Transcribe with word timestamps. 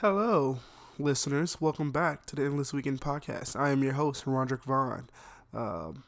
Hello, 0.00 0.60
listeners. 0.96 1.60
Welcome 1.60 1.90
back 1.90 2.24
to 2.26 2.36
the 2.36 2.44
Endless 2.44 2.72
Weekend 2.72 3.00
Podcast. 3.00 3.58
I 3.58 3.70
am 3.70 3.82
your 3.82 3.94
host, 3.94 4.28
Roderick 4.28 4.62
Vaughn. 4.62 5.10
Um, 5.52 6.04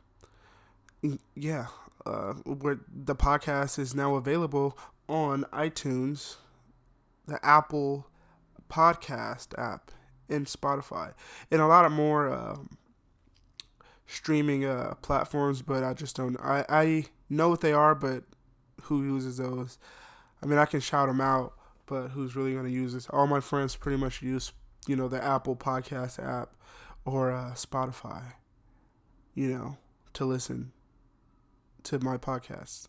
yeah, 1.35 1.67
uh, 2.07 2.35
the 2.45 3.17
podcast 3.17 3.81
is 3.81 3.93
now 3.93 4.15
available 4.15 4.79
on 5.09 5.43
iTunes, 5.53 6.37
the 7.27 7.45
Apple 7.45 8.07
Podcast 8.71 9.59
app, 9.59 9.91
and 10.29 10.47
Spotify, 10.47 11.13
and 11.51 11.61
a 11.61 11.67
lot 11.67 11.85
of 11.85 11.91
more 11.91 12.33
um, 12.33 12.79
streaming 14.07 14.65
uh, 14.65 14.95
platforms. 15.03 15.63
But 15.63 15.83
I 15.83 15.95
just 15.95 16.15
don't. 16.15 16.37
I 16.37 16.65
I 16.69 17.05
know 17.29 17.49
what 17.49 17.61
they 17.61 17.73
are, 17.73 17.97
but 17.97 18.23
who 18.83 19.03
uses 19.03 19.39
those? 19.39 19.79
I 20.41 20.47
mean, 20.47 20.61
I 20.61 20.67
can 20.67 20.79
shout 20.79 21.09
them 21.09 21.21
out 21.21 21.55
but 21.91 22.13
who's 22.13 22.37
really 22.37 22.53
going 22.53 22.65
to 22.65 22.71
use 22.71 22.95
this? 22.95 23.09
All 23.11 23.27
my 23.27 23.41
friends 23.41 23.75
pretty 23.75 23.99
much 23.99 24.23
use, 24.23 24.53
you 24.87 24.95
know, 24.95 25.09
the 25.09 25.23
Apple 25.23 25.57
Podcast 25.57 26.25
app 26.25 26.55
or 27.05 27.33
uh, 27.33 27.51
Spotify, 27.55 28.35
you 29.35 29.49
know, 29.49 29.77
to 30.13 30.25
listen 30.25 30.71
to 31.83 31.99
my 31.99 32.17
podcast, 32.17 32.87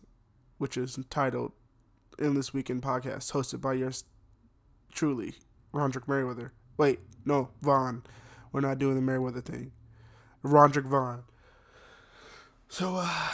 which 0.58 0.76
is 0.76 0.96
entitled 0.96 1.50
Endless 2.20 2.54
Weekend 2.54 2.82
Podcast, 2.82 3.32
hosted 3.32 3.60
by 3.60 3.72
yours 3.72 4.04
truly, 4.92 5.34
Rondrick 5.74 6.06
Merriweather. 6.06 6.52
Wait, 6.76 7.00
no, 7.24 7.50
Vaughn. 7.60 8.04
We're 8.52 8.60
not 8.60 8.78
doing 8.78 8.94
the 8.94 9.02
Merriweather 9.02 9.40
thing. 9.40 9.72
Rondrick 10.44 10.86
Vaughn. 10.86 11.24
So, 12.68 12.94
uh, 13.00 13.28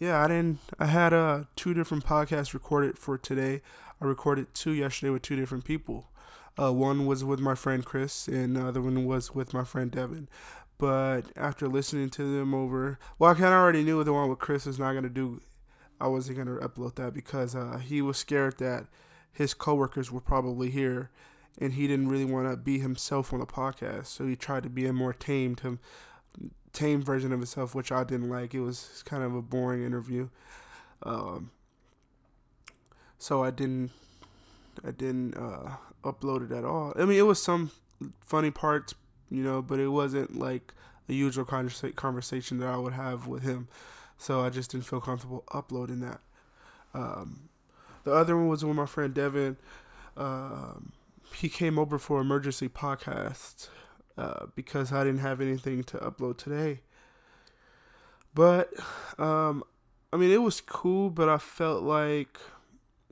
yeah, 0.00 0.24
I 0.24 0.26
didn't. 0.26 0.58
I 0.80 0.86
had 0.86 1.12
uh 1.12 1.44
two 1.54 1.72
different 1.72 2.04
podcasts 2.04 2.52
recorded 2.52 2.98
for 2.98 3.16
today. 3.16 3.62
I 4.00 4.04
recorded 4.04 4.54
two 4.54 4.72
yesterday 4.72 5.10
with 5.10 5.22
two 5.22 5.36
different 5.36 5.64
people. 5.64 6.10
Uh, 6.58 6.72
one 6.72 7.06
was 7.06 7.24
with 7.24 7.40
my 7.40 7.54
friend 7.54 7.84
Chris, 7.84 8.28
and 8.28 8.56
the 8.56 8.66
other 8.66 8.80
one 8.80 9.04
was 9.04 9.34
with 9.34 9.52
my 9.52 9.64
friend 9.64 9.90
Devin. 9.90 10.28
But 10.78 11.22
after 11.36 11.68
listening 11.68 12.10
to 12.10 12.36
them 12.36 12.54
over, 12.54 12.98
well, 13.18 13.30
I 13.30 13.34
kind 13.34 13.46
of 13.46 13.52
already 13.52 13.82
knew 13.82 14.02
the 14.04 14.12
one 14.12 14.28
with 14.28 14.38
Chris 14.38 14.66
was 14.66 14.78
not 14.78 14.92
gonna 14.92 15.08
do. 15.08 15.40
I 16.00 16.08
wasn't 16.08 16.38
gonna 16.38 16.56
upload 16.56 16.96
that 16.96 17.14
because 17.14 17.54
uh, 17.54 17.78
he 17.78 18.02
was 18.02 18.18
scared 18.18 18.58
that 18.58 18.86
his 19.32 19.54
coworkers 19.54 20.10
were 20.10 20.20
probably 20.20 20.70
here, 20.70 21.10
and 21.58 21.74
he 21.74 21.86
didn't 21.86 22.08
really 22.08 22.24
want 22.24 22.50
to 22.50 22.56
be 22.56 22.78
himself 22.78 23.32
on 23.32 23.40
the 23.40 23.46
podcast. 23.46 24.06
So 24.06 24.26
he 24.26 24.36
tried 24.36 24.62
to 24.64 24.70
be 24.70 24.86
a 24.86 24.92
more 24.92 25.12
tamed 25.12 25.60
tame 26.72 27.02
version 27.02 27.32
of 27.32 27.38
himself, 27.38 27.74
which 27.74 27.90
I 27.90 28.04
didn't 28.04 28.28
like. 28.28 28.54
It 28.54 28.60
was 28.60 29.02
kind 29.06 29.22
of 29.22 29.34
a 29.34 29.42
boring 29.42 29.82
interview. 29.82 30.28
Um, 31.02 31.50
so 33.18 33.42
I 33.42 33.50
didn't 33.50 33.90
I 34.84 34.90
didn't 34.90 35.36
uh, 35.36 35.76
upload 36.04 36.50
it 36.50 36.54
at 36.54 36.64
all. 36.64 36.92
I 36.96 37.04
mean, 37.04 37.18
it 37.18 37.22
was 37.22 37.42
some 37.42 37.70
funny 38.20 38.50
parts, 38.50 38.94
you 39.30 39.42
know, 39.42 39.62
but 39.62 39.78
it 39.78 39.88
wasn't 39.88 40.38
like 40.38 40.72
a 41.08 41.12
usual 41.12 41.44
conversation 41.44 42.58
that 42.58 42.68
I 42.68 42.76
would 42.76 42.92
have 42.92 43.26
with 43.26 43.42
him. 43.42 43.68
So 44.18 44.40
I 44.40 44.50
just 44.50 44.70
didn't 44.70 44.86
feel 44.86 45.00
comfortable 45.00 45.44
uploading 45.52 46.00
that. 46.00 46.20
Um, 46.94 47.48
the 48.04 48.12
other 48.12 48.36
one 48.36 48.48
was 48.48 48.64
with 48.64 48.76
my 48.76 48.86
friend 48.86 49.12
Devin. 49.12 49.56
Um, 50.16 50.92
he 51.34 51.48
came 51.48 51.78
over 51.78 51.98
for 51.98 52.20
emergency 52.20 52.68
podcast 52.68 53.68
uh, 54.16 54.46
because 54.54 54.92
I 54.92 55.04
didn't 55.04 55.20
have 55.20 55.40
anything 55.40 55.84
to 55.84 55.98
upload 55.98 56.38
today. 56.38 56.80
But 58.34 58.72
um, 59.18 59.64
I 60.12 60.16
mean, 60.16 60.30
it 60.30 60.42
was 60.42 60.60
cool, 60.60 61.10
but 61.10 61.28
I 61.28 61.38
felt 61.38 61.82
like 61.82 62.38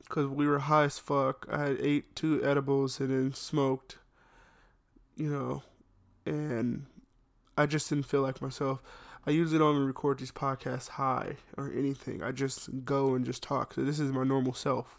because 0.08 0.26
we 0.26 0.46
were 0.46 0.60
high 0.60 0.84
as 0.84 0.98
fuck. 0.98 1.46
I 1.50 1.58
had 1.58 1.76
ate 1.80 2.14
two 2.14 2.44
edibles 2.44 3.00
and 3.00 3.10
then 3.10 3.34
smoked, 3.34 3.98
you 5.16 5.30
know, 5.30 5.62
and 6.26 6.86
I 7.56 7.66
just 7.66 7.88
didn't 7.88 8.06
feel 8.06 8.22
like 8.22 8.42
myself. 8.42 8.82
I 9.26 9.30
usually 9.30 9.58
don't 9.58 9.84
record 9.84 10.18
these 10.18 10.32
podcasts 10.32 10.90
high 10.90 11.36
or 11.56 11.72
anything. 11.72 12.22
I 12.22 12.32
just 12.32 12.84
go 12.84 13.14
and 13.14 13.24
just 13.24 13.42
talk. 13.42 13.74
So 13.74 13.82
this 13.82 13.98
is 13.98 14.12
my 14.12 14.24
normal 14.24 14.52
self. 14.52 14.98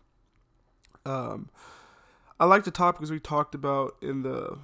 Um, 1.06 1.50
I 2.40 2.46
like 2.46 2.64
the 2.64 2.72
topics 2.72 3.12
we 3.12 3.20
talked 3.20 3.54
about 3.54 3.96
in 4.02 4.24
the 4.24 4.58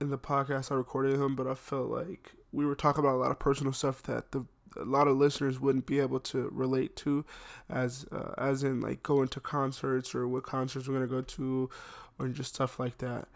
in 0.00 0.10
the 0.10 0.18
podcast 0.18 0.72
I 0.72 0.74
recorded 0.74 1.14
him, 1.14 1.36
but 1.36 1.46
I 1.46 1.54
felt 1.54 1.88
like 1.88 2.32
we 2.50 2.66
were 2.66 2.74
talking 2.74 3.04
about 3.04 3.14
a 3.14 3.22
lot 3.22 3.30
of 3.30 3.38
personal 3.38 3.72
stuff 3.72 4.02
that 4.02 4.32
the 4.32 4.44
a 4.76 4.84
lot 4.84 5.08
of 5.08 5.16
listeners 5.16 5.60
wouldn't 5.60 5.86
be 5.86 6.00
able 6.00 6.20
to 6.20 6.48
relate 6.52 6.96
to, 6.96 7.24
as 7.68 8.06
uh, 8.12 8.34
as 8.38 8.62
in 8.62 8.80
like 8.80 9.02
going 9.02 9.28
to 9.28 9.40
concerts 9.40 10.14
or 10.14 10.26
what 10.28 10.44
concerts 10.44 10.88
we're 10.88 10.94
gonna 10.94 11.06
go 11.06 11.22
to, 11.22 11.70
or 12.18 12.28
just 12.28 12.54
stuff 12.54 12.78
like 12.78 12.98
that. 12.98 13.28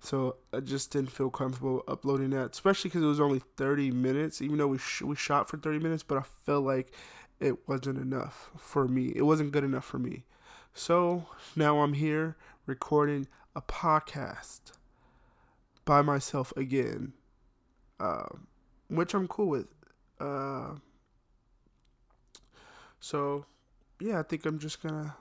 So 0.00 0.36
I 0.52 0.60
just 0.60 0.90
didn't 0.90 1.12
feel 1.12 1.30
comfortable 1.30 1.84
uploading 1.86 2.30
that, 2.30 2.50
especially 2.50 2.90
because 2.90 3.04
it 3.04 3.06
was 3.06 3.20
only 3.20 3.40
30 3.56 3.92
minutes. 3.92 4.42
Even 4.42 4.58
though 4.58 4.66
we 4.66 4.78
sh- 4.78 5.02
we 5.02 5.14
shot 5.14 5.48
for 5.48 5.58
30 5.58 5.78
minutes, 5.78 6.02
but 6.02 6.18
I 6.18 6.22
felt 6.22 6.64
like 6.64 6.92
it 7.38 7.68
wasn't 7.68 7.98
enough 7.98 8.50
for 8.56 8.88
me. 8.88 9.12
It 9.14 9.22
wasn't 9.22 9.52
good 9.52 9.64
enough 9.64 9.84
for 9.84 9.98
me. 9.98 10.24
So 10.74 11.26
now 11.54 11.80
I'm 11.80 11.92
here 11.94 12.36
recording 12.66 13.26
a 13.54 13.60
podcast 13.60 14.72
by 15.84 16.02
myself 16.02 16.52
again, 16.56 17.12
uh, 18.00 18.28
which 18.88 19.14
I'm 19.14 19.28
cool 19.28 19.48
with. 19.48 19.66
Uh, 20.22 20.76
so, 23.00 23.44
yeah, 24.00 24.20
I 24.20 24.22
think 24.22 24.46
I'm 24.46 24.58
just 24.58 24.80
gonna. 24.82 25.16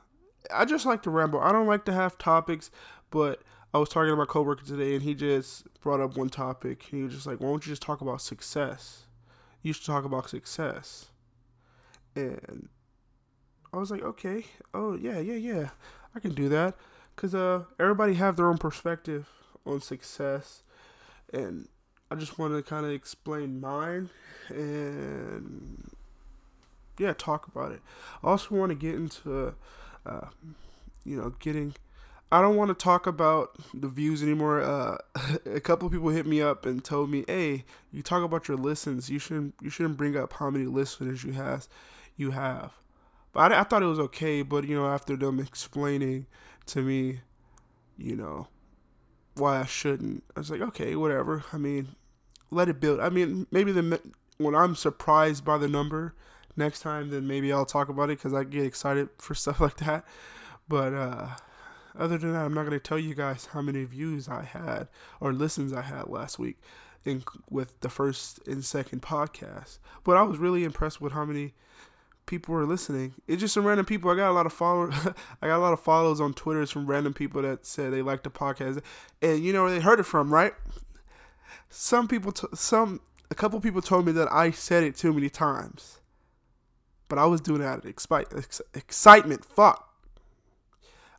I 0.53 0.65
just 0.65 0.85
like 0.85 1.01
to 1.03 1.09
ramble. 1.09 1.39
I 1.39 1.51
don't 1.51 1.67
like 1.67 1.85
to 1.85 1.93
have 1.93 2.17
topics, 2.17 2.69
but 3.09 3.41
I 3.73 3.79
was 3.79 3.89
talking 3.89 4.11
to 4.11 4.15
my 4.15 4.25
coworker 4.25 4.63
today, 4.63 4.93
and 4.93 5.01
he 5.01 5.15
just 5.15 5.65
brought 5.81 6.01
up 6.01 6.17
one 6.17 6.29
topic. 6.29 6.83
He 6.83 7.01
was 7.01 7.13
just 7.13 7.25
like, 7.25 7.39
"Why 7.39 7.47
don't 7.47 7.65
you 7.65 7.71
just 7.71 7.81
talk 7.81 8.01
about 8.01 8.21
success? 8.21 9.05
You 9.63 9.73
should 9.73 9.85
talk 9.85 10.05
about 10.05 10.29
success." 10.29 11.07
And 12.15 12.69
I 13.73 13.77
was 13.77 13.89
like, 13.89 14.03
"Okay, 14.03 14.45
oh 14.73 14.95
yeah, 14.95 15.19
yeah, 15.19 15.35
yeah, 15.35 15.69
I 16.15 16.19
can 16.19 16.35
do 16.35 16.47
that," 16.49 16.75
because 17.15 17.33
uh, 17.33 17.63
everybody 17.79 18.15
have 18.15 18.35
their 18.35 18.47
own 18.47 18.57
perspective 18.59 19.27
on 19.65 19.81
success, 19.81 20.61
and 21.33 21.67
I 22.11 22.15
just 22.15 22.37
want 22.37 22.53
to 22.53 22.61
kind 22.61 22.85
of 22.85 22.91
explain 22.91 23.61
mine 23.61 24.09
and 24.49 25.89
yeah, 26.97 27.13
talk 27.13 27.47
about 27.47 27.71
it. 27.71 27.79
I 28.21 28.27
also 28.27 28.53
want 28.53 28.69
to 28.71 28.75
get 28.75 28.95
into, 28.95 29.55
uh, 30.05 30.27
you 31.05 31.15
know, 31.15 31.33
getting. 31.39 31.73
I 32.29 32.41
don't 32.41 32.57
want 32.57 32.67
to 32.67 32.75
talk 32.75 33.07
about 33.07 33.57
the 33.73 33.87
views 33.87 34.21
anymore. 34.21 34.61
Uh, 34.61 34.97
a 35.45 35.61
couple 35.61 35.89
people 35.89 36.09
hit 36.09 36.25
me 36.25 36.41
up 36.41 36.65
and 36.65 36.83
told 36.83 37.09
me, 37.09 37.23
"Hey, 37.27 37.63
you 37.93 38.01
talk 38.03 38.23
about 38.23 38.49
your 38.49 38.57
listens. 38.57 39.09
You 39.09 39.17
shouldn't. 39.17 39.55
You 39.61 39.69
shouldn't 39.69 39.95
bring 39.95 40.17
up 40.17 40.33
how 40.33 40.49
many 40.49 40.65
listeners 40.65 41.23
you 41.23 41.31
has, 41.31 41.69
you 42.17 42.31
have." 42.31 42.73
But 43.31 43.53
I, 43.53 43.61
I 43.61 43.63
thought 43.63 43.83
it 43.83 43.87
was 43.87 43.99
okay. 43.99 44.41
But 44.41 44.67
you 44.67 44.75
know, 44.75 44.87
after 44.87 45.15
them 45.15 45.39
explaining 45.39 46.25
to 46.67 46.81
me, 46.81 47.21
you 47.97 48.17
know, 48.17 48.47
why 49.35 49.61
I 49.61 49.65
shouldn't, 49.65 50.23
I 50.35 50.39
was 50.39 50.51
like, 50.51 50.61
okay, 50.61 50.95
whatever. 50.95 51.43
I 51.53 51.57
mean, 51.57 51.95
let 52.51 52.69
it 52.69 52.79
build. 52.79 52.99
I 52.99 53.09
mean, 53.09 53.47
maybe 53.51 53.71
the 53.71 53.99
when 54.37 54.55
I'm 54.55 54.75
surprised 54.75 55.45
by 55.45 55.57
the 55.57 55.67
number 55.67 56.13
next 56.55 56.81
time, 56.81 57.09
then 57.09 57.27
maybe 57.27 57.51
I'll 57.51 57.65
talk 57.65 57.89
about 57.89 58.09
it 58.09 58.17
because 58.17 58.33
I 58.33 58.43
get 58.43 58.65
excited 58.65 59.09
for 59.17 59.33
stuff 59.35 59.59
like 59.59 59.77
that. 59.77 60.05
But 60.67 60.93
uh, 60.93 61.27
other 61.97 62.17
than 62.17 62.33
that, 62.33 62.45
I'm 62.45 62.53
not 62.53 62.63
gonna 62.63 62.79
tell 62.79 62.99
you 62.99 63.15
guys 63.15 63.47
how 63.47 63.61
many 63.61 63.83
views 63.85 64.27
I 64.27 64.43
had 64.43 64.87
or 65.19 65.33
listens 65.33 65.73
I 65.73 65.81
had 65.81 66.07
last 66.07 66.37
week 66.37 66.59
in 67.05 67.23
with 67.49 67.79
the 67.81 67.89
first 67.89 68.45
and 68.47 68.63
second 68.63 69.01
podcast. 69.01 69.79
But 70.03 70.17
I 70.17 70.23
was 70.23 70.37
really 70.37 70.63
impressed 70.63 71.01
with 71.01 71.13
how 71.13 71.25
many 71.25 71.53
people 72.25 72.53
were 72.53 72.65
listening. 72.65 73.13
It's 73.27 73.41
just 73.41 73.53
some 73.53 73.65
random 73.65 73.85
people. 73.85 74.11
I 74.11 74.15
got 74.15 74.31
a 74.31 74.33
lot 74.33 74.45
of 74.45 74.53
followers. 74.53 74.93
I 75.41 75.47
got 75.47 75.57
a 75.57 75.59
lot 75.59 75.73
of 75.73 75.79
follows 75.79 76.21
on 76.21 76.33
Twitter 76.33 76.65
from 76.65 76.87
random 76.87 77.13
people 77.13 77.41
that 77.41 77.65
said 77.65 77.91
they 77.91 78.01
liked 78.01 78.23
the 78.23 78.29
podcast, 78.29 78.81
and 79.21 79.43
you 79.43 79.53
know 79.53 79.63
where 79.63 79.71
they 79.71 79.79
heard 79.79 79.99
it 79.99 80.03
from, 80.03 80.33
right? 80.33 80.53
Some 81.69 82.07
people, 82.07 82.31
t- 82.31 82.47
some 82.53 83.01
a 83.31 83.35
couple 83.35 83.59
people 83.61 83.81
told 83.81 84.05
me 84.05 84.11
that 84.11 84.31
I 84.31 84.51
said 84.51 84.83
it 84.83 84.95
too 84.95 85.13
many 85.13 85.29
times, 85.29 86.01
but 87.07 87.17
I 87.17 87.25
was 87.25 87.39
doing 87.39 87.61
it 87.61 87.65
out 87.65 87.85
of 87.85 87.95
expi- 87.95 88.61
excitement. 88.73 89.45
Fuck. 89.45 89.87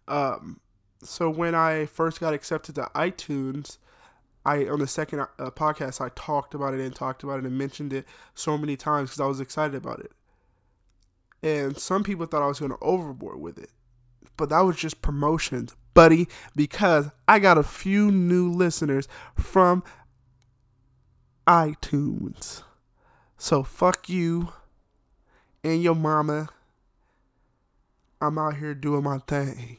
Um, 0.06 0.60
so 1.02 1.30
when 1.30 1.54
I 1.54 1.86
first 1.86 2.20
got 2.20 2.34
accepted 2.34 2.74
to 2.76 2.90
iTunes, 2.94 3.78
I 4.44 4.66
on 4.66 4.80
the 4.80 4.86
second 4.86 5.20
uh, 5.20 5.50
podcast 5.50 6.00
I 6.00 6.10
talked 6.14 6.54
about 6.54 6.74
it 6.74 6.80
and 6.80 6.94
talked 6.94 7.22
about 7.22 7.38
it 7.38 7.46
and 7.46 7.56
mentioned 7.56 7.92
it 7.92 8.06
so 8.34 8.58
many 8.58 8.76
times 8.76 9.10
because 9.10 9.20
I 9.20 9.26
was 9.26 9.40
excited 9.40 9.74
about 9.74 10.00
it. 10.00 10.12
And 11.42 11.76
some 11.78 12.04
people 12.04 12.26
thought 12.26 12.42
I 12.42 12.46
was 12.46 12.60
going 12.60 12.72
to 12.72 12.78
overboard 12.80 13.40
with 13.40 13.58
it, 13.58 13.70
but 14.36 14.50
that 14.50 14.60
was 14.60 14.76
just 14.76 15.02
promotions, 15.02 15.74
buddy. 15.94 16.28
Because 16.54 17.10
I 17.26 17.38
got 17.38 17.58
a 17.58 17.62
few 17.62 18.10
new 18.10 18.50
listeners 18.50 19.08
from 19.36 19.82
iTunes. 21.46 22.62
So 23.36 23.62
fuck 23.62 24.08
you 24.08 24.52
and 25.64 25.82
your 25.82 25.94
mama. 25.94 26.48
I'm 28.20 28.38
out 28.38 28.56
here 28.56 28.74
doing 28.74 29.02
my 29.02 29.18
thing, 29.18 29.78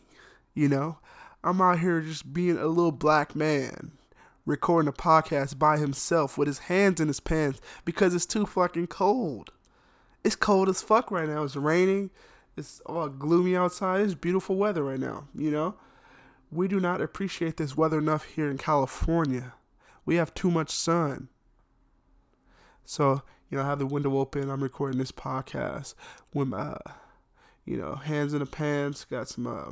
you 0.53 0.67
know? 0.67 0.97
I'm 1.43 1.61
out 1.61 1.79
here 1.79 2.01
just 2.01 2.33
being 2.33 2.57
a 2.57 2.67
little 2.67 2.91
black 2.91 3.35
man 3.35 3.91
recording 4.45 4.89
a 4.89 4.93
podcast 4.93 5.57
by 5.57 5.77
himself 5.77 6.37
with 6.37 6.47
his 6.47 6.59
hands 6.59 6.99
in 6.99 7.07
his 7.07 7.21
pants 7.21 7.61
because 7.85 8.13
it's 8.13 8.25
too 8.25 8.45
fucking 8.45 8.87
cold. 8.87 9.51
It's 10.23 10.35
cold 10.35 10.69
as 10.69 10.81
fuck 10.81 11.11
right 11.11 11.27
now. 11.27 11.43
It's 11.43 11.55
raining. 11.55 12.09
It's 12.57 12.81
all 12.85 13.09
gloomy 13.09 13.55
outside. 13.55 14.01
It's 14.01 14.13
beautiful 14.13 14.57
weather 14.57 14.83
right 14.83 14.99
now, 14.99 15.27
you 15.33 15.51
know? 15.51 15.75
We 16.51 16.67
do 16.67 16.79
not 16.79 17.01
appreciate 17.01 17.57
this 17.57 17.75
weather 17.75 17.97
enough 17.97 18.25
here 18.25 18.49
in 18.49 18.57
California. 18.57 19.53
We 20.05 20.15
have 20.15 20.33
too 20.33 20.51
much 20.51 20.69
sun. 20.69 21.29
So, 22.85 23.21
you 23.49 23.57
know, 23.57 23.63
I 23.63 23.67
have 23.67 23.79
the 23.79 23.85
window 23.85 24.17
open. 24.17 24.49
I'm 24.49 24.63
recording 24.63 24.99
this 24.99 25.11
podcast 25.11 25.93
with 26.33 26.47
my, 26.47 26.77
you 27.65 27.77
know, 27.77 27.95
hands 27.95 28.33
in 28.33 28.39
the 28.39 28.45
pants. 28.45 29.05
Got 29.05 29.29
some, 29.29 29.47
uh, 29.47 29.71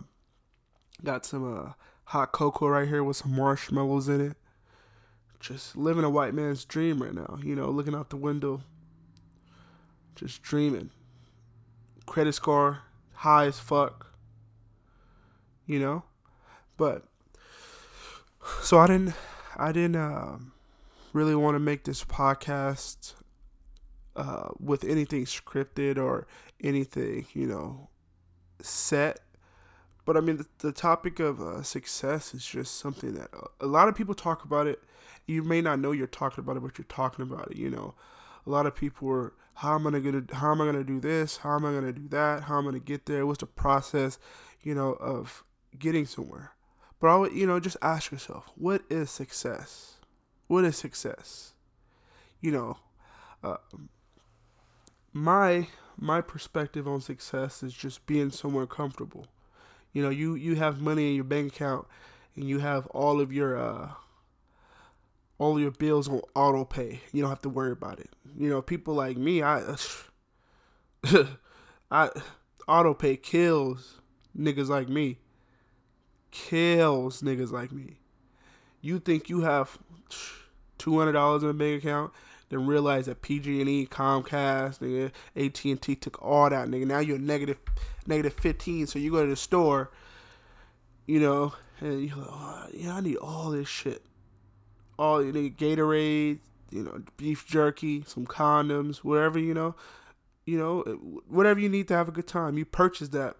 got 1.03 1.25
some 1.25 1.57
uh, 1.57 1.71
hot 2.05 2.31
cocoa 2.31 2.67
right 2.67 2.87
here 2.87 3.03
with 3.03 3.17
some 3.17 3.35
marshmallows 3.35 4.07
in 4.07 4.21
it. 4.21 4.37
Just 5.39 5.75
living 5.75 6.03
a 6.03 6.09
white 6.09 6.33
man's 6.33 6.65
dream 6.65 7.01
right 7.01 7.13
now. 7.13 7.39
You 7.43 7.55
know, 7.55 7.69
looking 7.69 7.95
out 7.95 8.09
the 8.09 8.17
window, 8.17 8.61
just 10.15 10.41
dreaming. 10.41 10.91
Credit 12.05 12.33
score 12.33 12.79
high 13.13 13.45
as 13.45 13.59
fuck. 13.59 14.07
You 15.65 15.79
know, 15.79 16.03
but 16.77 17.05
so 18.61 18.77
I 18.79 18.87
didn't, 18.87 19.13
I 19.55 19.71
didn't 19.71 19.95
uh, 19.95 20.37
really 21.13 21.35
want 21.35 21.55
to 21.55 21.59
make 21.59 21.83
this 21.83 22.03
podcast 22.03 23.13
uh, 24.15 24.49
with 24.59 24.83
anything 24.83 25.25
scripted 25.25 25.97
or 25.97 26.27
anything, 26.63 27.25
you 27.33 27.47
know, 27.47 27.89
set. 28.61 29.19
But 30.05 30.17
I 30.17 30.21
mean, 30.21 30.37
the, 30.37 30.45
the 30.59 30.71
topic 30.71 31.19
of 31.19 31.41
uh, 31.41 31.61
success 31.63 32.33
is 32.33 32.45
just 32.45 32.77
something 32.79 33.13
that 33.13 33.29
a 33.59 33.67
lot 33.67 33.87
of 33.87 33.95
people 33.95 34.15
talk 34.15 34.43
about 34.43 34.67
it. 34.67 34.81
You 35.27 35.43
may 35.43 35.61
not 35.61 35.79
know 35.79 35.91
you're 35.91 36.07
talking 36.07 36.43
about 36.43 36.57
it, 36.57 36.63
but 36.63 36.77
you're 36.77 36.85
talking 36.89 37.23
about 37.23 37.51
it. 37.51 37.57
You 37.57 37.69
know, 37.69 37.93
a 38.45 38.49
lot 38.49 38.65
of 38.65 38.75
people 38.75 39.09
are, 39.09 39.33
how 39.53 39.75
am 39.75 39.87
I 39.87 39.99
gonna, 39.99 40.23
how 40.33 40.51
am 40.51 40.61
I 40.61 40.65
gonna 40.65 40.83
do 40.83 40.99
this? 40.99 41.37
How 41.37 41.55
am 41.55 41.65
I 41.65 41.73
gonna 41.73 41.93
do 41.93 42.07
that? 42.09 42.43
How 42.43 42.57
am 42.57 42.65
I 42.65 42.71
gonna 42.71 42.79
get 42.79 43.05
there? 43.05 43.25
What's 43.25 43.39
the 43.39 43.45
process, 43.45 44.17
you 44.61 44.73
know, 44.73 44.93
of 44.93 45.43
getting 45.77 46.05
somewhere? 46.05 46.51
But 46.99 47.07
I 47.07 47.17
would, 47.17 47.33
you 47.33 47.45
know, 47.45 47.59
just 47.59 47.77
ask 47.81 48.11
yourself, 48.11 48.51
what 48.55 48.81
is 48.89 49.09
success? 49.09 49.97
What 50.51 50.65
is 50.65 50.75
success? 50.75 51.53
You 52.41 52.51
know, 52.51 52.77
uh, 53.41 53.55
my 55.13 55.69
my 55.95 56.19
perspective 56.19 56.89
on 56.89 56.99
success 56.99 57.63
is 57.63 57.73
just 57.73 58.05
being 58.05 58.31
somewhere 58.31 58.67
comfortable. 58.67 59.27
You 59.93 60.03
know, 60.03 60.09
you 60.09 60.35
you 60.35 60.55
have 60.55 60.81
money 60.81 61.07
in 61.07 61.15
your 61.15 61.23
bank 61.23 61.53
account, 61.53 61.87
and 62.35 62.49
you 62.49 62.59
have 62.59 62.85
all 62.87 63.21
of 63.21 63.31
your 63.31 63.57
uh, 63.57 63.91
all 65.37 65.57
your 65.57 65.71
bills 65.71 66.09
on 66.09 66.19
auto 66.35 66.65
pay. 66.65 66.99
You 67.13 67.21
don't 67.21 67.29
have 67.29 67.43
to 67.43 67.49
worry 67.49 67.71
about 67.71 68.01
it. 68.01 68.09
You 68.37 68.49
know, 68.49 68.61
people 68.61 68.93
like 68.93 69.15
me, 69.15 69.41
I 69.41 69.77
I 71.89 72.09
auto 72.67 72.93
pay 72.93 73.15
kills 73.15 74.01
niggas 74.37 74.67
like 74.67 74.89
me. 74.89 75.19
Kills 76.29 77.21
niggas 77.21 77.53
like 77.53 77.71
me. 77.71 77.99
You 78.81 78.99
think 78.99 79.29
you 79.29 79.43
have 79.43 79.79
two 80.81 80.97
hundred 80.97 81.13
dollars 81.13 81.43
in 81.43 81.49
a 81.49 81.53
bank 81.53 81.83
account 81.83 82.11
then 82.51 82.67
realize 82.67 83.05
that 83.05 83.21
PG&E, 83.21 83.87
Comcast, 83.87 84.79
nigga, 84.79 85.11
AT&T 85.37 85.95
took 85.95 86.21
all 86.21 86.49
that, 86.49 86.67
nigga. 86.67 86.85
Now 86.85 86.99
you're 86.99 87.17
negative, 87.17 87.57
negative 88.05 88.33
15. 88.33 88.87
So 88.87 88.99
you 88.99 89.09
go 89.09 89.23
to 89.23 89.29
the 89.29 89.37
store, 89.37 89.89
you 91.05 91.21
know, 91.21 91.53
and 91.79 92.05
you're 92.05 92.17
like, 92.17 92.27
oh, 92.29 92.67
yeah, 92.73 92.95
I 92.95 92.99
need 92.99 93.15
all 93.17 93.51
this 93.51 93.69
shit. 93.69 94.03
All 94.99 95.23
you 95.23 95.31
need 95.31 95.57
Gatorade, 95.57 96.39
you 96.71 96.83
know, 96.83 97.01
beef 97.15 97.47
jerky, 97.47 98.03
some 98.05 98.27
condoms, 98.27 98.97
whatever, 98.97 99.39
you 99.39 99.53
know, 99.53 99.75
you 100.45 100.57
know, 100.57 100.81
whatever 101.27 101.59
you 101.59 101.69
need 101.69 101.87
to 101.87 101.95
have 101.95 102.09
a 102.09 102.11
good 102.11 102.27
time. 102.27 102.57
You 102.57 102.65
purchase 102.65 103.09
that. 103.09 103.37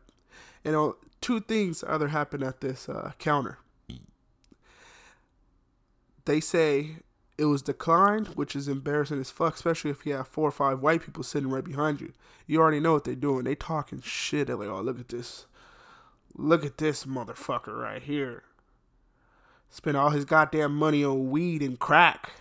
You 0.64 0.72
know, 0.72 0.96
two 1.20 1.42
things 1.42 1.84
either 1.84 2.08
happen 2.08 2.44
at 2.44 2.62
this 2.62 2.88
uh, 2.88 3.12
counter. 3.20 3.58
They 6.24 6.40
say 6.40 6.98
it 7.42 7.46
was 7.46 7.64
declined, 7.64 8.28
which 8.36 8.56
is 8.56 8.68
embarrassing 8.68 9.20
as 9.20 9.32
fuck, 9.32 9.56
especially 9.56 9.90
if 9.90 10.06
you 10.06 10.14
have 10.14 10.28
four 10.28 10.48
or 10.48 10.52
five 10.52 10.80
white 10.80 11.02
people 11.02 11.24
sitting 11.24 11.50
right 11.50 11.64
behind 11.64 12.00
you. 12.00 12.14
You 12.46 12.62
already 12.62 12.80
know 12.80 12.94
what 12.94 13.04
they're 13.04 13.16
doing. 13.16 13.46
They 13.46 13.56
talking 13.56 14.00
shit. 14.00 14.46
They're 14.46 14.56
like, 14.56 14.70
oh, 14.70 14.80
look 14.80 15.00
at 15.00 15.10
this. 15.10 15.48
Look 16.36 16.64
at 16.64 16.78
this 16.78 17.06
motherfucker 17.06 17.76
right 17.76 18.04
here. 18.04 18.44
Spent 19.72 19.98
all 19.98 20.12
his 20.12 20.24
goddamn 20.24 20.76
money 20.76 21.04
on 21.04 21.32
weed 21.32 21.64
and 21.64 21.80
crack 21.80 22.32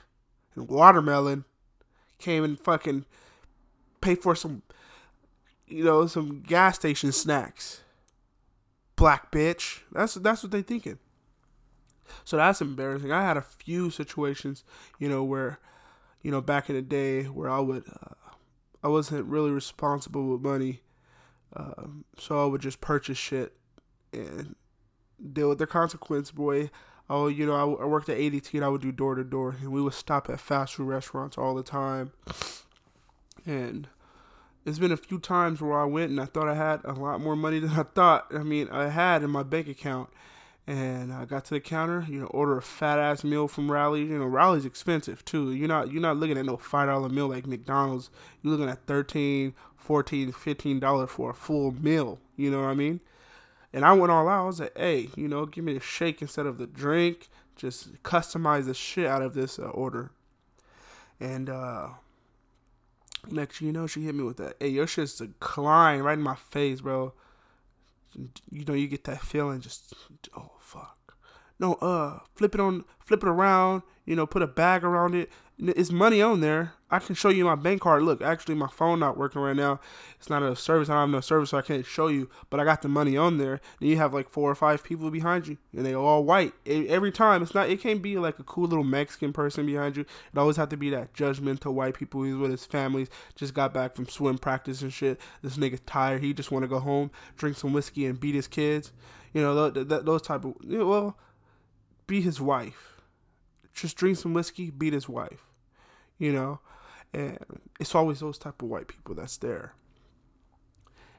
and 0.54 0.68
watermelon. 0.68 1.46
Came 2.18 2.44
and 2.44 2.60
fucking 2.60 3.06
pay 4.02 4.16
for 4.16 4.36
some, 4.36 4.60
you 5.66 5.82
know, 5.82 6.06
some 6.08 6.42
gas 6.42 6.76
station 6.76 7.10
snacks. 7.10 7.80
Black 8.96 9.32
bitch. 9.32 9.80
That's 9.92 10.12
that's 10.16 10.42
what 10.42 10.52
they 10.52 10.60
thinking. 10.60 10.98
So 12.24 12.36
that's 12.36 12.60
embarrassing. 12.60 13.12
I 13.12 13.22
had 13.22 13.36
a 13.36 13.42
few 13.42 13.90
situations, 13.90 14.64
you 14.98 15.08
know, 15.08 15.24
where, 15.24 15.58
you 16.22 16.30
know, 16.30 16.40
back 16.40 16.68
in 16.68 16.76
the 16.76 16.82
day 16.82 17.24
where 17.24 17.50
I 17.50 17.60
would, 17.60 17.84
uh, 17.88 18.14
I 18.82 18.88
wasn't 18.88 19.26
really 19.26 19.50
responsible 19.50 20.28
with 20.28 20.40
money. 20.40 20.80
Um, 21.54 22.04
so 22.18 22.42
I 22.42 22.46
would 22.46 22.60
just 22.60 22.80
purchase 22.80 23.18
shit 23.18 23.54
and 24.12 24.54
deal 25.32 25.48
with 25.48 25.58
the 25.58 25.66
consequence, 25.66 26.30
boy. 26.30 26.70
Oh, 27.08 27.26
you 27.26 27.44
know, 27.44 27.54
I, 27.54 27.82
I 27.82 27.86
worked 27.86 28.08
at 28.08 28.18
ADT 28.18 28.54
and 28.54 28.64
I 28.64 28.68
would 28.68 28.82
do 28.82 28.92
door 28.92 29.16
to 29.16 29.24
door, 29.24 29.56
and 29.60 29.72
we 29.72 29.82
would 29.82 29.94
stop 29.94 30.30
at 30.30 30.38
fast 30.38 30.74
food 30.74 30.86
restaurants 30.86 31.36
all 31.36 31.54
the 31.54 31.62
time. 31.64 32.12
And 33.44 33.88
there's 34.64 34.78
been 34.78 34.92
a 34.92 34.96
few 34.96 35.18
times 35.18 35.60
where 35.60 35.80
I 35.80 35.84
went 35.84 36.10
and 36.10 36.20
I 36.20 36.26
thought 36.26 36.48
I 36.48 36.54
had 36.54 36.80
a 36.84 36.92
lot 36.92 37.20
more 37.20 37.36
money 37.36 37.58
than 37.58 37.70
I 37.70 37.82
thought. 37.82 38.26
I 38.32 38.42
mean, 38.42 38.68
I 38.70 38.88
had 38.88 39.22
in 39.22 39.30
my 39.30 39.42
bank 39.42 39.68
account, 39.68 40.10
and 40.70 41.12
I 41.12 41.24
got 41.24 41.46
to 41.46 41.54
the 41.54 41.60
counter, 41.60 42.06
you 42.08 42.20
know, 42.20 42.26
order 42.26 42.56
a 42.56 42.62
fat 42.62 43.00
ass 43.00 43.24
meal 43.24 43.48
from 43.48 43.72
Rally. 43.72 44.02
You 44.02 44.20
know, 44.20 44.26
Rally's 44.26 44.64
expensive 44.64 45.24
too. 45.24 45.52
You're 45.52 45.66
not 45.66 45.90
you're 45.90 46.00
not 46.00 46.16
looking 46.16 46.38
at 46.38 46.46
no 46.46 46.56
five 46.56 46.86
dollar 46.86 47.08
meal 47.08 47.26
like 47.26 47.44
McDonald's. 47.44 48.08
You're 48.40 48.52
looking 48.52 48.68
at 48.68 48.86
13 48.86 49.52
14 49.76 50.30
15 50.30 50.78
dollars 50.78 51.10
for 51.10 51.30
a 51.30 51.34
full 51.34 51.72
meal. 51.72 52.20
You 52.36 52.52
know 52.52 52.60
what 52.60 52.68
I 52.68 52.74
mean? 52.74 53.00
And 53.72 53.84
I 53.84 53.92
went 53.94 54.12
all 54.12 54.28
out. 54.28 54.44
I 54.44 54.46
was 54.46 54.60
like, 54.60 54.78
hey, 54.78 55.08
you 55.16 55.26
know, 55.26 55.44
give 55.44 55.64
me 55.64 55.74
the 55.74 55.80
shake 55.80 56.22
instead 56.22 56.46
of 56.46 56.58
the 56.58 56.68
drink. 56.68 57.28
Just 57.56 58.00
customize 58.04 58.66
the 58.66 58.74
shit 58.74 59.06
out 59.06 59.22
of 59.22 59.34
this 59.34 59.58
uh, 59.58 59.62
order. 59.62 60.12
And 61.18 61.50
uh 61.50 61.88
next 63.28 63.60
you 63.60 63.72
know, 63.72 63.88
she 63.88 64.02
hit 64.02 64.14
me 64.14 64.22
with 64.22 64.36
that. 64.36 64.54
Hey, 64.60 64.68
your 64.68 64.86
shit's 64.86 65.18
declined 65.18 66.04
right 66.04 66.16
in 66.16 66.22
my 66.22 66.36
face, 66.36 66.80
bro 66.80 67.12
you 68.50 68.64
know, 68.64 68.74
you 68.74 68.88
get 68.88 69.04
that 69.04 69.20
feeling 69.20 69.60
just, 69.60 69.94
oh. 70.36 70.50
No, 71.60 71.74
uh, 71.74 72.20
flip 72.34 72.54
it 72.54 72.60
on, 72.60 72.84
flip 72.98 73.22
it 73.22 73.28
around, 73.28 73.82
you 74.06 74.16
know, 74.16 74.26
put 74.26 74.42
a 74.42 74.46
bag 74.46 74.82
around 74.82 75.14
it. 75.14 75.30
It's 75.58 75.92
money 75.92 76.22
on 76.22 76.40
there. 76.40 76.72
I 76.90 77.00
can 77.00 77.14
show 77.14 77.28
you 77.28 77.44
my 77.44 77.54
bank 77.54 77.82
card. 77.82 78.02
Look, 78.02 78.22
actually, 78.22 78.54
my 78.54 78.66
phone 78.66 78.98
not 78.98 79.18
working 79.18 79.42
right 79.42 79.54
now. 79.54 79.78
It's 80.16 80.30
not 80.30 80.42
a 80.42 80.56
service. 80.56 80.88
I 80.88 80.94
don't 80.94 81.02
have 81.02 81.10
no 81.10 81.20
service, 81.20 81.50
so 81.50 81.58
I 81.58 81.62
can't 81.62 81.84
show 81.84 82.08
you. 82.08 82.30
But 82.48 82.60
I 82.60 82.64
got 82.64 82.80
the 82.80 82.88
money 82.88 83.16
on 83.18 83.36
there. 83.36 83.60
Then 83.78 83.90
you 83.90 83.98
have 83.98 84.14
like 84.14 84.30
four 84.30 84.50
or 84.50 84.54
five 84.54 84.82
people 84.82 85.10
behind 85.10 85.46
you, 85.46 85.58
and 85.76 85.84
they 85.84 85.94
all 85.94 86.24
white. 86.24 86.54
Every 86.66 87.12
time, 87.12 87.42
it's 87.42 87.54
not. 87.54 87.68
It 87.68 87.82
can't 87.82 88.00
be 88.00 88.16
like 88.16 88.38
a 88.38 88.42
cool 88.42 88.66
little 88.66 88.84
Mexican 88.84 89.34
person 89.34 89.66
behind 89.66 89.98
you. 89.98 90.06
It 90.32 90.38
always 90.38 90.56
have 90.56 90.70
to 90.70 90.78
be 90.78 90.88
that 90.90 91.12
judgmental 91.12 91.74
white 91.74 91.94
people. 91.94 92.22
He's 92.22 92.36
with 92.36 92.50
his 92.50 92.64
families. 92.64 93.08
Just 93.36 93.52
got 93.52 93.74
back 93.74 93.94
from 93.94 94.08
swim 94.08 94.38
practice 94.38 94.80
and 94.80 94.92
shit. 94.92 95.20
This 95.42 95.58
nigga 95.58 95.78
tired. 95.84 96.22
He 96.22 96.32
just 96.32 96.50
want 96.50 96.62
to 96.62 96.68
go 96.68 96.78
home, 96.78 97.10
drink 97.36 97.58
some 97.58 97.74
whiskey, 97.74 98.06
and 98.06 98.18
beat 98.18 98.34
his 98.34 98.48
kids. 98.48 98.92
You 99.34 99.42
know, 99.42 99.68
those 99.70 100.22
type 100.22 100.44
of. 100.46 100.54
well, 100.64 101.18
be 102.10 102.20
his 102.20 102.40
wife. 102.40 103.00
Just 103.72 103.96
drink 103.96 104.18
some 104.18 104.34
whiskey, 104.34 104.70
beat 104.70 104.92
his 104.92 105.08
wife 105.08 105.50
you 106.20 106.32
know, 106.32 106.60
and 107.12 107.38
it's 107.80 107.94
always 107.96 108.20
those 108.20 108.38
type 108.38 108.62
of 108.62 108.68
white 108.68 108.86
people 108.86 109.16
that's 109.16 109.38
there. 109.38 109.72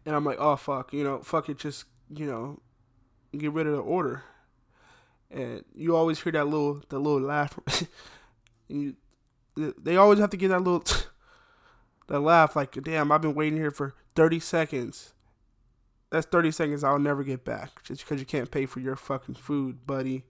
And 0.06 0.16
I'm 0.16 0.24
like, 0.24 0.38
oh 0.40 0.56
fuck, 0.56 0.94
you 0.94 1.04
know, 1.04 1.20
fuck 1.20 1.50
it, 1.50 1.58
just 1.58 1.86
you 2.10 2.26
know, 2.26 2.62
get 3.38 3.52
rid 3.52 3.68
of 3.68 3.74
the 3.74 3.82
order. 3.82 4.24
And 5.30 5.66
you 5.74 5.96
always 5.96 6.22
hear 6.22 6.32
that 6.34 6.46
little, 6.46 6.82
that 6.90 7.00
little 7.00 7.22
laugh. 7.22 7.58
you, 8.68 8.96
they 9.56 9.98
always 9.98 10.20
have 10.20 10.30
to 10.30 10.38
get 10.38 10.50
that 10.50 10.60
little, 10.60 10.84
that 12.08 12.20
laugh. 12.20 12.56
Like, 12.56 12.74
damn, 12.84 13.12
I've 13.12 13.22
been 13.22 13.34
waiting 13.34 13.58
here 13.58 13.72
for 13.72 13.96
30 14.16 14.40
seconds. 14.40 15.14
That's 16.12 16.28
30 16.28 16.52
seconds 16.52 16.84
I'll 16.84 17.00
never 17.00 17.24
get 17.24 17.46
back 17.46 17.82
just 17.84 18.02
because 18.04 18.20
you 18.20 18.26
can't 18.26 18.52
pay 18.52 18.66
for 18.66 18.82
your 18.82 18.98
fucking 18.98 19.36
food, 19.36 19.88
buddy 19.88 20.26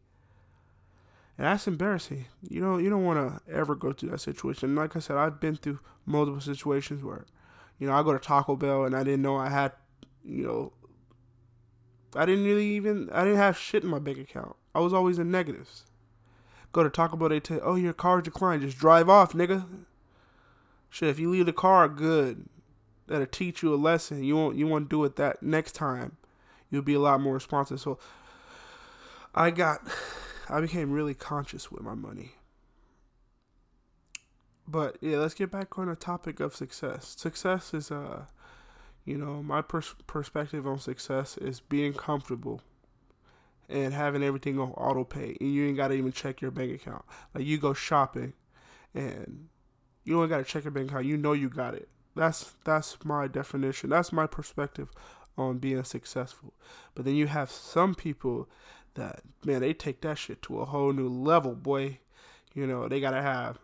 and 1.38 1.48
that's 1.48 1.68
embarrassing. 1.68 2.26
You 2.48 2.62
don't 2.62 2.84
you 2.84 2.90
don't 2.90 3.04
want 3.06 3.20
to 3.20 3.52
ever 3.54 3.76
go 3.76 3.94
through 3.94 4.10
that 4.10 4.22
situation. 4.22 4.76
Like 4.76 4.96
I 4.96 5.00
said, 5.00 5.18
I've 5.18 5.40
been 5.40 5.56
through 5.56 5.80
multiple 6.06 6.42
situations 6.42 7.04
where, 7.04 7.26
you 7.80 7.88
know, 7.88 7.94
I 7.94 8.04
go 8.04 8.14
to 8.14 8.20
Taco 8.20 8.56
Bell 8.56 8.86
and 8.86 8.96
I 8.96 9.04
didn't 9.04 9.22
know 9.22 9.38
I 9.38 9.50
had, 9.50 9.72
you 10.24 10.46
know, 10.46 10.74
I 12.16 12.26
didn't 12.26 12.46
really 12.46 12.68
even 12.68 13.10
I 13.12 13.24
didn't 13.24 13.38
have 13.38 13.58
shit 13.58 13.84
in 13.84 13.90
my 13.90 14.00
bank 14.00 14.18
account. 14.18 14.56
I 14.76 14.80
was 14.80 14.94
always 14.94 15.20
in 15.20 15.32
negatives. 15.32 15.86
Go 16.74 16.84
to 16.84 16.90
Taco 16.90 17.18
Bell, 17.18 17.30
they 17.30 17.40
tell 17.40 17.60
oh 17.64 17.76
your 17.76 17.94
car 17.94 18.22
declined. 18.22 18.62
Just 18.62 18.78
drive 18.78 19.10
off, 19.10 19.34
nigga. 19.34 19.66
Shit, 20.90 21.10
if 21.10 21.20
you 21.20 21.30
leave 21.30 21.46
the 21.46 21.54
car, 21.54 21.88
good. 21.88 22.46
That'll 23.08 23.26
teach 23.26 23.64
you 23.64 23.74
a 23.74 23.76
lesson. 23.76 24.24
You 24.24 24.36
won't 24.36 24.58
you 24.58 24.68
won't 24.68 24.90
do 24.90 25.04
it 25.06 25.16
that 25.16 25.42
next 25.42 25.74
time. 25.74 26.18
You'll 26.70 26.82
be 26.82 26.94
a 26.94 27.00
lot 27.00 27.20
more 27.20 27.34
responsive. 27.34 27.80
So 27.80 27.98
I 29.34 29.52
got 29.52 29.82
I 30.52 30.60
became 30.60 30.92
really 30.92 31.14
conscious 31.14 31.72
with 31.72 31.82
my 31.82 31.94
money. 31.96 32.34
But 34.68 34.98
yeah, 35.00 35.18
let's 35.18 35.34
get 35.34 35.50
back 35.50 35.80
on 35.80 35.88
the 35.88 35.96
topic 35.96 36.42
of 36.42 36.56
success. 36.56 37.16
Success 37.18 37.74
is 37.74 37.90
uh 37.90 38.26
you 39.06 39.18
know, 39.18 39.42
my 39.42 39.62
pers- 39.62 39.96
perspective 40.06 40.68
on 40.68 40.78
success 40.78 41.38
is 41.38 41.60
being 41.60 41.94
comfortable 41.94 42.62
and 43.68 43.94
having 43.94 44.22
everything 44.22 44.60
on 44.60 44.72
auto 44.72 45.04
pay 45.04 45.38
and 45.40 45.54
you 45.54 45.68
ain't 45.68 45.78
got 45.78 45.88
to 45.88 45.96
even 45.96 46.12
check 46.12 46.42
your 46.42 46.52
bank 46.52 46.74
account. 46.74 47.04
Like 47.34 47.46
you 47.46 47.58
go 47.58 47.74
shopping 47.74 48.34
and 48.94 49.48
you 50.04 50.16
don't 50.16 50.30
got 50.30 50.38
to 50.38 50.44
check 50.44 50.66
your 50.66 50.72
bank 50.72 50.90
account. 50.90 51.06
You 51.06 51.16
know 51.18 51.32
you 51.34 51.50
got 51.50 51.76
it. 51.76 51.88
That's 52.14 52.56
that's 52.66 52.98
my 53.06 53.28
definition. 53.28 53.90
That's 53.90 54.12
my 54.12 54.28
perspective 54.28 54.90
on 55.38 55.60
being 55.60 55.84
successful. 55.86 56.54
But 56.94 57.06
then 57.06 57.16
you 57.16 57.28
have 57.28 57.50
some 57.50 57.96
people 57.96 58.50
that 58.96 59.22
man, 59.46 59.62
they 59.62 59.74
take 59.74 60.02
that 60.02 60.18
shit 60.18 60.42
to 60.44 60.60
a 60.60 60.66
whole 60.66 60.94
new 60.94 61.10
level, 61.10 61.56
boy. 61.56 62.00
You 62.54 62.68
know, 62.68 62.88
they 62.88 63.00
got 63.00 63.12
to 63.12 63.22
have 63.22 63.60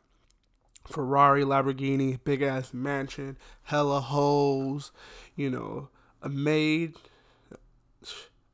Ferrari, 0.86 1.44
Lamborghini, 1.44 2.20
big 2.24 2.42
ass 2.42 2.74
mansion, 2.74 3.38
hella 3.64 4.00
holes, 4.00 4.92
you 5.36 5.50
know, 5.50 5.90
a 6.22 6.30
maid. 6.30 6.96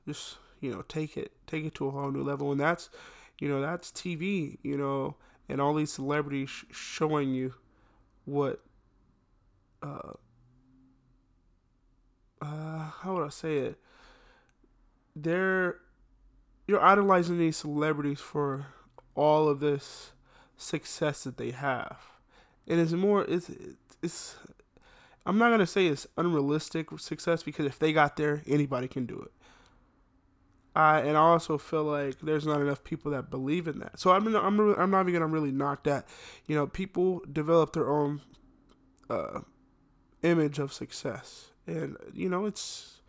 Just 0.08 0.38
you 0.63 0.72
know, 0.72 0.82
take 0.88 1.18
it, 1.18 1.34
take 1.46 1.65
it 1.65 1.75
to 1.75 1.88
a 1.88 1.92
whole 1.92 2.10
new 2.10 2.24
level, 2.24 2.50
and 2.51 2.60
that's, 2.60 2.89
you 3.38 3.50
know, 3.50 3.60
that's 3.60 3.92
TV, 3.92 4.58
you 4.63 4.77
know, 4.77 5.18
and 5.50 5.60
all 5.60 5.74
these 5.74 5.92
celebrities 5.92 6.50
sh- 6.50 6.63
showing 6.72 7.34
you 7.34 7.53
what, 8.24 8.62
uh, 9.82 10.13
uh, 12.42 12.92
how 13.01 13.15
would 13.15 13.25
I 13.25 13.30
say 13.30 13.58
it? 13.58 13.80
They're 15.18 15.80
you're 16.67 16.84
idolizing 16.84 17.38
these 17.38 17.58
celebrities 17.58 18.20
for 18.20 18.67
all 19.15 19.48
of 19.48 19.60
this 19.60 20.12
success 20.58 21.24
that 21.24 21.38
they 21.38 21.51
have 21.51 21.98
and 22.67 22.79
it's 22.79 22.93
more 22.93 23.24
it's 23.25 23.51
it's 24.01 24.36
I'm 25.25 25.38
not 25.38 25.50
gonna 25.50 25.67
say 25.67 25.88
it's 25.88 26.08
unrealistic 26.17 26.88
success 27.00 27.43
because 27.43 27.65
if 27.65 27.79
they 27.79 27.93
got 27.93 28.17
there, 28.17 28.43
anybody 28.46 28.88
can 28.88 29.05
do 29.05 29.22
it. 29.22 29.32
I 30.75 31.00
and 31.00 31.17
I 31.17 31.22
also 31.22 31.58
feel 31.58 31.84
like 31.84 32.20
there's 32.20 32.46
not 32.46 32.62
enough 32.62 32.84
people 32.84 33.12
that 33.12 33.29
believe 33.29 33.67
in 33.67 33.79
that. 33.79 34.00
So 34.00 34.12
I'm 34.12 34.27
I'm 34.36 34.60
I'm 34.60 34.91
not 34.91 35.01
even 35.01 35.13
gonna 35.13 35.27
really 35.27 35.51
knock 35.51 35.84
that. 35.84 36.08
You 36.46 36.55
know, 36.55 36.67
people 36.67 37.22
develop 37.32 37.74
their 37.74 37.89
own 37.89 38.22
uh, 39.10 39.41
image 40.24 40.60
of 40.60 40.74
success, 40.74 41.51
and 41.67 41.96
you 42.13 42.27
know 42.29 42.46
it's 42.46 43.01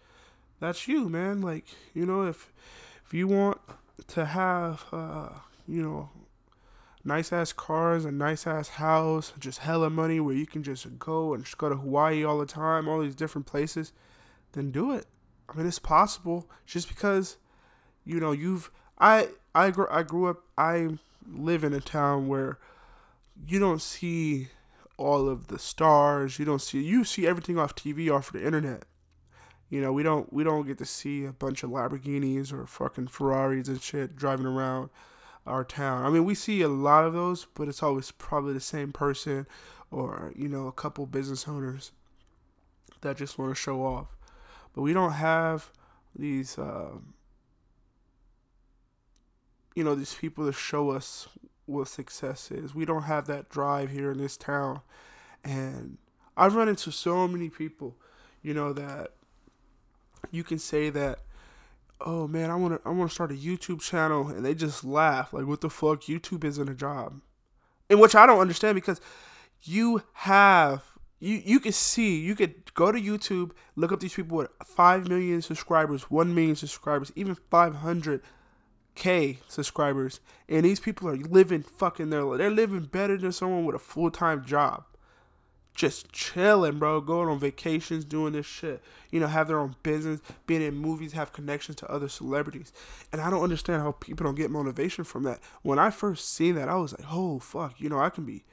that's 0.60 0.86
you, 0.86 1.08
man. 1.08 1.40
Like 1.40 1.66
you 1.94 2.06
know 2.06 2.26
if 2.26 2.52
if 2.52 2.83
you 3.14 3.28
want 3.28 3.60
to 4.08 4.24
have 4.24 4.84
uh, 4.92 5.28
you 5.68 5.82
know 5.82 6.10
nice 7.04 7.32
ass 7.32 7.52
cars, 7.52 8.04
a 8.04 8.10
nice 8.10 8.46
ass 8.46 8.70
house, 8.70 9.32
just 9.38 9.60
hella 9.60 9.88
money 9.88 10.18
where 10.18 10.34
you 10.34 10.46
can 10.46 10.62
just 10.62 10.98
go 10.98 11.34
and 11.34 11.44
just 11.44 11.58
go 11.58 11.68
to 11.68 11.76
Hawaii 11.76 12.24
all 12.24 12.38
the 12.38 12.46
time, 12.46 12.88
all 12.88 13.00
these 13.00 13.14
different 13.14 13.46
places, 13.46 13.92
then 14.52 14.70
do 14.70 14.92
it. 14.92 15.06
I 15.48 15.56
mean, 15.56 15.66
it's 15.66 15.78
possible. 15.78 16.48
Just 16.66 16.88
because, 16.88 17.36
you 18.04 18.18
know, 18.18 18.32
you've 18.32 18.70
I 18.98 19.28
I 19.54 19.70
grew 19.70 19.86
I 19.90 20.02
grew 20.02 20.28
up 20.28 20.42
I 20.58 20.98
live 21.30 21.62
in 21.62 21.72
a 21.72 21.80
town 21.80 22.26
where 22.26 22.58
you 23.46 23.58
don't 23.58 23.82
see 23.82 24.48
all 24.96 25.28
of 25.28 25.48
the 25.48 25.58
stars. 25.58 26.38
You 26.38 26.44
don't 26.44 26.62
see 26.62 26.82
you 26.82 27.04
see 27.04 27.26
everything 27.26 27.58
off 27.58 27.76
TV, 27.76 28.12
off 28.12 28.32
the 28.32 28.44
internet. 28.44 28.84
You 29.74 29.80
know, 29.80 29.92
we 29.92 30.04
don't 30.04 30.32
we 30.32 30.44
don't 30.44 30.68
get 30.68 30.78
to 30.78 30.84
see 30.84 31.24
a 31.24 31.32
bunch 31.32 31.64
of 31.64 31.70
Lamborghinis 31.70 32.52
or 32.52 32.64
fucking 32.64 33.08
Ferraris 33.08 33.66
and 33.66 33.82
shit 33.82 34.14
driving 34.14 34.46
around 34.46 34.88
our 35.48 35.64
town. 35.64 36.06
I 36.06 36.10
mean, 36.10 36.24
we 36.24 36.36
see 36.36 36.62
a 36.62 36.68
lot 36.68 37.04
of 37.04 37.12
those, 37.12 37.48
but 37.56 37.66
it's 37.66 37.82
always 37.82 38.12
probably 38.12 38.52
the 38.52 38.60
same 38.60 38.92
person 38.92 39.48
or, 39.90 40.32
you 40.36 40.48
know, 40.48 40.68
a 40.68 40.72
couple 40.72 41.06
business 41.06 41.48
owners 41.48 41.90
that 43.00 43.16
just 43.16 43.36
want 43.36 43.50
to 43.50 43.60
show 43.60 43.84
off. 43.84 44.16
But 44.76 44.82
we 44.82 44.92
don't 44.92 45.14
have 45.14 45.72
these, 46.16 46.56
uh, 46.56 46.92
you 49.74 49.82
know, 49.82 49.96
these 49.96 50.14
people 50.14 50.46
to 50.46 50.52
show 50.52 50.90
us 50.90 51.26
what 51.66 51.88
success 51.88 52.52
is. 52.52 52.76
We 52.76 52.84
don't 52.84 53.02
have 53.02 53.26
that 53.26 53.48
drive 53.48 53.90
here 53.90 54.12
in 54.12 54.18
this 54.18 54.36
town. 54.36 54.82
And 55.42 55.98
I've 56.36 56.54
run 56.54 56.68
into 56.68 56.92
so 56.92 57.26
many 57.26 57.48
people, 57.48 57.96
you 58.40 58.54
know, 58.54 58.72
that 58.72 59.14
you 60.30 60.44
can 60.44 60.58
say 60.58 60.90
that 60.90 61.20
oh 62.00 62.28
man, 62.28 62.50
I 62.50 62.56
want 62.56 62.82
to 62.82 62.88
I 62.88 62.92
want 62.92 63.10
to 63.10 63.14
start 63.14 63.30
a 63.30 63.34
YouTube 63.34 63.80
channel, 63.80 64.28
and 64.28 64.44
they 64.44 64.54
just 64.54 64.84
laugh 64.84 65.32
like, 65.32 65.46
what 65.46 65.60
the 65.60 65.70
fuck? 65.70 66.02
YouTube 66.02 66.44
isn't 66.44 66.68
a 66.68 66.74
job, 66.74 67.20
in 67.88 67.98
which 67.98 68.14
I 68.14 68.26
don't 68.26 68.40
understand 68.40 68.74
because 68.74 69.00
you 69.62 70.02
have 70.12 70.82
you 71.18 71.40
you 71.44 71.60
can 71.60 71.72
see 71.72 72.20
you 72.20 72.34
could 72.34 72.74
go 72.74 72.92
to 72.92 73.00
YouTube, 73.00 73.52
look 73.76 73.92
up 73.92 74.00
these 74.00 74.14
people 74.14 74.36
with 74.36 74.50
five 74.64 75.08
million 75.08 75.42
subscribers, 75.42 76.10
one 76.10 76.34
million 76.34 76.56
subscribers, 76.56 77.12
even 77.16 77.34
five 77.34 77.76
hundred 77.76 78.22
k 78.94 79.38
subscribers, 79.48 80.20
and 80.48 80.64
these 80.64 80.80
people 80.80 81.08
are 81.08 81.16
living 81.16 81.62
fucking 81.62 82.10
their 82.10 82.36
they're 82.36 82.50
living 82.50 82.82
better 82.84 83.16
than 83.16 83.32
someone 83.32 83.64
with 83.64 83.74
a 83.74 83.80
full 83.80 84.10
time 84.10 84.44
job 84.44 84.84
just 85.74 86.12
chilling, 86.12 86.78
bro, 86.78 87.00
going 87.00 87.28
on 87.28 87.38
vacations, 87.38 88.04
doing 88.04 88.32
this 88.32 88.46
shit. 88.46 88.82
You 89.10 89.20
know, 89.20 89.26
have 89.26 89.48
their 89.48 89.58
own 89.58 89.74
business, 89.82 90.20
being 90.46 90.62
in 90.62 90.76
movies, 90.76 91.12
have 91.12 91.32
connections 91.32 91.76
to 91.78 91.90
other 91.90 92.08
celebrities. 92.08 92.72
And 93.12 93.20
I 93.20 93.28
don't 93.28 93.42
understand 93.42 93.82
how 93.82 93.92
people 93.92 94.24
don't 94.24 94.36
get 94.36 94.50
motivation 94.50 95.04
from 95.04 95.24
that. 95.24 95.40
When 95.62 95.78
I 95.78 95.90
first 95.90 96.32
seen 96.32 96.54
that, 96.54 96.68
I 96.68 96.76
was 96.76 96.92
like, 96.98 97.06
oh 97.10 97.40
fuck, 97.40 97.80
you 97.80 97.88
know, 97.88 97.98
I 97.98 98.10
can 98.10 98.24
be, 98.24 98.44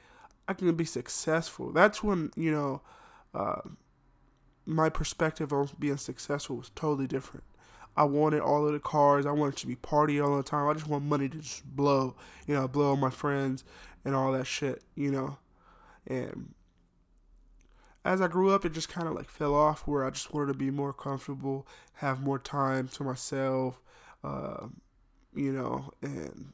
I 0.48 0.54
can 0.54 0.74
be 0.74 0.84
successful. 0.84 1.72
That's 1.72 2.02
when 2.02 2.32
you 2.36 2.50
know, 2.50 2.82
uh, 3.34 3.60
my 4.66 4.88
perspective 4.88 5.52
on 5.52 5.70
being 5.78 5.96
successful 5.96 6.56
was 6.56 6.70
totally 6.74 7.06
different. 7.06 7.44
I 7.96 8.04
wanted 8.04 8.40
all 8.40 8.66
of 8.66 8.72
the 8.72 8.80
cars. 8.80 9.26
I 9.26 9.32
wanted 9.32 9.56
to 9.58 9.66
be 9.66 9.76
party 9.76 10.18
all 10.18 10.36
the 10.36 10.42
time. 10.42 10.66
I 10.66 10.72
just 10.72 10.88
want 10.88 11.04
money 11.04 11.28
to 11.28 11.38
just 11.38 11.64
blow, 11.64 12.16
you 12.46 12.54
know, 12.54 12.66
blow 12.66 12.96
my 12.96 13.10
friends 13.10 13.64
and 14.04 14.14
all 14.14 14.32
that 14.32 14.46
shit, 14.46 14.82
you 14.94 15.10
know, 15.10 15.36
and 16.06 16.54
as 18.04 18.20
I 18.20 18.28
grew 18.28 18.50
up, 18.50 18.64
it 18.64 18.72
just 18.72 18.88
kind 18.88 19.06
of 19.06 19.14
like 19.14 19.28
fell 19.28 19.54
off 19.54 19.86
where 19.86 20.04
I 20.04 20.10
just 20.10 20.32
wanted 20.32 20.48
to 20.48 20.58
be 20.58 20.70
more 20.70 20.92
comfortable, 20.92 21.66
have 21.94 22.20
more 22.20 22.38
time 22.38 22.88
to 22.88 23.04
myself, 23.04 23.80
uh, 24.24 24.66
you 25.34 25.52
know, 25.52 25.92
and 26.02 26.52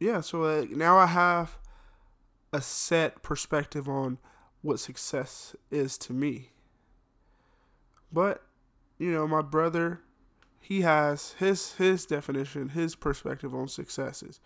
yeah, 0.00 0.20
so 0.20 0.40
like 0.40 0.70
now 0.70 0.96
I 0.96 1.06
have 1.06 1.58
a 2.52 2.60
set 2.60 3.22
perspective 3.22 3.88
on 3.88 4.18
what 4.62 4.80
success 4.80 5.54
is 5.70 5.98
to 5.98 6.12
me. 6.12 6.50
But, 8.12 8.42
you 8.98 9.10
know, 9.10 9.26
my 9.26 9.42
brother, 9.42 10.00
he 10.60 10.82
has 10.82 11.34
his 11.38 11.74
his 11.74 12.06
definition, 12.06 12.70
his 12.70 12.94
perspective 12.94 13.54
on 13.54 13.68
success 13.68 14.22
is 14.22 14.40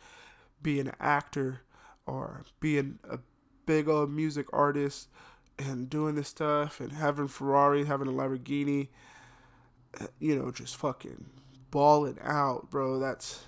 being 0.62 0.88
an 0.88 0.94
actor 0.98 1.60
or 2.06 2.44
being 2.60 2.98
a 3.08 3.18
big 3.66 3.88
old 3.88 4.10
music 4.10 4.46
artist 4.52 5.08
and 5.58 5.88
doing 5.88 6.14
this 6.14 6.28
stuff 6.28 6.80
and 6.80 6.92
having 6.92 7.28
Ferrari, 7.28 7.84
having 7.84 8.08
a 8.08 8.12
Lamborghini, 8.12 8.88
you 10.18 10.36
know, 10.36 10.50
just 10.50 10.76
fucking 10.76 11.26
balling 11.70 12.18
out, 12.22 12.70
bro. 12.70 12.98
That's, 12.98 13.44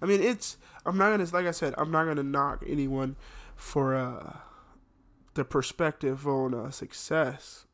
I 0.00 0.06
mean, 0.06 0.22
it's. 0.22 0.56
I'm 0.86 0.96
not 0.96 1.10
gonna, 1.10 1.28
like 1.32 1.46
I 1.46 1.50
said, 1.50 1.74
I'm 1.76 1.90
not 1.90 2.04
gonna 2.06 2.22
knock 2.22 2.64
anyone 2.66 3.16
for 3.54 3.94
uh, 3.94 4.38
the 5.34 5.44
perspective 5.44 6.26
on 6.26 6.54
uh, 6.54 6.70
success 6.70 7.66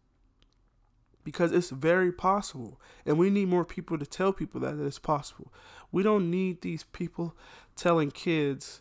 because 1.23 1.53
it's 1.53 1.71
very 1.71 2.13
possible, 2.13 2.81
and 3.05 3.19
we 3.19 3.31
need 3.31 3.49
more 3.49 3.65
people 3.65 3.99
to 3.99 4.07
tell 4.07 4.33
people 4.33 4.61
that 4.61 4.79
it's 4.79 4.99
possible. 4.99 5.53
We 5.91 6.03
don't 6.03 6.31
need 6.31 6.63
these 6.63 6.85
people 6.85 7.37
telling 7.75 8.11
kids, 8.11 8.81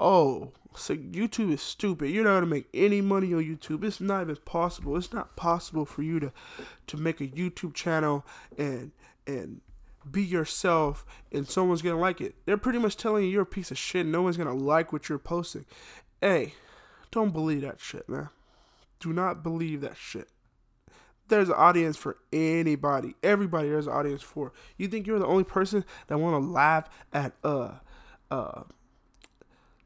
"Oh, 0.00 0.52
so 0.76 0.96
YouTube 0.96 1.52
is 1.52 1.60
stupid. 1.62 2.10
You're 2.10 2.24
not 2.24 2.34
gonna 2.34 2.46
make 2.46 2.68
any 2.74 3.00
money 3.00 3.34
on 3.34 3.42
YouTube. 3.44 3.84
It's 3.84 4.00
not 4.00 4.22
even 4.22 4.36
possible. 4.44 4.96
It's 4.96 5.12
not 5.12 5.36
possible 5.36 5.84
for 5.84 6.02
you 6.02 6.20
to 6.20 6.32
to 6.88 6.96
make 6.96 7.20
a 7.20 7.26
YouTube 7.28 7.74
channel 7.74 8.24
and 8.58 8.92
and 9.26 9.60
be 10.10 10.22
yourself 10.24 11.04
and 11.32 11.46
someone's 11.48 11.82
gonna 11.82 11.98
like 12.00 12.20
it. 12.20 12.34
They're 12.46 12.56
pretty 12.56 12.78
much 12.78 12.96
telling 12.96 13.24
you 13.24 13.30
you're 13.30 13.42
a 13.42 13.46
piece 13.46 13.70
of 13.70 13.78
shit. 13.78 14.06
No 14.06 14.22
one's 14.22 14.36
gonna 14.38 14.54
like 14.54 14.92
what 14.92 15.08
you're 15.08 15.18
posting. 15.18 15.66
Hey, 16.20 16.54
don't 17.10 17.32
believe 17.32 17.62
that 17.62 17.80
shit, 17.80 18.08
man. 18.08 18.30
Do 19.00 19.12
not 19.12 19.42
believe 19.42 19.80
that 19.82 19.96
shit. 19.96 20.28
there's 21.28 21.48
an 21.48 21.54
audience 21.56 21.96
for 21.96 22.16
anybody. 22.32 23.14
Everybody 23.22 23.68
there's 23.68 23.86
an 23.86 23.92
audience 23.92 24.22
for. 24.22 24.52
You 24.76 24.88
think 24.88 25.06
you're 25.06 25.18
the 25.18 25.26
only 25.26 25.44
person 25.44 25.84
that 26.08 26.18
want 26.18 26.42
to 26.42 26.48
laugh 26.50 26.88
at 27.12 27.32
uh 27.44 27.72
uh 28.30 28.62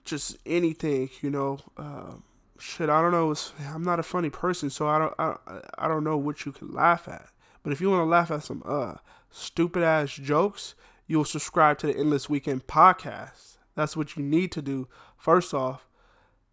just 0.04 0.36
anything, 0.46 1.10
you 1.22 1.30
know? 1.30 1.58
Uh, 1.76 2.14
shit, 2.58 2.88
I 2.88 3.02
don't 3.02 3.12
know. 3.12 3.34
I'm 3.72 3.84
not 3.84 3.98
a 3.98 4.04
funny 4.04 4.30
person, 4.30 4.70
so 4.70 4.88
I 4.88 4.98
don't 4.98 5.14
I, 5.18 5.60
I 5.78 5.88
don't 5.88 6.04
know 6.04 6.16
what 6.16 6.44
you 6.44 6.52
can 6.52 6.72
laugh 6.72 7.08
at. 7.08 7.28
But 7.62 7.72
if 7.72 7.80
you 7.80 7.90
want 7.90 8.00
to 8.00 8.04
laugh 8.04 8.30
at 8.30 8.42
some 8.42 8.62
uh 8.64 8.94
stupid 9.30 9.82
ass 9.82 10.14
jokes, 10.14 10.74
you'll 11.06 11.24
subscribe 11.24 11.78
to 11.78 11.86
the 11.88 11.96
Endless 11.96 12.28
Weekend 12.28 12.66
podcast. 12.66 13.58
That's 13.74 13.96
what 13.96 14.16
you 14.16 14.22
need 14.22 14.52
to 14.52 14.62
do. 14.62 14.88
First 15.16 15.52
off, 15.52 15.88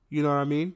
you 0.09 0.23
know 0.23 0.29
what 0.29 0.35
I 0.35 0.45
mean? 0.45 0.75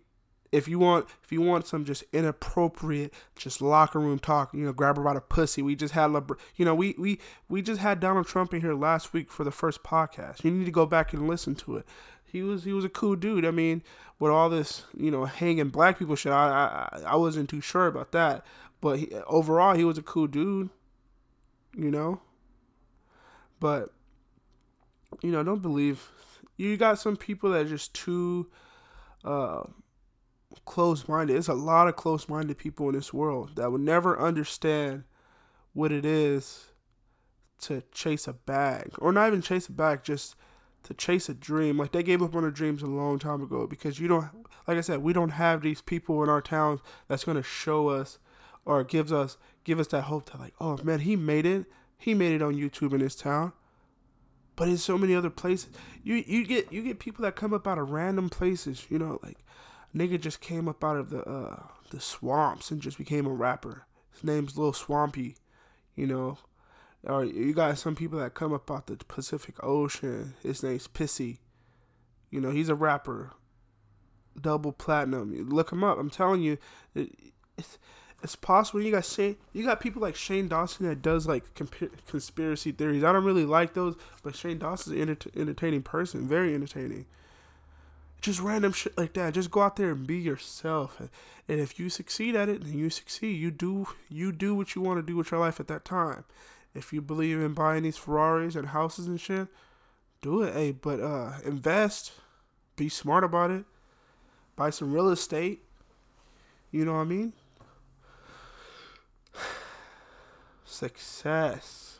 If 0.51 0.67
you 0.67 0.79
want, 0.79 1.07
if 1.23 1.31
you 1.31 1.41
want 1.41 1.67
some 1.67 1.83
just 1.83 2.03
inappropriate, 2.13 3.13
just 3.35 3.61
locker 3.61 3.99
room 3.99 4.19
talk, 4.19 4.53
you 4.53 4.61
know, 4.61 4.71
grab 4.71 4.95
her 4.95 5.03
by 5.03 5.15
the 5.15 5.21
pussy. 5.21 5.61
We 5.61 5.75
just 5.75 5.93
had, 5.93 6.11
you 6.55 6.63
know, 6.63 6.75
we 6.75 6.95
we 6.97 7.19
we 7.49 7.61
just 7.61 7.81
had 7.81 7.99
Donald 7.99 8.27
Trump 8.27 8.53
in 8.53 8.61
here 8.61 8.75
last 8.75 9.11
week 9.11 9.31
for 9.31 9.43
the 9.43 9.51
first 9.51 9.83
podcast. 9.83 10.43
You 10.43 10.51
need 10.51 10.65
to 10.65 10.71
go 10.71 10.85
back 10.85 11.11
and 11.11 11.27
listen 11.27 11.55
to 11.55 11.77
it. 11.77 11.87
He 12.35 12.41
was 12.41 12.65
he 12.65 12.73
was 12.73 12.83
a 12.83 12.89
cool 12.89 13.15
dude. 13.15 13.45
I 13.45 13.51
mean, 13.51 13.81
with 14.19 14.29
all 14.29 14.49
this, 14.49 14.83
you 14.93 15.09
know, 15.09 15.23
hanging 15.23 15.69
black 15.69 15.97
people 15.97 16.17
shit, 16.17 16.33
I 16.33 16.89
I, 16.91 17.01
I 17.11 17.15
wasn't 17.15 17.49
too 17.49 17.61
sure 17.61 17.87
about 17.87 18.11
that. 18.11 18.45
But 18.81 18.99
he, 18.99 19.13
overall, 19.25 19.73
he 19.73 19.85
was 19.85 19.97
a 19.97 20.01
cool 20.01 20.27
dude. 20.27 20.69
You 21.77 21.91
know. 21.91 22.19
But 23.61 23.93
you 25.23 25.31
know, 25.31 25.43
don't 25.43 25.61
believe. 25.61 26.09
You 26.57 26.75
got 26.75 26.99
some 26.99 27.15
people 27.15 27.51
that 27.51 27.67
are 27.67 27.69
just 27.69 27.93
too 27.93 28.47
uh, 29.23 29.63
closed 30.65 31.07
minded. 31.07 31.35
There's 31.35 31.47
a 31.47 31.53
lot 31.53 31.87
of 31.87 31.95
close 31.95 32.27
minded 32.27 32.57
people 32.57 32.89
in 32.89 32.95
this 32.95 33.13
world 33.13 33.55
that 33.55 33.71
would 33.71 33.79
never 33.79 34.19
understand 34.19 35.05
what 35.71 35.93
it 35.93 36.03
is 36.03 36.65
to 37.61 37.81
chase 37.93 38.27
a 38.27 38.33
bag, 38.33 38.91
or 38.97 39.13
not 39.13 39.27
even 39.27 39.41
chase 39.41 39.69
a 39.69 39.71
bag, 39.71 40.03
just 40.03 40.35
to 40.85 40.93
chase 40.93 41.29
a 41.29 41.33
dream. 41.33 41.77
Like 41.77 41.91
they 41.91 42.03
gave 42.03 42.21
up 42.21 42.35
on 42.35 42.43
their 42.43 42.51
dreams 42.51 42.81
a 42.81 42.87
long 42.87 43.19
time 43.19 43.41
ago 43.41 43.67
because 43.67 43.99
you 43.99 44.07
don't, 44.07 44.27
like 44.67 44.77
I 44.77 44.81
said, 44.81 45.03
we 45.03 45.13
don't 45.13 45.29
have 45.29 45.61
these 45.61 45.81
people 45.81 46.23
in 46.23 46.29
our 46.29 46.41
towns 46.41 46.79
that's 47.07 47.23
gonna 47.23 47.43
show 47.43 47.89
us 47.89 48.19
or 48.65 48.83
gives 48.83 49.11
us 49.11 49.37
give 49.63 49.79
us 49.79 49.87
that 49.87 50.03
hope 50.03 50.29
to 50.31 50.37
like, 50.37 50.53
oh 50.59 50.77
man, 50.83 50.99
he 50.99 51.15
made 51.15 51.45
it. 51.45 51.65
He 51.97 52.13
made 52.13 52.33
it 52.33 52.41
on 52.41 52.55
YouTube 52.55 52.93
in 52.93 52.99
his 53.01 53.15
town. 53.15 53.53
But 54.55 54.69
in 54.69 54.77
so 54.77 54.97
many 54.97 55.13
other 55.13 55.29
places, 55.29 55.69
you 56.03 56.23
you 56.25 56.45
get 56.45 56.71
you 56.71 56.81
get 56.81 56.99
people 56.99 57.23
that 57.23 57.35
come 57.35 57.53
up 57.53 57.67
out 57.67 57.77
of 57.77 57.91
random 57.91 58.29
places. 58.29 58.85
You 58.89 58.99
know, 58.99 59.19
like 59.21 59.39
nigga 59.95 60.19
just 60.19 60.39
came 60.39 60.67
up 60.67 60.83
out 60.83 60.97
of 60.97 61.09
the 61.09 61.23
uh, 61.23 61.63
the 61.89 61.99
swamps 61.99 62.71
and 62.71 62.81
just 62.81 62.97
became 62.97 63.25
a 63.25 63.33
rapper. 63.33 63.85
His 64.11 64.23
name's 64.23 64.57
Lil 64.57 64.73
Swampy. 64.73 65.35
You 65.95 66.07
know, 66.07 66.37
or 67.05 67.23
you 67.23 67.53
got 67.53 67.77
some 67.77 67.95
people 67.95 68.19
that 68.19 68.33
come 68.33 68.53
up 68.53 68.69
out 68.71 68.87
the 68.87 68.95
Pacific 68.95 69.55
Ocean. 69.63 70.33
His 70.43 70.63
name's 70.63 70.87
Pissy. 70.87 71.37
You 72.29 72.41
know, 72.41 72.51
he's 72.51 72.69
a 72.69 72.75
rapper. 72.75 73.31
Double 74.39 74.71
platinum. 74.71 75.49
Look 75.49 75.71
him 75.71 75.83
up. 75.83 75.97
I'm 75.97 76.09
telling 76.09 76.41
you, 76.41 76.57
it, 76.93 77.11
it's 77.57 77.77
it's 78.25 78.35
possible. 78.35 78.81
You 78.81 78.91
got 78.91 79.05
Shane, 79.05 79.35
you 79.53 79.63
got 79.63 79.79
people 79.79 80.01
like 80.01 80.15
Shane 80.15 80.47
Dawson 80.47 80.87
that 80.87 81.01
does 81.01 81.27
like 81.27 81.53
comp- 81.53 82.07
conspiracy 82.07 82.71
theories. 82.71 83.03
I 83.03 83.11
don't 83.11 83.23
really 83.23 83.45
like 83.45 83.75
those, 83.75 83.95
but 84.23 84.35
Shane 84.35 84.57
Dawson's 84.57 84.95
an 84.95 85.09
enter- 85.09 85.29
entertaining 85.35 85.83
person, 85.83 86.27
very 86.27 86.55
entertaining. 86.55 87.05
Just 88.21 88.39
random 88.39 88.73
shit 88.73 88.97
like 88.97 89.13
that. 89.13 89.35
Just 89.35 89.51
go 89.51 89.61
out 89.61 89.75
there 89.75 89.91
and 89.91 90.07
be 90.07 90.17
yourself. 90.17 90.99
And 91.47 91.59
if 91.59 91.79
you 91.79 91.89
succeed 91.89 92.35
at 92.35 92.49
it, 92.49 92.63
then 92.63 92.73
you 92.73 92.89
succeed. 92.89 93.39
You 93.39 93.51
do 93.51 93.87
you 94.09 94.31
do 94.31 94.55
what 94.55 94.73
you 94.73 94.81
want 94.81 94.97
to 94.97 95.05
do 95.05 95.15
with 95.15 95.29
your 95.29 95.39
life 95.39 95.59
at 95.59 95.67
that 95.67 95.85
time. 95.85 96.23
If 96.75 96.91
you 96.91 97.01
believe 97.01 97.39
in 97.39 97.53
buying 97.53 97.83
these 97.83 97.97
Ferraris 97.97 98.55
and 98.55 98.67
houses 98.67 99.07
and 99.07 99.19
shit, 99.19 99.47
do 100.21 100.43
it. 100.43 100.53
Hey, 100.53 100.71
but 100.71 100.99
uh, 100.99 101.33
invest. 101.45 102.11
Be 102.75 102.89
smart 102.89 103.23
about 103.23 103.49
it. 103.49 103.63
Buy 104.57 104.69
some 104.69 104.91
real 104.91 105.09
estate. 105.09 105.63
You 106.71 106.83
know 106.83 106.93
what 106.93 106.99
I 106.99 107.05
mean? 107.05 107.33
Success. 110.65 111.99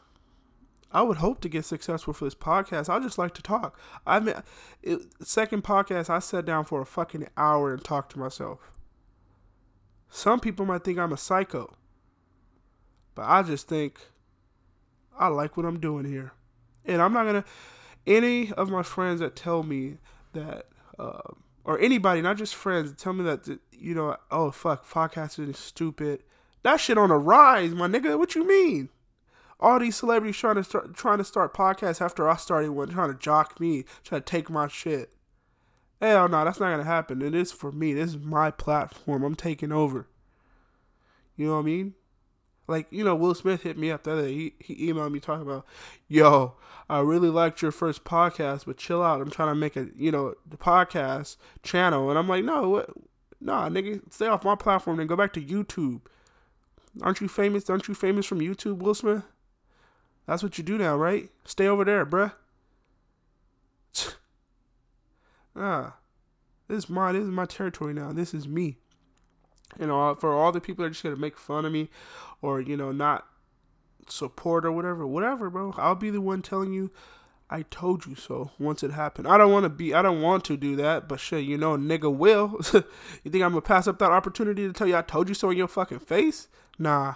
I 0.91 1.01
would 1.01 1.17
hope 1.17 1.41
to 1.41 1.49
get 1.49 1.65
successful 1.65 2.13
for 2.13 2.25
this 2.25 2.35
podcast. 2.35 2.89
I 2.89 2.99
just 2.99 3.17
like 3.17 3.33
to 3.35 3.41
talk. 3.41 3.79
I 4.05 4.19
mean, 4.19 4.35
it, 4.81 5.01
second 5.21 5.63
podcast, 5.63 6.09
I 6.09 6.19
sat 6.19 6.45
down 6.45 6.65
for 6.65 6.81
a 6.81 6.85
fucking 6.85 7.27
hour 7.37 7.73
and 7.73 7.83
talked 7.83 8.11
to 8.13 8.19
myself. 8.19 8.71
Some 10.09 10.39
people 10.39 10.65
might 10.65 10.83
think 10.83 10.97
I'm 10.97 11.11
a 11.11 11.17
psycho, 11.17 11.73
but 13.13 13.23
I 13.23 13.43
just 13.43 13.67
think 13.67 13.99
I 15.17 15.27
like 15.27 15.57
what 15.57 15.65
I'm 15.65 15.79
doing 15.79 16.05
here, 16.05 16.33
and 16.85 17.01
I'm 17.01 17.13
not 17.13 17.25
gonna. 17.25 17.45
Any 18.07 18.51
of 18.53 18.69
my 18.69 18.83
friends 18.83 19.19
that 19.19 19.35
tell 19.35 19.63
me 19.63 19.97
that, 20.33 20.67
uh, 20.99 21.21
or 21.63 21.79
anybody, 21.79 22.21
not 22.21 22.37
just 22.37 22.53
friends, 22.53 22.93
tell 23.01 23.13
me 23.13 23.23
that 23.23 23.59
you 23.71 23.95
know, 23.95 24.17
oh 24.29 24.51
fuck, 24.51 24.87
podcasting 24.87 25.49
is 25.49 25.57
stupid 25.57 26.21
that 26.65 26.79
shit 26.79 26.97
on 26.97 27.09
the 27.09 27.15
rise, 27.15 27.75
my 27.75 27.87
nigga. 27.87 28.17
What 28.17 28.33
you 28.33 28.45
mean? 28.45 28.89
All 29.59 29.79
these 29.79 29.95
celebrities 29.95 30.35
trying 30.35 30.55
to 30.55 30.63
start 30.63 30.95
trying 30.95 31.19
to 31.19 31.23
start 31.23 31.53
podcasts 31.53 32.01
after 32.01 32.27
I 32.27 32.37
started 32.37 32.71
one, 32.71 32.89
trying 32.89 33.13
to 33.13 33.19
jock 33.19 33.59
me, 33.59 33.85
trying 34.03 34.21
to 34.21 34.25
take 34.25 34.49
my 34.49 34.67
shit. 34.67 35.13
Hell 36.01 36.27
no, 36.27 36.43
that's 36.43 36.59
not 36.59 36.71
gonna 36.71 36.83
happen. 36.83 37.21
It 37.21 37.35
is 37.35 37.51
for 37.51 37.71
me. 37.71 37.93
This 37.93 38.09
is 38.09 38.17
my 38.17 38.49
platform. 38.49 39.23
I'm 39.23 39.35
taking 39.35 39.71
over. 39.71 40.07
You 41.37 41.47
know 41.47 41.53
what 41.53 41.59
I 41.59 41.65
mean? 41.65 41.93
Like, 42.67 42.87
you 42.89 43.03
know, 43.03 43.15
Will 43.15 43.35
Smith 43.35 43.63
hit 43.63 43.77
me 43.77 43.91
up 43.91 44.03
the 44.03 44.13
other 44.13 44.23
day. 44.23 44.33
He, 44.33 44.53
he 44.59 44.91
emailed 44.91 45.11
me 45.11 45.19
talking 45.19 45.45
about, 45.45 45.65
yo, 46.07 46.55
I 46.89 46.99
really 46.99 47.29
liked 47.29 47.61
your 47.61 47.71
first 47.71 48.03
podcast, 48.03 48.65
but 48.65 48.77
chill 48.77 49.03
out. 49.03 49.21
I'm 49.21 49.29
trying 49.29 49.49
to 49.49 49.55
make 49.55 49.75
a, 49.75 49.87
you 49.95 50.11
know, 50.11 50.33
the 50.49 50.57
podcast 50.57 51.37
channel. 51.63 52.09
And 52.09 52.17
I'm 52.17 52.27
like, 52.27 52.43
no, 52.43 52.69
what? 52.69 52.89
Nah, 53.39 53.69
nigga, 53.69 54.01
stay 54.11 54.27
off 54.27 54.43
my 54.43 54.55
platform 54.55 54.99
and 54.99 55.07
go 55.07 55.15
back 55.15 55.33
to 55.33 55.41
YouTube. 55.41 56.01
Aren't 57.01 57.21
you 57.21 57.27
famous? 57.27 57.69
Aren't 57.69 57.87
you 57.87 57.93
famous 57.93 58.25
from 58.25 58.39
YouTube, 58.39 58.77
Will 58.77 58.95
Smith? 58.95 59.23
That's 60.25 60.41
what 60.41 60.57
you 60.57 60.63
do 60.63 60.77
now, 60.77 60.95
right? 60.95 61.29
Stay 61.43 61.67
over 61.67 61.85
there, 61.85 62.05
bruh. 62.05 62.33
ah, 65.55 65.95
this 66.67 66.85
is 66.85 66.89
my 66.89 67.11
this 67.11 67.23
is 67.23 67.29
my 67.29 67.45
territory 67.45 67.93
now. 67.93 68.11
This 68.11 68.33
is 68.33 68.47
me. 68.47 68.77
You 69.79 69.87
know, 69.87 70.15
for 70.15 70.33
all 70.33 70.51
the 70.51 70.61
people 70.61 70.83
that 70.83 70.87
are 70.87 70.91
just 70.91 71.03
gonna 71.03 71.15
make 71.15 71.37
fun 71.37 71.65
of 71.65 71.71
me, 71.71 71.89
or 72.41 72.61
you 72.61 72.77
know, 72.77 72.91
not 72.91 73.27
support 74.07 74.65
or 74.65 74.71
whatever, 74.71 75.05
whatever, 75.05 75.49
bro. 75.49 75.73
I'll 75.77 75.95
be 75.95 76.09
the 76.09 76.21
one 76.21 76.41
telling 76.41 76.73
you 76.73 76.91
I 77.49 77.61
told 77.63 78.05
you 78.05 78.15
so 78.15 78.51
once 78.57 78.81
it 78.83 78.91
happened. 78.91 79.27
I 79.27 79.37
don't 79.37 79.51
want 79.51 79.65
to 79.65 79.69
be, 79.69 79.93
I 79.93 80.01
don't 80.01 80.21
want 80.21 80.43
to 80.45 80.57
do 80.57 80.75
that, 80.77 81.07
but 81.07 81.19
shit, 81.19 81.43
you 81.43 81.57
know, 81.57 81.77
nigga 81.77 82.13
will. 82.13 82.59
you 82.73 83.31
think 83.31 83.43
I'm 83.43 83.51
gonna 83.51 83.61
pass 83.61 83.87
up 83.87 83.99
that 83.99 84.11
opportunity 84.11 84.65
to 84.65 84.73
tell 84.73 84.87
you 84.87 84.95
I 84.95 85.03
told 85.03 85.29
you 85.29 85.35
so 85.35 85.51
in 85.51 85.57
your 85.57 85.67
fucking 85.67 85.99
face? 85.99 86.47
Nah. 86.79 87.15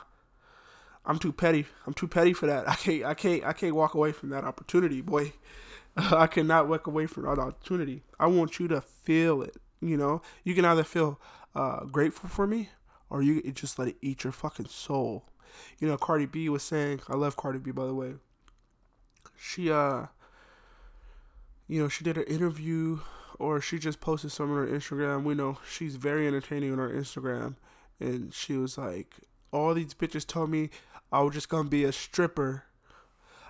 I'm 1.05 1.17
too 1.17 1.33
petty. 1.33 1.65
I'm 1.88 1.93
too 1.93 2.07
petty 2.07 2.33
for 2.33 2.45
that. 2.45 2.69
I 2.69 2.75
can't, 2.75 3.05
I 3.05 3.13
can't, 3.15 3.43
I 3.43 3.53
can't 3.53 3.73
walk 3.73 3.95
away 3.95 4.12
from 4.12 4.29
that 4.29 4.43
opportunity, 4.43 5.01
boy. 5.01 5.33
I 5.97 6.27
cannot 6.27 6.67
walk 6.67 6.85
away 6.85 7.07
from 7.07 7.23
that 7.23 7.39
opportunity. 7.39 8.03
I 8.19 8.27
want 8.27 8.59
you 8.59 8.67
to 8.67 8.81
feel 8.81 9.41
it. 9.41 9.57
You 9.81 9.97
know, 9.97 10.21
you 10.43 10.53
can 10.53 10.65
either 10.65 10.83
feel 10.83 11.19
uh, 11.55 11.85
grateful 11.85 12.29
for 12.29 12.47
me, 12.47 12.69
or 13.09 13.21
you 13.21 13.41
just 13.51 13.79
let 13.79 13.88
it 13.89 13.97
eat 14.01 14.23
your 14.23 14.33
fucking 14.33 14.67
soul. 14.67 15.25
You 15.79 15.88
know, 15.88 15.97
Cardi 15.97 16.25
B 16.25 16.49
was 16.49 16.63
saying, 16.63 17.01
I 17.07 17.15
love 17.15 17.35
Cardi 17.35 17.59
B 17.59 17.71
by 17.71 17.85
the 17.85 17.93
way. 17.93 18.13
She 19.38 19.71
uh 19.71 20.07
you 21.67 21.81
know, 21.81 21.88
she 21.88 22.03
did 22.03 22.17
an 22.17 22.23
interview 22.23 22.99
or 23.38 23.62
she 23.62 23.79
just 23.79 24.01
posted 24.01 24.31
some 24.31 24.51
on 24.51 24.57
her 24.57 24.67
Instagram. 24.67 25.23
We 25.23 25.35
know 25.35 25.59
she's 25.69 25.95
very 25.95 26.27
entertaining 26.27 26.71
on 26.71 26.79
her 26.79 26.89
Instagram. 26.89 27.55
And 27.99 28.33
she 28.33 28.57
was 28.57 28.77
like, 28.77 29.15
All 29.51 29.73
these 29.73 29.93
bitches 29.93 30.25
told 30.25 30.49
me 30.49 30.69
I 31.12 31.21
was 31.21 31.33
just 31.33 31.49
gonna 31.49 31.69
be 31.69 31.83
a 31.83 31.91
stripper. 31.91 32.63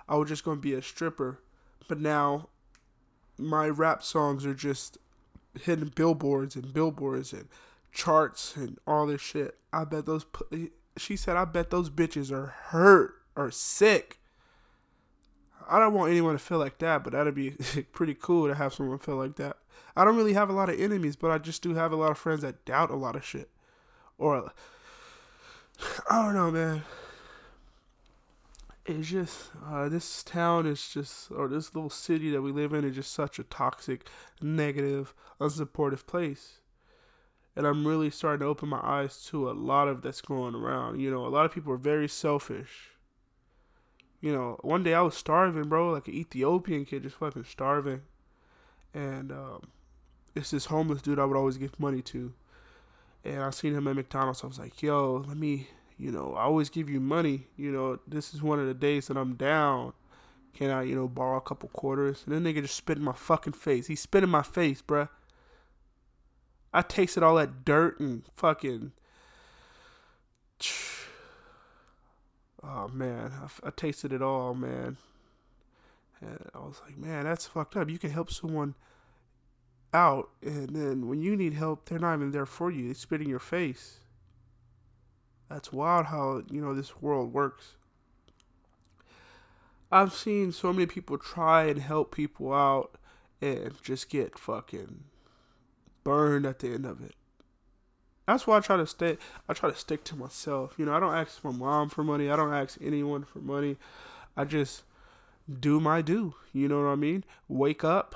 I 0.08 0.16
was 0.16 0.28
just 0.28 0.44
gonna 0.44 0.60
be 0.60 0.74
a 0.74 0.82
stripper. 0.82 1.40
But 1.88 2.00
now 2.00 2.48
my 3.38 3.68
rap 3.68 4.02
songs 4.02 4.44
are 4.44 4.54
just 4.54 4.98
hitting 5.60 5.92
billboards 5.94 6.54
and 6.54 6.72
billboards 6.72 7.32
and 7.32 7.48
charts 7.92 8.56
and 8.56 8.78
all 8.86 9.06
this 9.06 9.20
shit. 9.20 9.56
I 9.72 9.84
bet 9.84 10.06
those 10.06 10.26
she 10.96 11.16
said 11.16 11.36
I 11.36 11.44
bet 11.44 11.70
those 11.70 11.90
bitches 11.90 12.30
are 12.32 12.46
hurt 12.46 13.14
or 13.36 13.50
sick 13.50 14.20
I 15.70 15.78
don't 15.78 15.94
want 15.94 16.10
anyone 16.10 16.32
to 16.32 16.38
feel 16.38 16.58
like 16.58 16.78
that, 16.78 17.04
but 17.04 17.12
that'd 17.12 17.34
be 17.34 17.50
pretty 17.92 18.14
cool 18.14 18.48
to 18.48 18.56
have 18.56 18.74
someone 18.74 18.98
feel 18.98 19.16
like 19.16 19.36
that. 19.36 19.56
I 19.94 20.04
don't 20.04 20.16
really 20.16 20.32
have 20.32 20.50
a 20.50 20.52
lot 20.52 20.68
of 20.68 20.80
enemies, 20.80 21.14
but 21.14 21.30
I 21.30 21.38
just 21.38 21.62
do 21.62 21.74
have 21.74 21.92
a 21.92 21.96
lot 21.96 22.10
of 22.10 22.18
friends 22.18 22.42
that 22.42 22.64
doubt 22.64 22.90
a 22.90 22.96
lot 22.96 23.14
of 23.14 23.24
shit. 23.24 23.50
Or 24.18 24.52
I 26.10 26.22
don't 26.22 26.34
know, 26.34 26.50
man. 26.50 26.82
It's 28.84 29.08
just 29.08 29.50
uh, 29.64 29.88
this 29.88 30.24
town 30.24 30.66
is 30.66 30.88
just, 30.88 31.30
or 31.30 31.46
this 31.46 31.72
little 31.72 31.90
city 31.90 32.30
that 32.30 32.42
we 32.42 32.50
live 32.50 32.74
in 32.74 32.84
is 32.84 32.96
just 32.96 33.12
such 33.12 33.38
a 33.38 33.44
toxic, 33.44 34.08
negative, 34.42 35.14
unsupportive 35.40 36.04
place. 36.06 36.59
And 37.60 37.66
I'm 37.66 37.86
really 37.86 38.08
starting 38.08 38.40
to 38.40 38.46
open 38.46 38.70
my 38.70 38.80
eyes 38.82 39.22
to 39.26 39.50
a 39.50 39.52
lot 39.52 39.86
of 39.86 40.00
that's 40.00 40.22
going 40.22 40.54
around. 40.54 40.98
You 40.98 41.10
know, 41.10 41.26
a 41.26 41.28
lot 41.28 41.44
of 41.44 41.52
people 41.52 41.74
are 41.74 41.76
very 41.76 42.08
selfish. 42.08 42.92
You 44.22 44.32
know, 44.32 44.58
one 44.62 44.82
day 44.82 44.94
I 44.94 45.02
was 45.02 45.14
starving, 45.14 45.68
bro, 45.68 45.90
like 45.92 46.08
an 46.08 46.14
Ethiopian 46.14 46.86
kid, 46.86 47.02
just 47.02 47.16
fucking 47.16 47.44
starving, 47.44 48.00
and 48.94 49.30
um, 49.30 49.68
it's 50.34 50.52
this 50.52 50.64
homeless 50.64 51.02
dude 51.02 51.18
I 51.18 51.26
would 51.26 51.36
always 51.36 51.58
give 51.58 51.78
money 51.78 52.00
to, 52.00 52.32
and 53.26 53.42
I 53.42 53.50
seen 53.50 53.74
him 53.74 53.86
at 53.88 53.96
McDonald's. 53.96 54.42
I 54.42 54.46
was 54.46 54.58
like, 54.58 54.80
yo, 54.82 55.22
let 55.28 55.36
me, 55.36 55.68
you 55.98 56.10
know, 56.10 56.32
I 56.38 56.44
always 56.44 56.70
give 56.70 56.88
you 56.88 56.98
money. 56.98 57.48
You 57.58 57.72
know, 57.72 57.98
this 58.08 58.32
is 58.32 58.40
one 58.40 58.58
of 58.58 58.68
the 58.68 58.74
days 58.74 59.08
that 59.08 59.18
I'm 59.18 59.34
down. 59.34 59.92
Can 60.54 60.70
I, 60.70 60.84
you 60.84 60.94
know, 60.94 61.08
borrow 61.08 61.36
a 61.36 61.42
couple 61.42 61.68
quarters? 61.68 62.22
And 62.24 62.34
then 62.34 62.42
nigga 62.42 62.62
just 62.62 62.76
spit 62.76 62.96
in 62.96 63.04
my 63.04 63.12
fucking 63.12 63.52
face. 63.52 63.86
He 63.86 63.96
spit 63.96 64.24
in 64.24 64.30
my 64.30 64.42
face, 64.42 64.80
bruh. 64.80 65.10
I 66.72 66.82
tasted 66.82 67.22
all 67.22 67.36
that 67.36 67.64
dirt 67.64 68.00
and 68.00 68.24
mm. 68.24 68.28
fucking. 68.34 68.92
Oh 72.62 72.88
man, 72.88 73.32
I, 73.42 73.68
I 73.68 73.70
tasted 73.70 74.12
it 74.12 74.20
all, 74.20 74.52
man. 74.52 74.98
And 76.20 76.38
I 76.54 76.58
was 76.58 76.82
like, 76.84 76.98
man, 76.98 77.24
that's 77.24 77.46
fucked 77.46 77.74
up. 77.74 77.88
You 77.88 77.98
can 77.98 78.10
help 78.10 78.30
someone 78.30 78.74
out, 79.94 80.28
and 80.42 80.68
then 80.76 81.08
when 81.08 81.22
you 81.22 81.36
need 81.36 81.54
help, 81.54 81.88
they're 81.88 81.98
not 81.98 82.16
even 82.16 82.32
there 82.32 82.44
for 82.44 82.70
you. 82.70 82.88
They 82.88 82.92
spit 82.92 83.22
in 83.22 83.30
your 83.30 83.38
face. 83.38 84.00
That's 85.48 85.72
wild 85.72 86.06
how, 86.06 86.42
you 86.50 86.60
know, 86.60 86.74
this 86.74 87.00
world 87.00 87.32
works. 87.32 87.76
I've 89.90 90.12
seen 90.12 90.52
so 90.52 90.72
many 90.72 90.86
people 90.86 91.18
try 91.18 91.64
and 91.64 91.80
help 91.80 92.14
people 92.14 92.52
out 92.52 92.96
and 93.40 93.72
just 93.82 94.08
get 94.08 94.38
fucking 94.38 95.04
burned 96.04 96.46
at 96.46 96.58
the 96.60 96.72
end 96.72 96.86
of 96.86 97.02
it. 97.02 97.14
That's 98.26 98.46
why 98.46 98.58
I 98.58 98.60
try 98.60 98.76
to 98.76 98.86
stay. 98.86 99.18
I 99.48 99.54
try 99.54 99.70
to 99.70 99.76
stick 99.76 100.04
to 100.04 100.16
myself. 100.16 100.74
You 100.78 100.86
know, 100.86 100.94
I 100.94 101.00
don't 101.00 101.14
ask 101.14 101.42
my 101.42 101.50
mom 101.50 101.88
for 101.88 102.04
money. 102.04 102.30
I 102.30 102.36
don't 102.36 102.54
ask 102.54 102.78
anyone 102.80 103.24
for 103.24 103.40
money. 103.40 103.76
I 104.36 104.44
just 104.44 104.84
do 105.58 105.80
my 105.80 106.00
do. 106.00 106.34
You 106.52 106.68
know 106.68 106.84
what 106.84 106.90
I 106.90 106.94
mean? 106.94 107.24
Wake 107.48 107.82
up, 107.82 108.14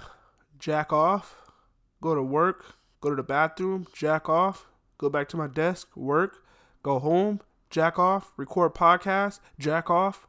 jack 0.59 0.92
off, 0.92 1.37
go 2.01 2.14
to 2.14 2.23
work, 2.23 2.77
go 3.01 3.11
to 3.11 3.16
the 3.16 3.23
bathroom, 3.23 3.87
jack 3.92 4.29
off, 4.29 4.66
go 4.99 5.09
back 5.09 5.29
to 5.31 5.37
my 5.37 5.49
desk, 5.49 5.88
work, 5.97 6.44
go 6.83 6.99
home, 6.99 7.40
jack 7.70 7.99
off, 7.99 8.33
record 8.37 8.75
podcast, 8.75 9.40
jack 9.59 9.90
off, 9.90 10.29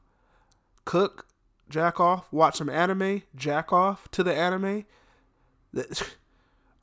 cook, 0.84 1.28
jack 1.70 2.00
off, 2.00 2.32
watch 2.34 2.56
some 2.56 2.70
anime, 2.70 3.22
jack 3.36 3.72
off 3.72 4.10
to 4.12 4.24
the 4.24 4.34
anime. 4.34 4.86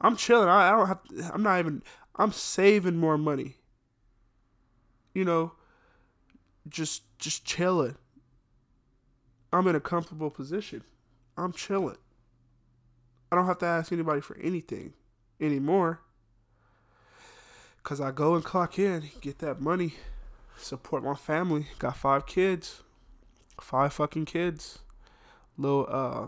I'm 0.02 0.16
chilling. 0.16 0.48
I, 0.48 0.68
I 0.68 0.70
don't 0.72 0.88
have. 0.88 1.00
I'm 1.32 1.42
not 1.42 1.60
even. 1.60 1.82
I'm 2.16 2.32
saving 2.32 2.96
more 2.96 3.16
money. 3.16 3.56
You 5.14 5.24
know, 5.24 5.52
just 6.68 7.02
just 7.18 7.44
chilling. 7.44 7.96
I'm 9.52 9.66
in 9.68 9.76
a 9.76 9.80
comfortable 9.80 10.30
position. 10.30 10.82
I'm 11.36 11.52
chilling. 11.52 11.98
I 13.30 13.36
don't 13.36 13.46
have 13.46 13.58
to 13.58 13.66
ask 13.66 13.92
anybody 13.92 14.20
for 14.20 14.36
anything 14.38 14.92
anymore. 15.40 16.00
Cause 17.82 18.00
I 18.00 18.12
go 18.12 18.34
and 18.34 18.44
clock 18.44 18.78
in, 18.78 19.10
get 19.20 19.40
that 19.40 19.60
money, 19.60 19.94
support 20.56 21.02
my 21.02 21.14
family. 21.14 21.66
Got 21.78 21.96
five 21.96 22.26
kids, 22.26 22.82
five 23.60 23.92
fucking 23.92 24.26
kids. 24.26 24.78
Little 25.58 25.86
uh, 25.88 26.26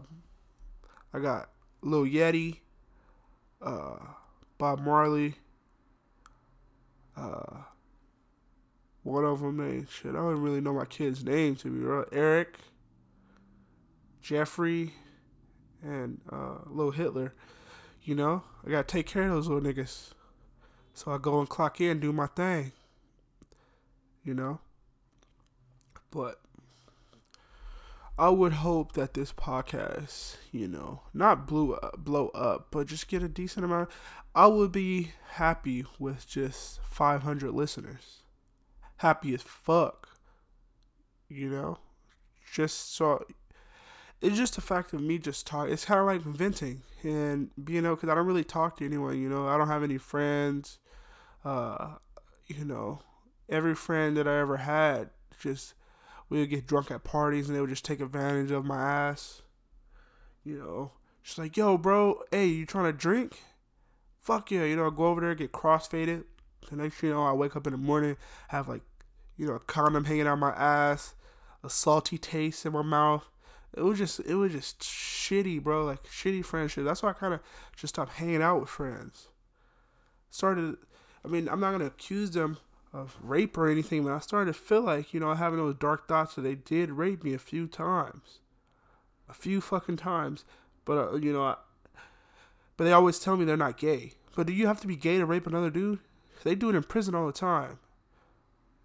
I 1.13 1.21
got 1.21 1.51
little 1.81 2.07
Yeti, 2.07 2.59
uh, 3.65 3.97
Bob 4.59 4.81
Marley. 4.81 5.35
Uh, 7.17 7.63
one 9.03 9.25
of 9.25 9.41
them 9.41 9.57
named 9.57 9.89
shit. 9.89 10.13
I 10.13 10.15
don't 10.15 10.41
really 10.41 10.61
know 10.61 10.73
my 10.73 10.85
kid's 10.85 11.25
name 11.25 11.57
to 11.57 11.71
be 11.71 11.79
real. 11.79 12.05
Eric, 12.13 12.59
Jeffrey, 14.23 14.95
and 15.83 16.21
uh, 16.31 16.59
little 16.67 16.93
Hitler. 16.93 17.35
You 18.03 18.15
know, 18.15 18.43
I 18.67 18.71
gotta 18.71 18.85
take 18.85 19.07
care 19.07 19.25
of 19.25 19.31
those 19.31 19.49
little 19.49 19.63
niggas. 19.63 20.13
So 20.93 21.11
I 21.11 21.19
go 21.19 21.41
and 21.41 21.49
clock 21.49 21.81
in, 21.81 22.01
do 22.01 22.13
my 22.13 22.27
thing. 22.27 22.73
You 24.25 24.35
know, 24.35 24.61
but 26.11 26.41
I 28.17 28.29
would 28.29 28.53
hope 28.53 28.93
that 28.93 29.15
this 29.15 29.33
podcast, 29.33 30.37
you 30.53 30.69
know, 30.69 31.03
not 31.13 31.49
blew 31.49 31.75
up, 31.75 31.97
blow 31.99 32.29
up, 32.29 32.69
but 32.71 32.87
just 32.87 33.09
get 33.09 33.25
a 33.25 33.29
decent 33.29 33.65
amount. 33.65 33.91
I 34.35 34.47
would 34.47 34.71
be 34.71 35.13
happy 35.33 35.85
with 35.99 36.27
just 36.27 36.81
500 36.89 37.53
listeners. 37.53 38.23
Happy 38.99 39.35
as 39.35 39.43
fuck. 39.43 40.09
You 41.29 41.51
know, 41.51 41.79
just 42.53 42.95
so 42.95 43.25
it's 44.21 44.37
just 44.37 44.55
the 44.55 44.61
fact 44.61 44.93
of 44.93 45.01
me 45.01 45.19
just 45.19 45.47
talk. 45.47 45.69
It's 45.69 45.85
kind 45.85 45.99
of 45.99 46.07
like 46.07 46.21
venting 46.21 46.83
and 47.03 47.51
you 47.67 47.83
know, 47.83 47.97
because 47.97 48.09
I 48.09 48.15
don't 48.15 48.27
really 48.27 48.45
talk 48.45 48.77
to 48.77 48.85
anyone. 48.85 49.21
You 49.21 49.29
know, 49.29 49.49
I 49.49 49.59
don't 49.59 49.69
have 49.69 49.83
any 49.83 49.99
friends. 49.99 50.79
Uh, 51.45 51.95
you 52.47 52.65
know, 52.65 53.01
every 53.49 53.75
friend 53.75 54.17
that 54.17 54.29
I 54.29 54.39
ever 54.39 54.59
had 54.59 55.11
just 55.41 55.75
we 56.29 56.41
would 56.41 56.51
get 56.51 56.67
drunk 56.67 56.91
at 56.91 57.05
parties 57.05 57.49
and 57.49 57.57
they 57.57 57.61
would 57.61 57.71
just 57.71 57.85
take 57.85 58.01
advantage 58.01 58.51
of 58.51 58.65
my 58.65 58.81
ass. 58.81 59.43
You 60.43 60.59
know, 60.59 60.93
she's 61.23 61.39
like, 61.39 61.57
yo, 61.57 61.79
bro, 61.79 62.23
hey, 62.31 62.47
you 62.47 62.67
trying 62.67 62.85
to 62.85 62.93
drink? 62.93 63.43
Fuck 64.21 64.51
yeah, 64.51 64.65
you 64.65 64.77
know, 64.77 64.87
I 64.87 64.91
go 64.91 65.07
over 65.07 65.21
there, 65.21 65.35
get 65.35 65.53
crossfaded. 65.53 66.25
The 66.71 66.77
next 66.77 67.03
you 67.03 67.11
know, 67.11 67.25
I 67.25 67.33
wake 67.33 67.57
up 67.57 67.67
in 67.67 67.73
the 67.73 67.79
morning, 67.79 68.17
have 68.49 68.69
like, 68.69 68.83
you 69.37 69.47
know, 69.47 69.55
a 69.55 69.61
condom 69.61 70.05
hanging 70.05 70.27
out 70.27 70.39
my 70.39 70.53
ass, 70.53 71.15
a 71.63 71.69
salty 71.69 72.17
taste 72.17 72.65
in 72.65 72.73
my 72.73 72.83
mouth. 72.83 73.25
It 73.77 73.83
was 73.83 73.99
just, 73.99 74.21
it 74.21 74.35
was 74.35 74.53
just 74.53 74.81
shitty, 74.81 75.63
bro. 75.63 75.85
Like 75.85 76.05
shitty 76.05 76.45
friendship. 76.45 76.85
That's 76.85 77.03
why 77.03 77.11
I 77.11 77.15
kind 77.15 77.35
of 77.35 77.41
just 77.77 77.95
stopped 77.95 78.13
hanging 78.13 78.41
out 78.41 78.61
with 78.61 78.71
friends. 78.71 79.29
Started, 80.31 80.77
I 81.25 81.29
mean, 81.29 81.49
I'm 81.49 81.61
not 81.61 81.73
gonna 81.73 81.87
accuse 81.87 82.31
them 82.31 82.59
of 82.95 83.19
rape 83.21 83.59
or 83.59 83.69
anything, 83.69 84.05
but 84.05 84.13
I 84.13 84.21
started 84.21 84.53
to 84.55 84.59
feel 84.59 84.83
like, 84.83 85.13
you 85.13 85.19
know, 85.19 85.35
having 85.35 85.59
those 85.59 85.75
dark 85.75 86.07
thoughts 86.07 86.37
that 86.37 86.43
they 86.43 86.55
did 86.55 86.93
rape 86.93 87.25
me 87.25 87.35
a 87.35 87.39
few 87.39 87.67
times. 87.67 88.39
A 89.29 89.35
few 89.35 89.61
fucking 89.61 89.97
times. 89.97 90.45
But, 90.85 90.99
uh, 90.99 91.17
you 91.17 91.33
know, 91.33 91.43
I, 91.43 91.57
but 92.77 92.85
they 92.85 92.93
always 92.93 93.19
tell 93.19 93.37
me 93.37 93.45
they're 93.45 93.57
not 93.57 93.79
gay. 93.79 94.13
But 94.37 94.47
do 94.47 94.53
you 94.53 94.69
have 94.69 94.81
to 94.81 94.87
be 94.87 94.97
gay 94.97 95.19
to 95.19 95.27
rape 95.27 95.47
another 95.47 95.71
dude? 95.71 95.99
They 96.45 96.55
do 96.55 96.71
it 96.71 96.77
in 96.77 96.85
prison 96.85 97.15
all 97.15 97.27
the 97.27 97.33
time. 97.33 97.79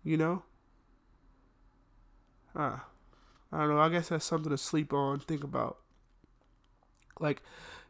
You 0.03 0.17
know? 0.17 0.43
Ah. 2.55 2.85
I 3.51 3.59
don't 3.59 3.69
know. 3.69 3.79
I 3.79 3.89
guess 3.89 4.09
that's 4.09 4.25
something 4.25 4.51
to 4.51 4.57
sleep 4.57 4.93
on, 4.93 5.19
think 5.19 5.43
about. 5.43 5.77
Like, 7.19 7.41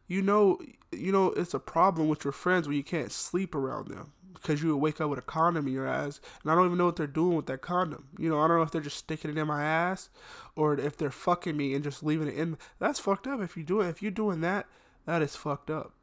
you 0.08 0.22
know, 0.22 0.60
you 0.92 1.12
know, 1.12 1.28
it's 1.28 1.54
a 1.54 1.60
problem 1.60 2.08
with 2.08 2.24
your 2.24 2.32
friends 2.32 2.68
when 2.68 2.78
you 2.78 2.84
can't 2.84 3.12
sleep 3.12 3.54
around 3.54 3.90
them 3.90 4.14
because 4.42 4.62
you 4.62 4.70
would 4.70 4.82
wake 4.82 5.02
up 5.02 5.10
with 5.10 5.20
a 5.20 5.24
condom 5.24 5.68
in 5.68 5.74
your 5.74 5.88
ass, 5.88 6.22
and 6.42 6.52
I 6.52 6.56
don't 6.56 6.66
even 6.66 6.78
know 6.78 6.86
what 6.86 6.96
they're 6.96 7.08
doing 7.08 7.36
with 7.36 7.48
that 7.48 7.62
condom. 7.62 8.08
You 8.18 8.30
know, 8.30 8.40
I 8.40 8.48
don't 8.48 8.58
know 8.58 8.64
if 8.64 8.72
they're 8.72 8.82
just 8.82 8.98
sticking 8.98 9.32
it 9.32 9.38
in 9.38 9.48
my 9.48 9.64
ass, 9.64 10.10
or 10.56 10.78
if 10.80 10.98
they're 10.98 11.12
fucking 11.12 11.58
me 11.58 11.74
and 11.74 11.84
just 11.84 12.04
leaving 12.04 12.28
it 12.28 12.36
in. 12.36 12.58
That's 12.80 13.00
fucked 13.00 13.28
up. 13.28 13.42
If 13.42 13.58
you 13.58 13.64
do 13.64 13.82
it, 13.82 13.90
if 13.90 14.02
you're 14.02 14.12
doing 14.12 14.42
that, 14.42 14.68
that 15.06 15.22
is 15.22 15.36
fucked 15.36 15.70
up. 15.70 15.94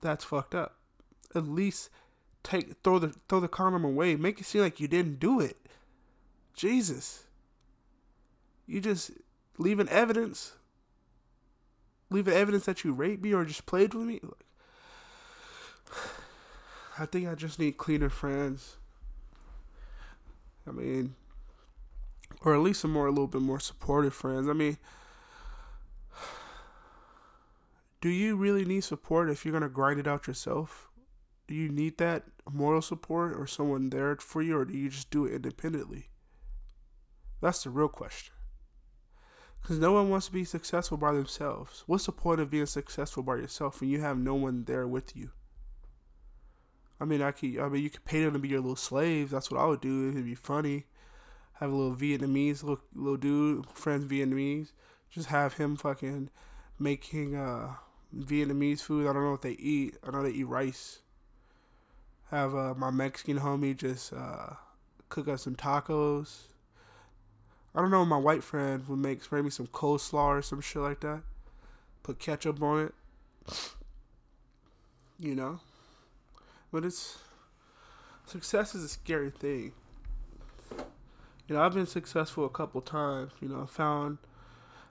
That's 0.00 0.24
fucked 0.24 0.54
up. 0.54 0.76
At 1.34 1.46
least 1.46 1.90
take 2.42 2.82
throw 2.82 2.98
the 2.98 3.14
throw 3.28 3.40
the 3.40 3.48
condom 3.48 3.84
away. 3.84 4.16
Make 4.16 4.40
it 4.40 4.46
seem 4.46 4.62
like 4.62 4.80
you 4.80 4.88
didn't 4.88 5.20
do 5.20 5.40
it. 5.40 5.58
Jesus. 6.54 7.24
You 8.66 8.80
just 8.80 9.10
leaving 9.58 9.88
evidence. 9.88 10.52
Leaving 12.10 12.34
evidence 12.34 12.64
that 12.64 12.84
you 12.84 12.92
raped 12.92 13.22
me 13.22 13.32
or 13.32 13.44
just 13.44 13.66
played 13.66 13.94
with 13.94 14.06
me. 14.06 14.20
Like, 14.22 14.44
I 17.00 17.06
think 17.06 17.26
I 17.26 17.34
just 17.34 17.58
need 17.58 17.78
cleaner 17.78 18.10
friends. 18.10 18.76
I 20.68 20.70
mean, 20.70 21.14
or 22.44 22.54
at 22.54 22.60
least 22.60 22.82
some 22.82 22.92
more, 22.92 23.06
a 23.06 23.10
little 23.10 23.26
bit 23.26 23.40
more 23.40 23.58
supportive 23.58 24.12
friends. 24.12 24.50
I 24.50 24.52
mean, 24.52 24.76
do 28.02 28.10
you 28.10 28.36
really 28.36 28.66
need 28.66 28.84
support 28.84 29.30
if 29.30 29.46
you're 29.46 29.52
gonna 29.54 29.70
grind 29.70 29.98
it 29.98 30.06
out 30.06 30.26
yourself? 30.26 30.90
Do 31.48 31.54
you 31.54 31.70
need 31.70 31.96
that 31.96 32.24
moral 32.52 32.82
support 32.82 33.34
or 33.34 33.46
someone 33.46 33.88
there 33.88 34.14
for 34.16 34.42
you, 34.42 34.58
or 34.58 34.66
do 34.66 34.76
you 34.76 34.90
just 34.90 35.10
do 35.10 35.24
it 35.24 35.32
independently? 35.32 36.10
That's 37.40 37.64
the 37.64 37.70
real 37.70 37.88
question. 37.88 38.34
Because 39.62 39.78
no 39.78 39.92
one 39.92 40.10
wants 40.10 40.26
to 40.26 40.32
be 40.32 40.44
successful 40.44 40.98
by 40.98 41.14
themselves. 41.14 41.82
What's 41.86 42.04
the 42.04 42.12
point 42.12 42.42
of 42.42 42.50
being 42.50 42.66
successful 42.66 43.22
by 43.22 43.36
yourself 43.36 43.80
when 43.80 43.88
you 43.88 44.02
have 44.02 44.18
no 44.18 44.34
one 44.34 44.64
there 44.64 44.86
with 44.86 45.16
you? 45.16 45.30
I 47.00 47.06
mean, 47.06 47.22
I 47.22 47.30
could. 47.30 47.58
I 47.58 47.68
mean, 47.68 47.82
you 47.82 47.90
could 47.90 48.04
pay 48.04 48.22
them 48.22 48.34
to 48.34 48.38
be 48.38 48.48
your 48.48 48.60
little 48.60 48.76
slaves. 48.76 49.30
That's 49.30 49.50
what 49.50 49.60
I 49.60 49.66
would 49.66 49.80
do. 49.80 50.10
It'd 50.10 50.24
be 50.24 50.34
funny. 50.34 50.84
Have 51.54 51.72
a 51.72 51.74
little 51.74 51.96
Vietnamese 51.96 52.62
little 52.62 52.80
little 52.94 53.16
dude, 53.16 53.66
friends 53.70 54.04
Vietnamese. 54.04 54.72
Just 55.10 55.28
have 55.28 55.54
him 55.54 55.76
fucking 55.76 56.30
making 56.78 57.34
uh 57.34 57.74
Vietnamese 58.16 58.80
food. 58.82 59.08
I 59.08 59.12
don't 59.12 59.24
know 59.24 59.30
what 59.30 59.42
they 59.42 59.52
eat. 59.52 59.96
I 60.04 60.10
know 60.10 60.22
they 60.22 60.30
eat 60.30 60.46
rice. 60.46 61.00
have 62.30 62.54
uh, 62.54 62.74
my 62.74 62.90
Mexican 62.90 63.38
homie 63.38 63.76
just 63.76 64.12
uh, 64.12 64.54
cook 65.08 65.28
up 65.28 65.38
some 65.38 65.54
tacos. 65.54 66.42
I 67.74 67.80
don't 67.80 67.90
know. 67.90 68.04
My 68.04 68.16
white 68.16 68.42
friend 68.42 68.86
would 68.88 68.98
make 68.98 69.30
maybe 69.30 69.50
some 69.50 69.68
coleslaw 69.68 70.38
or 70.38 70.42
some 70.42 70.60
shit 70.60 70.82
like 70.82 71.00
that. 71.00 71.22
Put 72.02 72.18
ketchup 72.18 72.60
on 72.62 72.86
it. 72.86 72.94
You 75.18 75.34
know, 75.34 75.60
but 76.72 76.84
it's 76.84 77.18
success 78.26 78.74
is 78.74 78.84
a 78.84 78.88
scary 78.88 79.30
thing. 79.30 79.72
You 81.48 81.56
know, 81.56 81.62
I've 81.62 81.74
been 81.74 81.86
successful 81.86 82.44
a 82.44 82.50
couple 82.50 82.80
times. 82.80 83.32
You 83.40 83.48
know, 83.48 83.62
I 83.62 83.66
found 83.66 84.18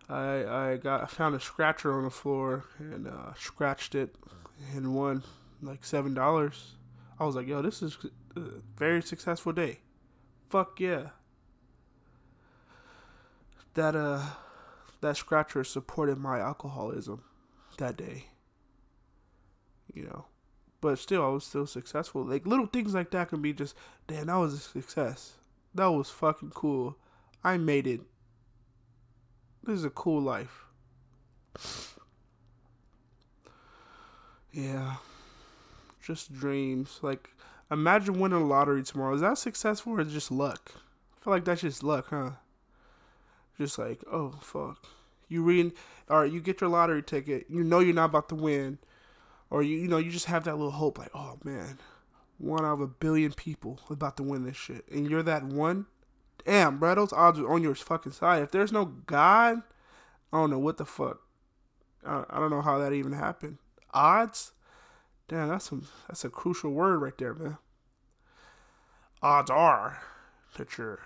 I 0.10 0.46
I 0.46 0.78
got 0.78 1.04
I 1.04 1.06
found 1.06 1.36
a 1.36 1.40
scratcher 1.40 1.94
on 1.94 2.04
the 2.04 2.10
floor 2.10 2.66
and 2.80 3.08
uh, 3.08 3.34
scratched 3.36 3.96
it 3.96 4.16
and 4.76 4.94
won 4.94 5.24
like 5.62 5.86
seven 5.86 6.14
dollars. 6.14 6.74
I 7.20 7.26
was 7.26 7.36
like, 7.36 7.48
yo, 7.48 7.62
this 7.62 7.82
is 7.82 7.98
a 8.36 8.42
very 8.78 9.02
successful 9.02 9.54
day. 9.54 9.80
Fuck 10.50 10.80
yeah. 10.80 11.10
That 13.76 13.96
uh 13.96 14.22
that 15.02 15.16
scratcher 15.16 15.64
supported 15.64 16.18
my 16.18 16.40
alcoholism 16.40 17.24
that 17.78 17.96
day. 17.96 18.26
You 19.94 20.06
know. 20.06 20.26
But 20.82 20.98
still 21.00 21.26
I 21.26 21.30
was 21.30 21.46
still 21.46 21.68
successful. 21.68 22.24
Like 22.24 22.46
little 22.46 22.68
things 22.68 22.94
like 22.94 23.12
that 23.12 23.30
can 23.30 23.42
be 23.42 23.54
just 23.54 23.76
damn 24.08 24.28
that 24.28 24.36
was 24.36 24.54
a 24.54 24.58
success. 24.58 25.34
That 25.76 25.88
was 25.88 26.10
fucking 26.10 26.52
cool. 26.52 26.98
I 27.44 27.58
made 27.58 27.88
it. 27.88 28.02
This 29.64 29.80
is 29.80 29.86
a 29.86 29.90
cool 29.90 30.22
life. 30.22 30.66
Yeah. 34.52 34.96
Just 36.02 36.34
dreams. 36.34 37.00
Like, 37.02 37.30
imagine 37.70 38.20
winning 38.20 38.42
a 38.42 38.46
lottery 38.46 38.84
tomorrow. 38.84 39.14
Is 39.16 39.22
that 39.22 39.38
successful 39.38 39.94
or 39.94 40.02
is 40.02 40.08
it 40.08 40.12
just 40.12 40.32
luck? 40.32 40.72
I 40.76 41.24
feel 41.24 41.34
like 41.34 41.46
that's 41.46 41.62
just 41.62 41.84
luck, 41.84 42.08
huh? 42.10 42.32
Just 43.58 43.78
like, 43.78 44.00
oh, 44.12 44.36
fuck. 44.42 44.86
You 45.28 45.44
read, 45.44 45.74
or 46.08 46.26
you 46.26 46.42
get 46.42 46.62
your 46.62 46.70
lottery 46.70 47.04
ticket. 47.04 47.46
You 47.50 47.64
know 47.64 47.80
you're 47.80 47.94
not 47.94 48.06
about 48.06 48.30
to 48.30 48.36
win. 48.36 48.80
Or, 49.50 49.64
you, 49.64 49.78
you 49.78 49.88
know, 49.88 49.98
you 49.98 50.12
just 50.12 50.26
have 50.26 50.44
that 50.44 50.56
little 50.56 50.72
hope, 50.72 51.00
like, 51.00 51.12
oh, 51.14 51.40
man. 51.44 51.80
One 52.38 52.64
out 52.64 52.74
of 52.74 52.82
a 52.82 52.88
billion 52.88 53.34
people 53.34 53.80
about 53.90 54.16
to 54.18 54.24
win 54.24 54.46
this 54.46 54.56
shit. 54.56 54.88
And 54.90 55.10
you're 55.10 55.24
that 55.24 55.44
one. 55.44 55.88
Damn, 56.46 56.80
bro, 56.80 56.96
those 56.96 57.12
odds 57.12 57.40
are 57.40 57.50
on 57.50 57.62
your 57.62 57.76
fucking 57.76 58.14
side. 58.14 58.42
If 58.42 58.52
there's 58.52 58.72
no 58.72 58.86
God, 58.86 59.62
I 60.32 60.38
don't 60.38 60.50
know 60.50 60.60
what 60.60 60.78
the 60.78 60.86
fuck. 60.86 61.20
I, 62.06 62.24
I 62.30 62.40
don't 62.40 62.50
know 62.50 62.62
how 62.62 62.78
that 62.80 62.94
even 62.94 63.12
happened. 63.12 63.58
Odds? 63.94 64.54
Damn, 65.28 65.50
that's 65.50 65.70
some 65.70 65.88
that's 66.08 66.26
a 66.26 66.30
crucial 66.30 66.72
word 66.72 67.00
right 67.00 67.18
there, 67.18 67.34
man. 67.34 67.58
Odds 69.22 69.52
are 69.52 70.02
that 70.58 70.78
you're 70.78 71.00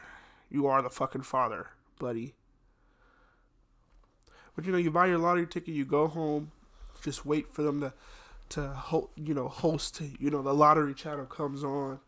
you 0.49 0.67
are 0.67 0.81
the 0.81 0.89
fucking 0.89 1.23
father, 1.23 1.67
buddy. 1.99 2.35
But 4.55 4.65
you 4.65 4.71
know, 4.71 4.77
you 4.77 4.91
buy 4.91 5.07
your 5.07 5.17
lottery 5.17 5.47
ticket, 5.47 5.73
you 5.73 5.83
go 5.83 6.07
home, 6.07 6.51
just 7.03 7.25
wait 7.25 7.53
for 7.53 7.63
them 7.63 7.81
to 7.81 7.93
to 8.49 8.67
ho- 8.69 9.09
you 9.15 9.33
know 9.33 9.47
host. 9.47 10.01
You 10.19 10.29
know, 10.29 10.41
the 10.41 10.53
lottery 10.53 10.93
channel 10.93 11.25
comes 11.25 11.63
on, 11.63 11.99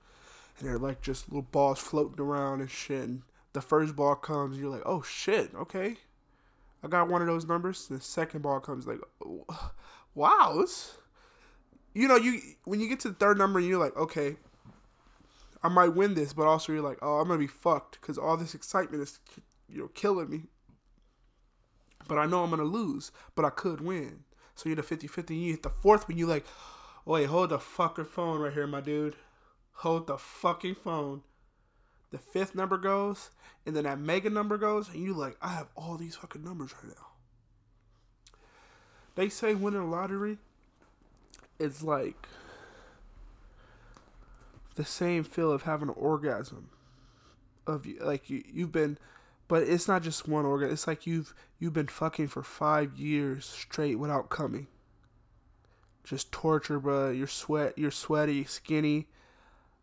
and 0.59 0.67
they're 0.67 0.79
like 0.79 1.01
just 1.01 1.29
little 1.29 1.41
balls 1.41 1.79
floating 1.79 2.19
around 2.19 2.61
and 2.61 2.69
shit. 2.69 3.03
And 3.03 3.21
the 3.53 3.61
first 3.61 3.95
ball 3.95 4.15
comes, 4.15 4.59
you're 4.59 4.69
like, 4.69 4.83
oh 4.85 5.01
shit, 5.01 5.49
okay, 5.55 5.95
I 6.83 6.87
got 6.87 7.07
one 7.07 7.21
of 7.21 7.27
those 7.27 7.47
numbers. 7.47 7.87
The 7.87 7.99
second 8.01 8.41
ball 8.41 8.59
comes, 8.59 8.85
like, 8.85 8.99
wow, 10.13 10.57
this, 10.59 10.97
you 11.93 12.07
know, 12.07 12.17
you 12.17 12.39
when 12.65 12.79
you 12.79 12.89
get 12.89 12.99
to 13.01 13.09
the 13.09 13.15
third 13.15 13.37
number, 13.37 13.59
you're 13.59 13.79
like, 13.79 13.95
okay, 13.95 14.35
I 15.63 15.69
might 15.69 15.95
win 15.95 16.13
this, 16.13 16.33
but 16.33 16.45
also 16.45 16.73
you're 16.73 16.83
like, 16.83 16.99
oh, 17.01 17.19
I'm 17.19 17.27
gonna 17.27 17.39
be 17.39 17.47
fucked 17.47 17.99
because 17.99 18.17
all 18.17 18.37
this 18.37 18.53
excitement 18.53 19.01
is, 19.01 19.19
you 19.67 19.79
know, 19.79 19.87
killing 19.95 20.29
me. 20.29 20.43
But 22.07 22.19
I 22.19 22.27
know 22.27 22.43
I'm 22.43 22.51
gonna 22.51 22.63
lose, 22.63 23.11
but 23.33 23.45
I 23.45 23.49
could 23.49 23.81
win. 23.81 24.24
So 24.55 24.69
you're 24.69 24.77
the 24.77 24.81
50-50. 24.81 25.39
You 25.39 25.51
hit 25.51 25.63
the 25.63 25.69
fourth 25.69 26.07
one, 26.07 26.17
you 26.17 26.25
like, 26.25 26.45
wait, 27.05 27.25
hold 27.25 27.49
the 27.49 27.59
fucking 27.59 28.05
phone 28.05 28.39
right 28.39 28.53
here, 28.53 28.67
my 28.67 28.81
dude. 28.81 29.15
Hold 29.79 30.07
the 30.07 30.17
fucking 30.17 30.75
phone. 30.75 31.21
The 32.11 32.17
fifth 32.17 32.55
number 32.55 32.77
goes, 32.77 33.29
and 33.65 33.75
then 33.75 33.83
that 33.83 33.99
mega 33.99 34.29
number 34.29 34.57
goes, 34.57 34.87
and 34.87 35.03
you 35.03 35.13
like, 35.13 35.35
I 35.41 35.49
have 35.49 35.67
all 35.75 35.97
these 35.97 36.15
fucking 36.15 36.43
numbers 36.43 36.73
right 36.81 36.93
now. 36.95 37.07
They 39.15 39.27
say 39.29 39.53
winning 39.53 39.81
a 39.81 39.89
lottery 39.89 40.37
is 41.59 41.83
like 41.83 42.27
the 44.75 44.85
same 44.85 45.23
feel 45.23 45.51
of 45.51 45.63
having 45.63 45.89
an 45.89 45.95
orgasm. 45.97 46.69
Of 47.67 47.87
like 47.99 48.29
you, 48.29 48.43
you've 48.45 48.71
been, 48.71 48.97
but 49.47 49.63
it's 49.63 49.87
not 49.87 50.03
just 50.03 50.27
one 50.27 50.45
organ. 50.45 50.71
It's 50.71 50.87
like 50.87 51.05
you've 51.05 51.33
you've 51.59 51.73
been 51.73 51.87
fucking 51.87 52.27
for 52.27 52.43
five 52.43 52.97
years 52.97 53.45
straight 53.45 53.95
without 53.95 54.29
coming. 54.29 54.67
Just 56.03 56.31
torture, 56.31 56.79
bro. 56.79 57.11
You're 57.11 57.27
sweat. 57.27 57.77
You're 57.77 57.91
sweaty, 57.91 58.43
skinny. 58.45 59.07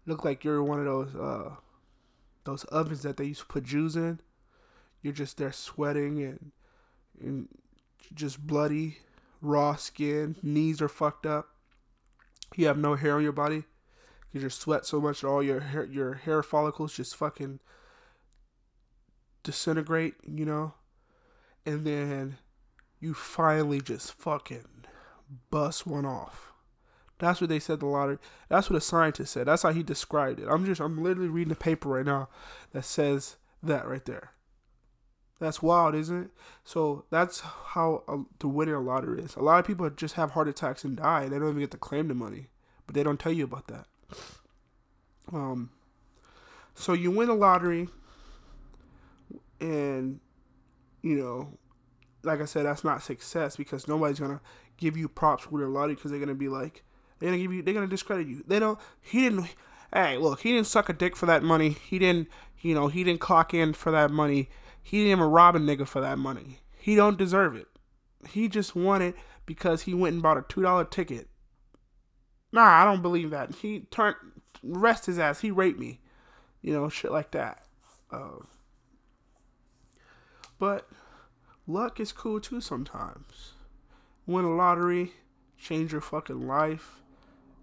Look 0.06 0.24
like 0.24 0.44
you're 0.44 0.62
one 0.62 0.78
of 0.80 0.84
those 0.84 1.14
uh, 1.14 1.56
those 2.44 2.64
ovens 2.64 3.02
that 3.02 3.16
they 3.16 3.24
used 3.24 3.40
to 3.40 3.46
put 3.46 3.64
Jews 3.64 3.96
in. 3.96 4.20
You're 5.02 5.12
just 5.12 5.36
there 5.36 5.52
sweating 5.52 6.22
and 6.22 6.52
and 7.20 7.48
just 8.14 8.44
bloody, 8.46 8.98
raw 9.40 9.76
skin. 9.76 10.36
Knees 10.42 10.82
are 10.82 10.88
fucked 10.88 11.26
up. 11.26 11.48
You 12.56 12.66
have 12.66 12.78
no 12.78 12.96
hair 12.96 13.16
on 13.16 13.22
your 13.22 13.32
body 13.32 13.64
because 14.28 14.42
you 14.42 14.50
sweat 14.50 14.86
so 14.86 15.00
much 15.00 15.24
all 15.24 15.42
your 15.42 15.60
hair, 15.60 15.84
your 15.84 16.14
hair 16.14 16.42
follicles 16.42 16.94
just 16.94 17.16
fucking 17.16 17.60
disintegrate, 19.42 20.14
you 20.26 20.44
know? 20.44 20.74
And 21.64 21.86
then 21.86 22.38
you 23.00 23.14
finally 23.14 23.80
just 23.80 24.12
fucking 24.12 24.66
bust 25.50 25.86
one 25.86 26.06
off. 26.06 26.52
That's 27.18 27.40
what 27.40 27.50
they 27.50 27.60
said 27.60 27.80
the 27.80 27.86
lottery. 27.86 28.18
That's 28.48 28.68
what 28.68 28.76
a 28.76 28.80
scientist 28.80 29.32
said. 29.32 29.46
That's 29.46 29.62
how 29.62 29.72
he 29.72 29.82
described 29.82 30.40
it. 30.40 30.48
I'm 30.48 30.66
just 30.66 30.80
I'm 30.80 31.02
literally 31.02 31.28
reading 31.28 31.52
a 31.52 31.56
paper 31.56 31.88
right 31.88 32.04
now 32.04 32.28
that 32.72 32.84
says 32.84 33.36
that 33.62 33.86
right 33.86 34.04
there. 34.04 34.32
That's 35.38 35.62
wild, 35.62 35.94
isn't 35.94 36.24
it? 36.24 36.30
So 36.64 37.04
that's 37.10 37.40
how 37.40 38.04
a, 38.06 38.18
the 38.38 38.48
winning 38.48 38.74
a 38.74 38.80
lottery 38.80 39.22
is. 39.22 39.34
A 39.34 39.42
lot 39.42 39.58
of 39.58 39.66
people 39.66 39.88
just 39.90 40.14
have 40.14 40.32
heart 40.32 40.48
attacks 40.48 40.84
and 40.84 40.96
die. 40.96 41.28
They 41.28 41.38
don't 41.38 41.48
even 41.48 41.60
get 41.60 41.70
to 41.72 41.78
claim 41.78 42.08
the 42.08 42.14
money, 42.14 42.46
but 42.86 42.94
they 42.94 43.02
don't 43.02 43.18
tell 43.18 43.32
you 43.32 43.44
about 43.44 43.66
that. 43.68 43.86
Um, 45.32 45.70
so 46.74 46.92
you 46.92 47.10
win 47.10 47.28
a 47.28 47.34
lottery, 47.34 47.88
and 49.62 50.20
you 51.02 51.16
know, 51.16 51.58
like 52.22 52.40
I 52.40 52.44
said, 52.44 52.66
that's 52.66 52.84
not 52.84 53.02
success 53.02 53.56
because 53.56 53.88
nobody's 53.88 54.20
gonna 54.20 54.40
give 54.76 54.96
you 54.96 55.08
props 55.08 55.44
for 55.44 55.58
their 55.58 55.68
lottery 55.68 55.94
because 55.94 56.10
they're 56.10 56.20
gonna 56.20 56.34
be 56.34 56.48
like, 56.48 56.82
they're 57.18 57.30
gonna 57.30 57.40
give 57.40 57.52
you, 57.52 57.62
they're 57.62 57.74
gonna 57.74 57.86
discredit 57.86 58.26
you. 58.26 58.42
They 58.46 58.58
don't. 58.58 58.78
He 59.00 59.22
didn't. 59.22 59.46
Hey, 59.92 60.18
look, 60.18 60.40
he 60.40 60.52
didn't 60.52 60.66
suck 60.66 60.88
a 60.88 60.92
dick 60.92 61.16
for 61.16 61.26
that 61.26 61.42
money. 61.42 61.70
He 61.70 61.98
didn't, 61.98 62.28
you 62.60 62.74
know, 62.74 62.88
he 62.88 63.04
didn't 63.04 63.20
clock 63.20 63.52
in 63.54 63.74
for 63.74 63.90
that 63.92 64.10
money. 64.10 64.48
He 64.82 64.98
didn't 64.98 65.12
even 65.12 65.24
rob 65.24 65.54
a 65.54 65.58
nigga 65.58 65.86
for 65.86 66.00
that 66.00 66.18
money. 66.18 66.60
He 66.78 66.96
don't 66.96 67.18
deserve 67.18 67.54
it. 67.54 67.68
He 68.28 68.48
just 68.48 68.74
won 68.74 69.02
it 69.02 69.14
because 69.46 69.82
he 69.82 69.94
went 69.94 70.14
and 70.14 70.22
bought 70.22 70.38
a 70.38 70.44
two 70.48 70.62
dollar 70.62 70.84
ticket. 70.84 71.28
Nah, 72.52 72.82
I 72.82 72.84
don't 72.84 73.02
believe 73.02 73.30
that. 73.30 73.54
He 73.56 73.80
turned 73.90 74.16
rest 74.62 75.06
his 75.06 75.18
ass. 75.18 75.40
He 75.40 75.50
raped 75.50 75.78
me, 75.78 76.00
you 76.60 76.72
know, 76.72 76.88
shit 76.88 77.12
like 77.12 77.30
that. 77.32 77.62
Uh, 78.10 78.38
but 80.62 80.88
luck 81.66 81.98
is 81.98 82.12
cool 82.12 82.38
too 82.38 82.60
sometimes. 82.60 83.54
Win 84.28 84.44
a 84.44 84.54
lottery, 84.54 85.10
change 85.58 85.90
your 85.90 86.00
fucking 86.00 86.46
life. 86.46 87.02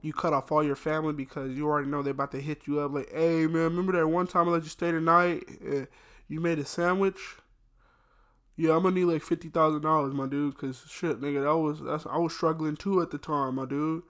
You 0.01 0.11
cut 0.11 0.33
off 0.33 0.51
all 0.51 0.65
your 0.65 0.75
family 0.75 1.13
because 1.13 1.55
you 1.55 1.65
already 1.65 1.87
know 1.87 2.01
they're 2.01 2.11
about 2.11 2.33
to 2.33 2.41
hit 2.41 2.67
you 2.67 2.81
up. 2.81 2.91
Like, 2.91 3.09
hey 3.13 3.47
man, 3.47 3.63
remember 3.63 3.93
that 3.93 4.05
one 4.05 4.27
time 4.27 4.49
I 4.49 4.51
let 4.51 4.63
you 4.63 4.69
stay 4.69 4.91
tonight? 4.91 5.45
night? 5.61 5.87
You 6.27 6.41
made 6.41 6.59
a 6.59 6.65
sandwich. 6.65 7.37
Yeah, 8.57 8.75
I'm 8.75 8.83
gonna 8.83 8.95
need 8.95 9.05
like 9.05 9.23
fifty 9.23 9.47
thousand 9.47 9.83
dollars, 9.83 10.13
my 10.13 10.27
dude. 10.27 10.57
Cause 10.57 10.83
shit, 10.89 11.21
nigga, 11.21 11.45
that 11.45 11.57
was 11.57 11.81
that's 11.81 12.05
I 12.05 12.17
was 12.17 12.35
struggling 12.35 12.75
too 12.75 13.01
at 13.01 13.11
the 13.11 13.17
time, 13.17 13.55
my 13.55 13.65
dude. 13.65 14.03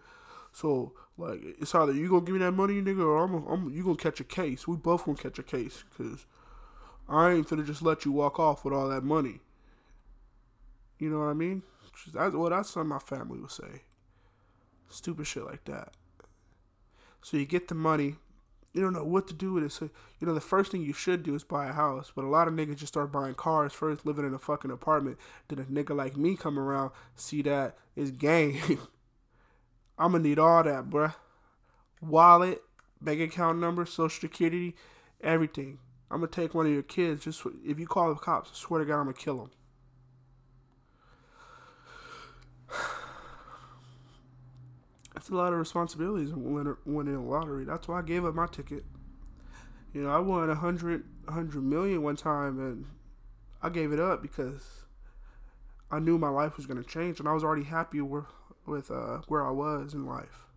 So 0.52 0.94
like, 1.16 1.42
it's 1.44 1.76
either 1.76 1.94
you 1.94 2.10
gonna 2.10 2.26
give 2.26 2.34
me 2.34 2.40
that 2.40 2.54
money, 2.54 2.82
nigga, 2.82 3.06
or 3.06 3.24
I'm, 3.24 3.46
I'm 3.46 3.70
you 3.70 3.84
gonna 3.84 3.98
catch 3.98 4.20
a 4.20 4.24
case. 4.24 4.68
We 4.68 4.78
both 4.78 5.06
gonna 5.06 5.16
catch 5.16 5.38
a 5.38 5.44
case, 5.44 5.84
cause 5.96 6.26
I 7.10 7.32
ain't 7.32 7.50
finna 7.50 7.66
just 7.66 7.82
let 7.82 8.06
you 8.06 8.12
walk 8.12 8.40
off 8.40 8.64
with 8.64 8.74
all 8.74 8.88
that 8.90 9.04
money. 9.04 9.40
You 11.00 11.10
know 11.10 11.20
what 11.20 11.26
I 11.26 11.34
mean? 11.34 11.64
That's 12.14 12.36
well, 12.36 12.50
that's 12.50 12.76
what 12.76 12.86
my 12.86 13.00
family 13.00 13.40
would 13.40 13.52
say. 13.52 13.84
Stupid 14.90 15.26
shit 15.26 15.46
like 15.46 15.66
that. 15.66 15.94
So 17.22 17.38
you 17.38 17.46
get 17.46 17.68
the 17.68 17.76
money, 17.76 18.16
you 18.74 18.82
don't 18.82 18.94
know 18.94 19.04
what 19.04 19.28
to 19.28 19.34
do 19.34 19.54
with 19.54 19.64
it. 19.64 19.72
So 19.72 19.90
you 20.20 20.28
know 20.28 20.34
the 20.34 20.42
first 20.42 20.72
thing 20.72 20.84
you 20.84 20.94
should 20.94 21.24
do 21.24 21.34
is 21.34 21.44
buy 21.44 21.68
a 21.68 21.74
house. 21.74 22.12
But 22.16 22.26
a 22.26 22.28
lot 22.28 22.48
of 22.48 22.54
niggas 22.54 22.78
just 22.78 22.94
start 22.94 23.12
buying 23.12 23.34
cars 23.34 23.74
first, 23.74 24.06
living 24.06 24.26
in 24.26 24.34
a 24.34 24.40
fucking 24.40 24.72
apartment. 24.72 25.18
Then 25.48 25.60
a 25.60 25.64
nigga 25.64 25.96
like 25.96 26.16
me 26.16 26.36
come 26.36 26.60
around, 26.60 26.92
see 27.16 27.42
that 27.44 27.76
it's 27.96 28.12
game. 28.12 28.60
I'm 29.98 30.12
gonna 30.12 30.24
need 30.24 30.40
all 30.40 30.64
that, 30.64 30.90
bruh. 30.90 31.16
wallet, 32.02 32.62
bank 33.02 33.20
account 33.20 33.60
number, 33.60 33.86
social 33.86 34.22
security, 34.22 34.76
everything. 35.22 35.80
I'm 36.12 36.20
gonna 36.20 36.28
take 36.28 36.54
one 36.54 36.66
of 36.66 36.72
your 36.72 36.82
kids. 36.82 37.24
Just 37.24 37.44
if 37.64 37.80
you 37.80 37.86
call 37.86 38.10
the 38.10 38.20
cops, 38.20 38.50
I 38.52 38.56
swear 38.56 38.80
to 38.80 38.86
God, 38.86 39.00
I'm 39.00 39.06
gonna 39.06 39.14
kill 39.14 39.38
them. 39.38 39.52
That's 45.14 45.30
a 45.30 45.36
lot 45.36 45.54
of 45.54 45.60
responsibilities 45.60 46.32
when 46.34 46.76
winning 46.86 47.16
a 47.16 47.24
lottery. 47.24 47.64
That's 47.64 47.88
why 47.88 48.00
I 48.00 48.02
gave 48.02 48.26
up 48.26 48.34
my 48.34 48.48
ticket. 48.48 48.86
You 49.94 50.04
know, 50.04 50.10
I 50.10 50.20
won 50.20 50.50
a 50.50 50.56
hundred, 50.56 51.04
hundred 51.28 51.64
million 51.64 52.02
one 52.02 52.16
time, 52.16 52.60
and 52.60 52.86
I 53.62 53.70
gave 53.70 53.92
it 53.92 54.00
up 54.00 54.22
because 54.22 54.86
I 55.92 56.00
knew 56.00 56.18
my 56.18 56.30
life 56.30 56.58
was 56.58 56.66
gonna 56.66 56.84
change, 56.84 57.20
and 57.20 57.28
I 57.28 57.34
was 57.34 57.44
already 57.44 57.66
happy 57.66 58.02
with 58.02 58.26
with 58.66 58.90
uh, 58.92 59.20
where 59.28 59.46
I 59.46 59.52
was 59.52 59.94
in 59.94 60.06
life. 60.06 60.49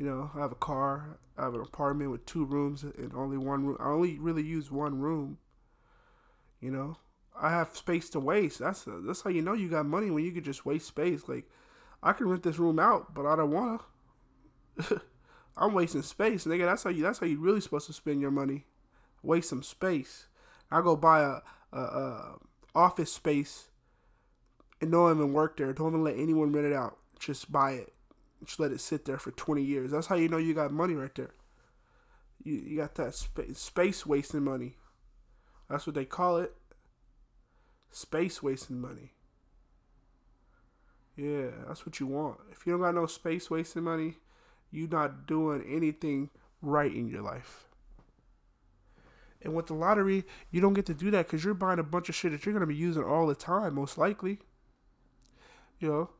You 0.00 0.06
know, 0.06 0.30
I 0.34 0.38
have 0.38 0.50
a 0.50 0.54
car, 0.54 1.18
I 1.36 1.42
have 1.42 1.52
an 1.52 1.60
apartment 1.60 2.10
with 2.10 2.24
two 2.24 2.46
rooms 2.46 2.84
and 2.84 3.12
only 3.14 3.36
one 3.36 3.66
room. 3.66 3.76
I 3.78 3.88
only 3.88 4.18
really 4.18 4.42
use 4.42 4.72
one 4.72 4.98
room. 4.98 5.36
You 6.58 6.70
know, 6.70 6.96
I 7.38 7.50
have 7.50 7.76
space 7.76 8.08
to 8.10 8.20
waste. 8.20 8.60
That's 8.60 8.86
that's 8.86 9.20
how 9.20 9.28
you 9.28 9.42
know 9.42 9.52
you 9.52 9.68
got 9.68 9.84
money 9.84 10.10
when 10.10 10.24
you 10.24 10.32
could 10.32 10.44
just 10.44 10.64
waste 10.64 10.86
space. 10.86 11.28
Like, 11.28 11.50
I 12.02 12.14
can 12.14 12.30
rent 12.30 12.44
this 12.44 12.58
room 12.58 12.78
out, 12.78 13.12
but 13.12 13.26
I 13.26 13.36
don't 13.36 13.50
wanna. 13.50 13.80
I'm 15.58 15.74
wasting 15.74 16.00
space, 16.00 16.46
nigga. 16.46 16.64
That's 16.64 16.84
how 16.84 16.88
you. 16.88 17.02
That's 17.02 17.18
how 17.18 17.26
you 17.26 17.38
really 17.38 17.60
supposed 17.60 17.86
to 17.88 17.92
spend 17.92 18.22
your 18.22 18.30
money. 18.30 18.64
Waste 19.22 19.50
some 19.50 19.62
space. 19.62 20.28
I 20.70 20.80
go 20.80 20.96
buy 20.96 21.20
a, 21.20 21.78
a, 21.78 21.82
a 21.82 22.38
office 22.74 23.12
space 23.12 23.68
and 24.80 24.90
don't 24.90 25.14
even 25.14 25.34
work 25.34 25.58
there. 25.58 25.74
Don't 25.74 25.88
even 25.88 26.04
let 26.04 26.18
anyone 26.18 26.52
rent 26.52 26.66
it 26.66 26.72
out. 26.72 26.96
Just 27.18 27.52
buy 27.52 27.72
it. 27.72 27.92
Just 28.44 28.60
let 28.60 28.72
it 28.72 28.80
sit 28.80 29.04
there 29.04 29.18
for 29.18 29.30
20 29.32 29.62
years. 29.62 29.90
That's 29.90 30.06
how 30.06 30.16
you 30.16 30.28
know 30.28 30.38
you 30.38 30.54
got 30.54 30.72
money 30.72 30.94
right 30.94 31.14
there. 31.14 31.30
You, 32.42 32.54
you 32.54 32.76
got 32.78 32.94
that 32.94 33.14
space, 33.14 33.58
space 33.58 34.06
wasting 34.06 34.44
money. 34.44 34.76
That's 35.68 35.86
what 35.86 35.94
they 35.94 36.04
call 36.04 36.38
it. 36.38 36.54
Space 37.90 38.42
wasting 38.42 38.80
money. 38.80 39.12
Yeah, 41.16 41.48
that's 41.66 41.84
what 41.84 42.00
you 42.00 42.06
want. 42.06 42.38
If 42.50 42.66
you 42.66 42.72
don't 42.72 42.80
got 42.80 42.94
no 42.94 43.06
space 43.06 43.50
wasting 43.50 43.82
money, 43.82 44.14
you 44.70 44.86
not 44.86 45.26
doing 45.26 45.62
anything 45.68 46.30
right 46.62 46.92
in 46.92 47.08
your 47.08 47.22
life. 47.22 47.66
And 49.42 49.54
with 49.54 49.66
the 49.66 49.74
lottery, 49.74 50.24
you 50.50 50.60
don't 50.60 50.74
get 50.74 50.86
to 50.86 50.94
do 50.94 51.10
that 51.10 51.26
because 51.26 51.44
you're 51.44 51.54
buying 51.54 51.78
a 51.78 51.84
bunch 51.84 52.08
of 52.08 52.14
shit 52.14 52.32
that 52.32 52.44
you're 52.44 52.52
gonna 52.52 52.66
be 52.66 52.74
using 52.74 53.02
all 53.02 53.26
the 53.26 53.34
time, 53.34 53.74
most 53.74 53.96
likely. 53.98 54.38
You 55.78 55.88
know, 55.88 56.10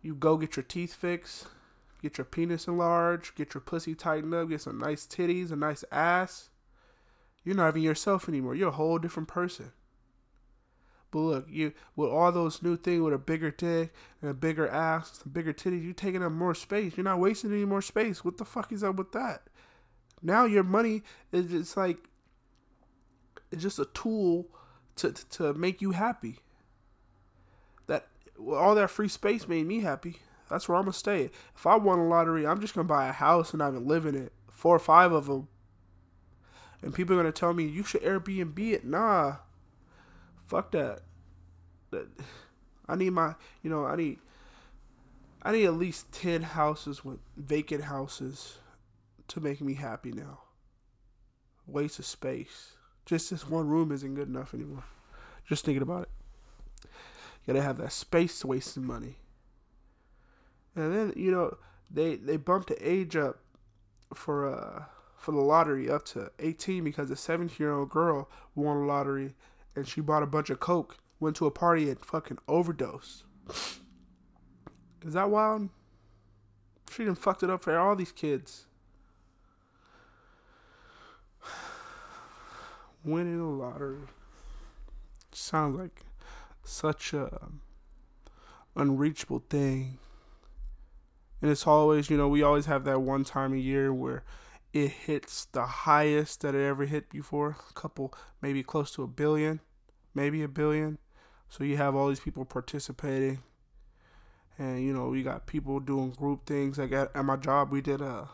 you 0.00 0.14
go 0.14 0.36
get 0.36 0.56
your 0.56 0.62
teeth 0.64 0.94
fixed, 0.94 1.46
get 2.02 2.18
your 2.18 2.24
penis 2.24 2.66
enlarged, 2.66 3.36
get 3.36 3.54
your 3.54 3.60
pussy 3.60 3.94
tightened 3.94 4.34
up, 4.34 4.48
get 4.48 4.60
some 4.60 4.78
nice 4.78 5.06
titties, 5.06 5.52
a 5.52 5.56
nice 5.56 5.84
ass. 5.92 6.50
You're 7.44 7.56
not 7.56 7.68
even 7.68 7.82
yourself 7.82 8.28
anymore. 8.28 8.54
You're 8.54 8.68
a 8.68 8.72
whole 8.72 8.98
different 8.98 9.28
person. 9.28 9.72
But 11.12 11.18
look, 11.18 11.46
you 11.48 11.74
with 11.94 12.10
all 12.10 12.32
those 12.32 12.62
new 12.62 12.76
things 12.76 13.02
with 13.02 13.12
a 13.12 13.18
bigger 13.18 13.50
dick 13.50 13.92
and 14.20 14.30
a 14.30 14.34
bigger 14.34 14.66
ass, 14.66 15.20
some 15.22 15.32
bigger 15.32 15.52
titties, 15.52 15.84
you're 15.84 15.92
taking 15.92 16.22
up 16.22 16.32
more 16.32 16.54
space. 16.54 16.96
You're 16.96 17.04
not 17.04 17.20
wasting 17.20 17.52
any 17.52 17.66
more 17.66 17.82
space. 17.82 18.24
What 18.24 18.38
the 18.38 18.44
fuck 18.44 18.72
is 18.72 18.82
up 18.82 18.96
with 18.96 19.12
that? 19.12 19.42
Now 20.22 20.46
your 20.46 20.62
money 20.62 21.02
is 21.30 21.50
just 21.50 21.76
like 21.76 21.98
it's 23.50 23.62
just 23.62 23.78
a 23.78 23.84
tool 23.86 24.48
to 24.96 25.12
to 25.12 25.52
make 25.52 25.82
you 25.82 25.90
happy. 25.90 26.38
That 27.86 28.08
all 28.38 28.74
that 28.74 28.90
free 28.90 29.08
space 29.08 29.46
made 29.46 29.66
me 29.66 29.80
happy. 29.80 30.20
That's 30.52 30.68
where 30.68 30.76
I'm 30.76 30.84
gonna 30.84 30.92
stay. 30.92 31.30
If 31.56 31.66
I 31.66 31.76
won 31.76 31.98
a 31.98 32.06
lottery, 32.06 32.46
I'm 32.46 32.60
just 32.60 32.74
gonna 32.74 32.86
buy 32.86 33.08
a 33.08 33.12
house 33.12 33.52
and 33.52 33.60
not 33.60 33.70
even 33.70 33.88
live 33.88 34.04
in 34.04 34.14
it. 34.14 34.34
Four 34.50 34.76
or 34.76 34.78
five 34.78 35.10
of 35.10 35.24
them. 35.24 35.48
And 36.82 36.92
people 36.92 37.14
are 37.14 37.18
gonna 37.18 37.32
tell 37.32 37.54
me 37.54 37.64
you 37.64 37.82
should 37.84 38.02
Airbnb 38.02 38.58
it. 38.58 38.84
Nah, 38.84 39.36
fuck 40.44 40.70
that. 40.72 41.00
I 42.86 42.96
need 42.96 43.14
my, 43.14 43.34
you 43.62 43.70
know, 43.70 43.86
I 43.86 43.96
need, 43.96 44.18
I 45.42 45.52
need 45.52 45.64
at 45.64 45.72
least 45.72 46.12
ten 46.12 46.42
houses 46.42 47.02
with 47.02 47.20
vacant 47.34 47.84
houses 47.84 48.58
to 49.28 49.40
make 49.40 49.62
me 49.62 49.72
happy 49.72 50.12
now. 50.12 50.40
Waste 51.66 51.98
of 51.98 52.04
space. 52.04 52.76
Just 53.06 53.30
this 53.30 53.48
one 53.48 53.68
room 53.68 53.90
isn't 53.90 54.14
good 54.14 54.28
enough 54.28 54.52
anymore. 54.52 54.84
Just 55.48 55.64
thinking 55.64 55.82
about 55.82 56.02
it. 56.02 56.10
You 57.46 57.54
gotta 57.54 57.62
have 57.62 57.78
that 57.78 57.92
space 57.92 58.44
wasting 58.44 58.84
money. 58.84 59.16
And 60.74 60.94
then 60.94 61.12
you 61.16 61.30
know 61.30 61.56
they 61.90 62.16
they 62.16 62.36
bumped 62.36 62.68
the 62.68 62.88
age 62.88 63.16
up 63.16 63.38
for 64.14 64.46
uh 64.52 64.84
for 65.16 65.32
the 65.32 65.40
lottery 65.40 65.88
up 65.88 66.04
to 66.04 66.30
18 66.40 66.82
because 66.82 67.08
a 67.10 67.16
17 67.16 67.56
year 67.58 67.72
old 67.72 67.90
girl 67.90 68.28
won 68.56 68.78
a 68.78 68.86
lottery 68.86 69.34
and 69.76 69.86
she 69.86 70.00
bought 70.00 70.22
a 70.22 70.26
bunch 70.26 70.50
of 70.50 70.58
coke, 70.58 70.96
went 71.20 71.36
to 71.36 71.46
a 71.46 71.50
party 71.50 71.88
and 71.88 72.00
fucking 72.00 72.38
overdosed. 72.48 73.22
Is 75.06 75.14
that 75.14 75.30
wild? 75.30 75.68
She 76.90 77.04
done 77.04 77.14
fucked 77.14 77.42
it 77.42 77.50
up 77.50 77.60
for 77.62 77.78
all 77.78 77.96
these 77.96 78.12
kids. 78.12 78.66
Winning 83.04 83.40
a 83.40 83.48
lottery 83.48 84.00
sounds 85.30 85.78
like 85.78 86.02
such 86.64 87.14
a 87.14 87.48
unreachable 88.76 89.42
thing. 89.48 89.98
And 91.42 91.50
it's 91.50 91.66
always, 91.66 92.08
you 92.08 92.16
know, 92.16 92.28
we 92.28 92.44
always 92.44 92.66
have 92.66 92.84
that 92.84 93.02
one 93.02 93.24
time 93.24 93.52
a 93.52 93.56
year 93.56 93.92
where 93.92 94.22
it 94.72 94.90
hits 94.90 95.46
the 95.46 95.66
highest 95.66 96.42
that 96.42 96.54
it 96.54 96.64
ever 96.64 96.86
hit 96.86 97.10
before. 97.10 97.56
A 97.68 97.72
couple, 97.74 98.14
maybe 98.40 98.62
close 98.62 98.92
to 98.92 99.02
a 99.02 99.08
billion, 99.08 99.60
maybe 100.14 100.44
a 100.44 100.48
billion. 100.48 100.98
So 101.48 101.64
you 101.64 101.76
have 101.76 101.96
all 101.96 102.08
these 102.08 102.20
people 102.20 102.44
participating. 102.44 103.42
And, 104.56 104.84
you 104.84 104.92
know, 104.92 105.08
we 105.08 105.24
got 105.24 105.46
people 105.46 105.80
doing 105.80 106.12
group 106.12 106.46
things. 106.46 106.78
Like 106.78 106.92
at, 106.92 107.10
at 107.14 107.24
my 107.24 107.36
job, 107.36 107.72
we 107.72 107.80
did 107.80 108.00
a, 108.00 108.28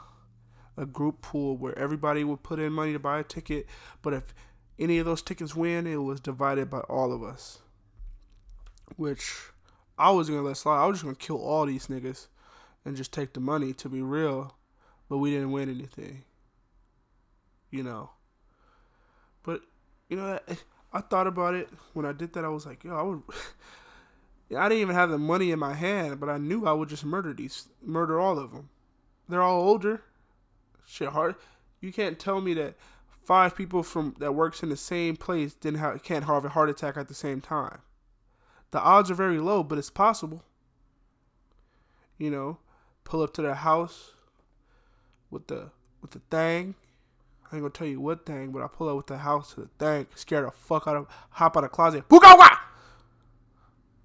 a 0.76 0.84
group 0.84 1.22
pool 1.22 1.56
where 1.56 1.76
everybody 1.78 2.24
would 2.24 2.42
put 2.42 2.60
in 2.60 2.74
money 2.74 2.92
to 2.92 2.98
buy 2.98 3.20
a 3.20 3.24
ticket. 3.24 3.66
But 4.02 4.12
if 4.12 4.34
any 4.78 4.98
of 4.98 5.06
those 5.06 5.22
tickets 5.22 5.54
win, 5.54 5.86
it 5.86 5.96
was 5.96 6.20
divided 6.20 6.68
by 6.68 6.80
all 6.80 7.14
of 7.14 7.22
us. 7.22 7.60
Which 8.96 9.34
I 9.96 10.10
was 10.10 10.26
to 10.26 10.40
let 10.42 10.58
slide. 10.58 10.82
I 10.82 10.86
was 10.86 11.00
just 11.00 11.08
to 11.08 11.14
kill 11.14 11.40
all 11.42 11.64
these 11.64 11.86
niggas 11.86 12.26
and 12.88 12.96
just 12.96 13.12
take 13.12 13.34
the 13.34 13.40
money 13.40 13.72
to 13.74 13.88
be 13.88 14.02
real. 14.02 14.56
But 15.08 15.18
we 15.18 15.30
didn't 15.30 15.52
win 15.52 15.68
anything 15.70 16.24
you 17.70 17.82
know. 17.82 18.10
But 19.42 19.62
you 20.08 20.16
know, 20.16 20.38
I, 20.48 20.56
I 20.92 21.00
thought 21.00 21.26
about 21.26 21.54
it 21.54 21.68
when 21.92 22.06
I 22.06 22.12
did 22.12 22.32
that. 22.34 22.44
I 22.44 22.48
was 22.48 22.66
like, 22.66 22.84
yo, 22.84 22.96
I 22.96 23.02
would. 23.02 23.22
I 24.56 24.68
didn't 24.70 24.80
even 24.80 24.94
have 24.94 25.10
the 25.10 25.18
money 25.18 25.50
in 25.50 25.58
my 25.58 25.74
hand, 25.74 26.20
but 26.20 26.30
I 26.30 26.38
knew 26.38 26.66
I 26.66 26.72
would 26.72 26.88
just 26.88 27.04
murder 27.04 27.34
these, 27.34 27.68
murder 27.84 28.18
all 28.18 28.38
of 28.38 28.52
them. 28.52 28.70
They're 29.28 29.42
all 29.42 29.60
older. 29.60 30.00
Shit, 30.86 31.10
hard. 31.10 31.34
You 31.82 31.92
can't 31.92 32.18
tell 32.18 32.40
me 32.40 32.54
that 32.54 32.74
five 33.22 33.54
people 33.54 33.82
from 33.82 34.14
that 34.20 34.34
works 34.34 34.62
in 34.62 34.70
the 34.70 34.76
same 34.76 35.16
place 35.16 35.52
didn't 35.52 35.80
have 35.80 36.02
can't 36.02 36.24
have 36.24 36.44
a 36.46 36.50
heart 36.50 36.70
attack 36.70 36.96
at 36.96 37.08
the 37.08 37.14
same 37.14 37.42
time. 37.42 37.80
The 38.70 38.80
odds 38.80 39.10
are 39.10 39.14
very 39.14 39.38
low, 39.38 39.62
but 39.62 39.78
it's 39.78 39.90
possible. 39.90 40.44
You 42.16 42.30
know, 42.30 42.58
pull 43.08 43.22
up 43.22 43.32
to 43.32 43.42
their 43.42 43.54
house 43.54 44.12
with 45.30 45.46
the 45.46 45.70
with 46.00 46.12
the 46.12 46.20
thing, 46.30 46.74
I 47.50 47.56
ain't 47.56 47.62
gonna 47.62 47.70
tell 47.70 47.86
you 47.86 48.00
what 48.00 48.26
thing, 48.26 48.52
but 48.52 48.62
I 48.62 48.68
pull 48.68 48.88
up 48.88 48.96
with 48.96 49.06
the 49.06 49.18
house 49.18 49.54
to 49.54 49.62
the 49.62 49.70
thing, 49.78 50.06
scare 50.14 50.42
the 50.42 50.50
fuck 50.50 50.86
out 50.86 50.96
of, 50.96 51.06
hop 51.30 51.56
out 51.56 51.64
of 51.64 51.70
the 51.70 51.74
closet, 51.74 52.08
Boogawa! 52.08 52.58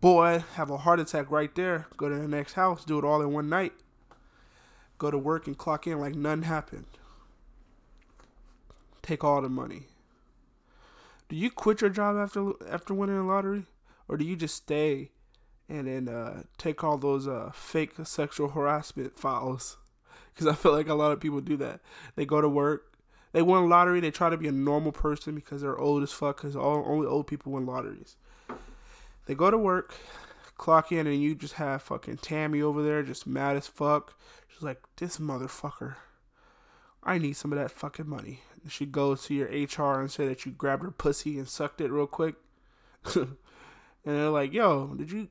Boy, 0.01 0.43
have 0.55 0.69
a 0.69 0.77
heart 0.77 0.99
attack 0.99 1.29
right 1.31 1.53
there. 1.55 1.87
Go 1.95 2.09
to 2.09 2.15
the 2.15 2.27
next 2.27 2.53
house, 2.53 2.83
do 2.83 2.97
it 2.97 3.05
all 3.05 3.21
in 3.21 3.31
one 3.31 3.47
night. 3.47 3.73
Go 4.97 5.11
to 5.11 5.17
work 5.17 5.47
and 5.47 5.57
clock 5.57 5.87
in 5.87 5.99
like 5.99 6.15
nothing 6.15 6.43
happened. 6.43 6.87
Take 9.01 9.23
all 9.23 9.41
the 9.41 9.49
money. 9.49 9.83
Do 11.29 11.35
you 11.35 11.51
quit 11.51 11.81
your 11.81 11.89
job 11.89 12.17
after 12.17 12.51
after 12.69 12.93
winning 12.93 13.17
the 13.17 13.23
lottery, 13.23 13.65
or 14.07 14.17
do 14.17 14.25
you 14.25 14.35
just 14.35 14.55
stay 14.55 15.11
and 15.73 15.87
then 15.87 16.13
uh, 16.13 16.43
take 16.57 16.83
all 16.83 16.97
those 16.97 17.27
uh, 17.27 17.51
fake 17.53 17.93
sexual 18.03 18.49
harassment 18.49 19.17
files? 19.17 19.77
Because 20.33 20.47
I 20.47 20.55
feel 20.55 20.71
like 20.71 20.87
a 20.87 20.95
lot 20.95 21.11
of 21.11 21.19
people 21.19 21.41
do 21.41 21.55
that. 21.57 21.79
They 22.15 22.25
go 22.25 22.41
to 22.41 22.49
work, 22.49 22.93
they 23.33 23.41
win 23.41 23.67
lottery. 23.67 23.99
They 23.99 24.11
try 24.11 24.29
to 24.29 24.37
be 24.37 24.47
a 24.47 24.51
normal 24.51 24.91
person 24.91 25.35
because 25.35 25.61
they're 25.61 25.77
old 25.77 26.03
as 26.03 26.11
fuck. 26.11 26.37
Because 26.37 26.55
all 26.55 26.83
only 26.87 27.07
old 27.07 27.27
people 27.27 27.51
win 27.51 27.65
lotteries. 27.65 28.15
They 29.25 29.35
go 29.35 29.49
to 29.49 29.57
work, 29.57 29.95
clock 30.57 30.91
in, 30.91 31.07
and 31.07 31.21
you 31.21 31.35
just 31.35 31.55
have 31.55 31.81
fucking 31.81 32.17
Tammy 32.17 32.61
over 32.61 32.83
there, 32.83 33.01
just 33.03 33.25
mad 33.25 33.57
as 33.57 33.67
fuck. 33.67 34.17
She's 34.47 34.61
like, 34.61 34.81
"This 34.97 35.17
motherfucker, 35.17 35.95
I 37.03 37.17
need 37.17 37.33
some 37.33 37.51
of 37.51 37.57
that 37.57 37.71
fucking 37.71 38.07
money." 38.07 38.41
She 38.69 38.85
goes 38.85 39.25
to 39.25 39.33
your 39.33 39.47
HR 39.47 39.99
and 39.99 40.11
say 40.11 40.27
that 40.27 40.45
you 40.45 40.51
grabbed 40.51 40.83
her 40.83 40.91
pussy 40.91 41.37
and 41.37 41.47
sucked 41.47 41.81
it 41.81 41.91
real 41.91 42.07
quick. 42.07 42.35
and 43.15 43.37
they're 44.05 44.29
like, 44.29 44.53
"Yo, 44.53 44.93
did 44.95 45.11
you, 45.11 45.29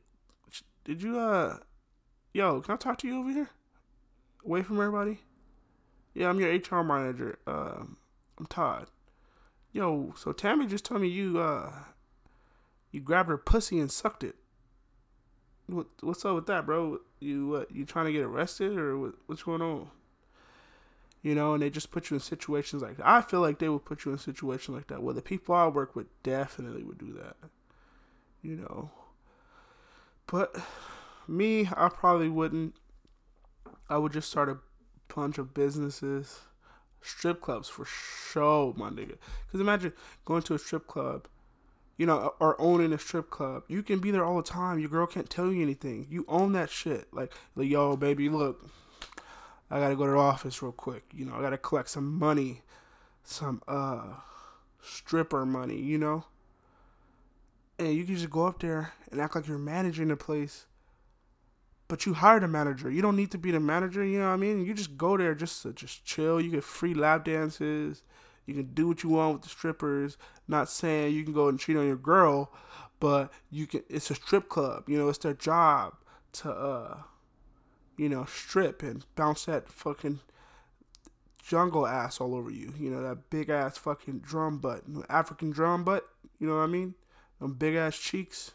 did 0.84 1.02
you, 1.02 1.18
uh, 1.18 1.58
yo, 2.32 2.60
can 2.60 2.74
I 2.74 2.76
talk 2.76 2.98
to 2.98 3.08
you 3.08 3.18
over 3.18 3.30
here, 3.30 3.50
away 4.44 4.62
from 4.62 4.78
everybody?" 4.80 5.20
Yeah, 6.14 6.28
I'm 6.28 6.40
your 6.40 6.50
HR 6.50 6.84
manager. 6.84 7.38
Uh, 7.46 7.84
I'm 8.38 8.46
Todd. 8.48 8.88
Yo, 9.72 10.12
so 10.16 10.32
Tammy 10.32 10.66
just 10.66 10.84
told 10.84 11.00
me 11.00 11.08
you 11.08 11.38
uh 11.38 11.72
you 12.90 13.00
grabbed 13.00 13.30
her 13.30 13.38
pussy 13.38 13.78
and 13.78 13.90
sucked 13.90 14.22
it. 14.22 14.36
What 15.66 15.86
what's 16.00 16.24
up 16.24 16.34
with 16.34 16.46
that, 16.46 16.66
bro? 16.66 16.98
You 17.20 17.48
what? 17.48 17.74
You 17.74 17.86
trying 17.86 18.06
to 18.06 18.12
get 18.12 18.22
arrested 18.22 18.76
or 18.76 18.98
what, 18.98 19.14
what's 19.26 19.42
going 19.42 19.62
on? 19.62 19.90
You 21.22 21.34
know, 21.34 21.54
and 21.54 21.62
they 21.62 21.70
just 21.70 21.90
put 21.90 22.10
you 22.10 22.16
in 22.16 22.20
situations 22.20 22.82
like 22.82 22.96
that. 22.98 23.06
I 23.06 23.22
feel 23.22 23.40
like 23.40 23.60
they 23.60 23.68
would 23.68 23.84
put 23.84 24.04
you 24.04 24.12
in 24.12 24.18
situations 24.18 24.74
like 24.76 24.88
that. 24.88 25.02
Well, 25.02 25.14
the 25.14 25.22
people 25.22 25.54
I 25.54 25.68
work 25.68 25.94
with 25.96 26.06
definitely 26.22 26.82
would 26.82 26.98
do 26.98 27.12
that. 27.14 27.36
You 28.42 28.56
know, 28.56 28.90
but 30.32 30.56
me, 31.28 31.68
I 31.76 31.88
probably 31.88 32.28
wouldn't. 32.28 32.74
I 33.88 33.98
would 33.98 34.12
just 34.12 34.30
start 34.30 34.48
a 34.48 34.58
bunch 35.14 35.38
of 35.38 35.54
businesses, 35.54 36.40
strip 37.00 37.40
clubs 37.40 37.68
for 37.68 37.84
sure, 37.84 38.74
my 38.76 38.90
nigga. 38.90 39.16
Because 39.46 39.60
imagine 39.60 39.92
going 40.24 40.42
to 40.42 40.54
a 40.54 40.58
strip 40.58 40.88
club 40.88 41.28
you 41.96 42.06
know, 42.06 42.34
or 42.40 42.60
owning 42.60 42.92
a 42.92 42.98
strip 42.98 43.30
club. 43.30 43.62
You 43.68 43.82
can 43.82 44.00
be 44.00 44.10
there 44.10 44.24
all 44.24 44.36
the 44.36 44.42
time. 44.42 44.78
Your 44.78 44.88
girl 44.88 45.06
can't 45.06 45.28
tell 45.28 45.52
you 45.52 45.62
anything. 45.62 46.06
You 46.10 46.24
own 46.28 46.52
that 46.52 46.70
shit. 46.70 47.06
Like, 47.12 47.32
like 47.54 47.68
yo, 47.68 47.96
baby, 47.96 48.28
look, 48.28 48.66
I 49.70 49.78
gotta 49.78 49.94
go 49.94 50.06
to 50.06 50.12
the 50.12 50.18
office 50.18 50.62
real 50.62 50.72
quick. 50.72 51.04
You 51.14 51.26
know, 51.26 51.34
I 51.34 51.40
gotta 51.40 51.58
collect 51.58 51.90
some 51.90 52.18
money, 52.18 52.62
some 53.22 53.62
uh 53.68 54.14
stripper 54.82 55.46
money. 55.46 55.78
You 55.78 55.98
know, 55.98 56.24
and 57.86 57.94
you 57.94 58.04
can 58.04 58.16
just 58.16 58.30
go 58.30 58.46
up 58.46 58.60
there 58.60 58.92
and 59.10 59.20
act 59.20 59.34
like 59.34 59.46
you're 59.46 59.58
managing 59.58 60.08
the 60.08 60.16
place. 60.16 60.66
But 61.88 62.06
you 62.06 62.14
hired 62.14 62.42
a 62.42 62.48
manager. 62.48 62.90
You 62.90 63.02
don't 63.02 63.16
need 63.16 63.30
to 63.32 63.38
be 63.38 63.50
the 63.50 63.60
manager. 63.60 64.04
You 64.04 64.18
know 64.18 64.28
what 64.28 64.34
I 64.34 64.36
mean? 64.36 64.64
You 64.64 64.72
just 64.72 64.96
go 64.96 65.16
there 65.16 65.34
just 65.34 65.62
to 65.62 65.72
just 65.72 66.04
chill. 66.04 66.40
You 66.40 66.50
get 66.50 66.64
free 66.64 66.94
lap 66.94 67.24
dances 67.24 68.02
you 68.46 68.54
can 68.54 68.74
do 68.74 68.88
what 68.88 69.02
you 69.02 69.10
want 69.10 69.34
with 69.34 69.42
the 69.42 69.48
strippers. 69.48 70.16
Not 70.48 70.68
saying 70.68 71.14
you 71.14 71.24
can 71.24 71.32
go 71.32 71.48
and 71.48 71.58
cheat 71.58 71.76
on 71.76 71.86
your 71.86 71.96
girl, 71.96 72.52
but 73.00 73.32
you 73.50 73.66
can. 73.66 73.82
It's 73.88 74.10
a 74.10 74.14
strip 74.14 74.48
club. 74.48 74.88
You 74.88 74.98
know, 74.98 75.08
it's 75.08 75.18
their 75.18 75.34
job 75.34 75.94
to, 76.34 76.50
uh, 76.50 76.96
you 77.96 78.08
know, 78.08 78.24
strip 78.24 78.82
and 78.82 79.04
bounce 79.14 79.44
that 79.44 79.68
fucking 79.68 80.20
jungle 81.42 81.86
ass 81.86 82.20
all 82.20 82.34
over 82.34 82.50
you. 82.50 82.74
You 82.78 82.90
know, 82.90 83.02
that 83.02 83.30
big 83.30 83.48
ass 83.48 83.78
fucking 83.78 84.20
drum 84.20 84.58
butt, 84.58 84.82
African 85.08 85.50
drum 85.50 85.84
butt. 85.84 86.08
You 86.40 86.48
know 86.48 86.56
what 86.56 86.62
I 86.62 86.66
mean? 86.66 86.94
Them 87.42 87.54
big 87.54 87.74
ass 87.74 87.98
cheeks. 87.98 88.52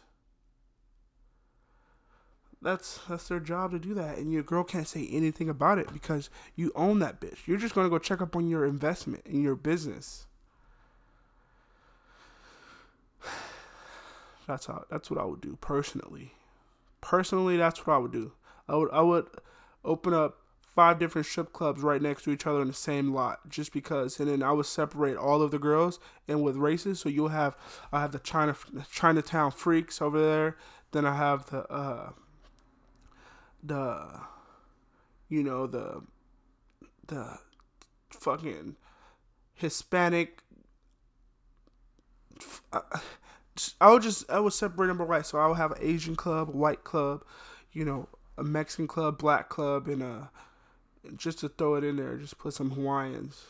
That's 2.62 3.00
that's 3.06 3.28
their 3.28 3.38
job 3.38 3.72
to 3.72 3.78
do 3.78 3.92
that 3.92 4.16
and 4.16 4.32
your 4.32 4.42
girl 4.42 4.64
can't 4.64 4.88
say 4.88 5.06
anything 5.12 5.50
about 5.50 5.78
it 5.78 5.92
because 5.92 6.30
you 6.56 6.72
own 6.74 6.98
that 7.00 7.20
bitch. 7.20 7.46
You're 7.46 7.58
just 7.58 7.74
to 7.74 7.88
go 7.90 7.98
check 7.98 8.22
up 8.22 8.34
on 8.34 8.48
your 8.48 8.64
investment 8.64 9.26
in 9.26 9.42
your 9.42 9.56
business. 9.56 10.26
That's 14.48 14.64
how 14.64 14.86
that's 14.90 15.10
what 15.10 15.20
i 15.20 15.24
would 15.24 15.42
do 15.42 15.58
personally. 15.60 16.32
Personally 17.02 17.58
that's 17.58 17.86
what 17.86 17.92
i 17.92 17.98
would 17.98 18.12
do. 18.12 18.32
I 18.66 18.76
would 18.76 18.90
i 18.90 19.02
would 19.02 19.26
open 19.84 20.14
up 20.14 20.38
five 20.78 21.00
different 21.00 21.26
strip 21.26 21.52
clubs 21.52 21.82
right 21.82 22.00
next 22.00 22.22
to 22.22 22.30
each 22.30 22.46
other 22.46 22.62
in 22.62 22.68
the 22.68 22.72
same 22.72 23.12
lot 23.12 23.40
just 23.48 23.72
because 23.72 24.20
and 24.20 24.30
then 24.30 24.44
i 24.44 24.52
would 24.52 24.64
separate 24.64 25.16
all 25.16 25.42
of 25.42 25.50
the 25.50 25.58
girls 25.58 25.98
and 26.28 26.40
with 26.40 26.54
races 26.54 27.00
so 27.00 27.08
you'll 27.08 27.30
have 27.30 27.56
i 27.92 28.00
have 28.00 28.12
the 28.12 28.20
china 28.20 28.54
chinatown 28.88 29.50
freaks 29.50 30.00
over 30.00 30.24
there 30.24 30.56
then 30.92 31.04
i 31.04 31.16
have 31.16 31.50
the 31.50 31.66
uh 31.66 32.10
the 33.60 34.20
you 35.28 35.42
know 35.42 35.66
the 35.66 36.00
the 37.08 37.38
fucking 38.10 38.76
Hispanic. 39.54 40.42
I 43.80 43.90
would 43.90 44.02
just 44.02 44.30
I 44.30 44.38
would 44.38 44.52
separate 44.52 44.86
them 44.86 44.98
by 44.98 45.04
white. 45.04 45.26
So 45.26 45.38
I 45.38 45.48
would 45.48 45.56
have 45.56 45.72
an 45.72 45.78
Asian 45.80 46.14
club, 46.14 46.50
a 46.50 46.52
white 46.52 46.84
club, 46.84 47.24
you 47.72 47.84
know, 47.84 48.08
a 48.36 48.44
Mexican 48.44 48.86
club, 48.86 49.18
black 49.18 49.48
club, 49.48 49.88
and 49.88 50.02
a 50.02 50.30
just 51.16 51.38
to 51.40 51.48
throw 51.48 51.74
it 51.74 51.84
in 51.84 51.96
there, 51.96 52.16
just 52.16 52.38
put 52.38 52.54
some 52.54 52.70
Hawaiians. 52.70 53.44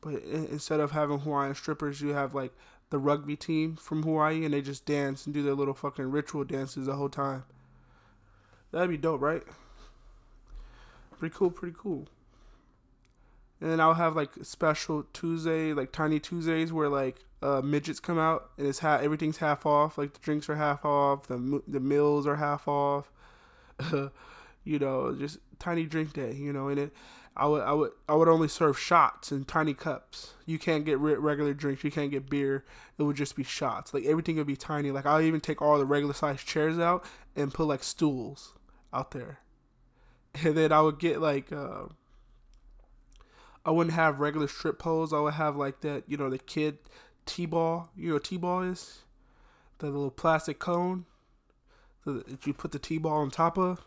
But 0.00 0.22
instead 0.22 0.80
of 0.80 0.90
having 0.90 1.20
Hawaiian 1.20 1.54
strippers, 1.54 2.00
you 2.00 2.10
have 2.10 2.34
like 2.34 2.52
the 2.90 2.98
rugby 2.98 3.36
team 3.36 3.76
from 3.76 4.02
Hawaii, 4.02 4.44
and 4.44 4.52
they 4.52 4.60
just 4.60 4.84
dance 4.84 5.24
and 5.24 5.34
do 5.34 5.42
their 5.42 5.54
little 5.54 5.74
fucking 5.74 6.10
ritual 6.10 6.44
dances 6.44 6.86
the 6.86 6.94
whole 6.94 7.08
time. 7.08 7.44
That'd 8.70 8.90
be 8.90 8.96
dope, 8.96 9.20
right? 9.20 9.42
Pretty 11.18 11.34
cool, 11.34 11.50
pretty 11.50 11.76
cool. 11.78 12.06
And 13.60 13.70
then 13.70 13.80
I'll 13.80 13.94
have 13.94 14.16
like 14.16 14.30
special 14.42 15.06
Tuesday, 15.12 15.72
like 15.72 15.92
tiny 15.92 16.20
Tuesdays 16.20 16.72
where 16.72 16.88
like 16.88 17.20
uh, 17.40 17.62
midgets 17.62 18.00
come 18.00 18.18
out 18.18 18.50
and 18.58 18.66
it's 18.66 18.80
half 18.80 19.00
everything's 19.00 19.38
half 19.38 19.64
off. 19.64 19.96
Like 19.96 20.12
the 20.12 20.18
drinks 20.18 20.48
are 20.48 20.56
half 20.56 20.84
off, 20.84 21.28
the 21.28 21.62
the 21.66 21.80
meals 21.80 22.26
are 22.26 22.36
half 22.36 22.68
off. 22.68 23.10
you 24.64 24.78
know, 24.78 25.14
just 25.14 25.38
tiny 25.58 25.84
drink 25.84 26.12
day. 26.12 26.32
You 26.34 26.52
know, 26.52 26.68
and 26.68 26.78
it. 26.78 26.92
I 27.36 27.46
would 27.46 27.62
I 27.62 27.72
would 27.72 27.90
I 28.08 28.14
would 28.14 28.28
only 28.28 28.46
serve 28.46 28.78
shots 28.78 29.32
in 29.32 29.44
tiny 29.44 29.74
cups. 29.74 30.34
You 30.46 30.58
can't 30.58 30.84
get 30.84 30.98
regular 30.98 31.52
drinks. 31.52 31.82
You 31.82 31.90
can't 31.90 32.12
get 32.12 32.30
beer. 32.30 32.64
It 32.96 33.02
would 33.02 33.16
just 33.16 33.34
be 33.34 33.42
shots. 33.42 33.92
Like 33.92 34.04
everything 34.04 34.36
would 34.36 34.46
be 34.46 34.56
tiny. 34.56 34.92
Like 34.92 35.04
I'll 35.04 35.20
even 35.20 35.40
take 35.40 35.60
all 35.60 35.76
the 35.78 35.84
regular 35.84 36.14
sized 36.14 36.46
chairs 36.46 36.78
out 36.78 37.04
and 37.34 37.52
put 37.52 37.66
like 37.66 37.82
stools 37.82 38.54
out 38.92 39.10
there. 39.10 39.40
And 40.44 40.56
then 40.56 40.72
I 40.72 40.80
would 40.80 40.98
get 40.98 41.20
like 41.20 41.52
uh, 41.52 41.86
I 43.64 43.70
wouldn't 43.70 43.94
have 43.94 44.20
regular 44.20 44.48
strip 44.48 44.78
poles. 44.78 45.12
I 45.12 45.20
would 45.20 45.34
have 45.34 45.56
like 45.56 45.80
that, 45.80 46.04
you 46.06 46.16
know, 46.16 46.30
the 46.30 46.38
kid 46.38 46.78
T 47.26 47.46
ball. 47.46 47.90
You 47.96 48.12
know 48.12 48.18
T 48.18 48.36
ball 48.36 48.62
is? 48.62 49.00
The 49.78 49.86
little 49.86 50.10
plastic 50.10 50.58
cone 50.58 51.06
that 52.04 52.46
you 52.46 52.52
put 52.52 52.72
the 52.72 52.78
T 52.78 52.98
ball 52.98 53.22
on 53.22 53.30
top 53.30 53.58
of. 53.58 53.84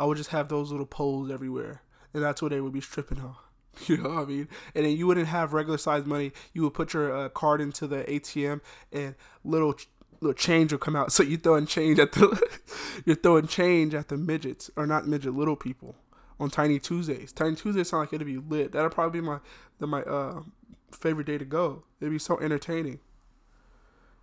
I 0.00 0.04
would 0.04 0.16
just 0.16 0.30
have 0.30 0.48
those 0.48 0.70
little 0.70 0.86
poles 0.86 1.30
everywhere. 1.30 1.82
And 2.14 2.22
that's 2.22 2.40
what 2.40 2.52
they 2.52 2.60
would 2.62 2.72
be 2.72 2.80
stripping 2.80 3.20
on. 3.20 3.36
You 3.86 3.98
know 3.98 4.10
what 4.10 4.22
I 4.22 4.24
mean? 4.24 4.48
And 4.74 4.84
then 4.84 4.96
you 4.96 5.06
wouldn't 5.06 5.28
have 5.28 5.52
regular 5.52 5.78
size 5.78 6.04
money. 6.04 6.32
You 6.52 6.62
would 6.62 6.74
put 6.74 6.92
your 6.92 7.16
uh, 7.16 7.28
card 7.28 7.60
into 7.60 7.86
the 7.86 8.02
ATM 8.02 8.60
and 8.92 9.14
little 9.44 9.76
little 10.20 10.34
change 10.34 10.72
will 10.72 10.80
come 10.80 10.96
out. 10.96 11.12
So 11.12 11.22
you 11.22 11.36
throwing 11.36 11.66
change 11.66 12.00
at 12.00 12.12
the 12.12 12.50
you're 13.06 13.14
throwing 13.14 13.46
change 13.46 13.94
at 13.94 14.08
the 14.08 14.16
midgets 14.16 14.70
or 14.76 14.86
not 14.86 15.06
midget 15.06 15.34
little 15.34 15.54
people 15.54 15.94
on 16.40 16.50
Tiny 16.50 16.80
Tuesdays. 16.80 17.32
Tiny 17.32 17.54
Tuesdays 17.54 17.90
sound 17.90 18.02
like 18.02 18.12
it'd 18.12 18.26
be 18.26 18.38
lit. 18.38 18.72
That'll 18.72 18.90
probably 18.90 19.20
be 19.20 19.26
my 19.26 19.38
the, 19.78 19.86
my 19.86 20.02
uh 20.02 20.42
favorite 20.90 21.28
day 21.28 21.38
to 21.38 21.44
go. 21.44 21.84
It'd 22.00 22.12
be 22.12 22.18
so 22.18 22.40
entertaining. 22.40 22.98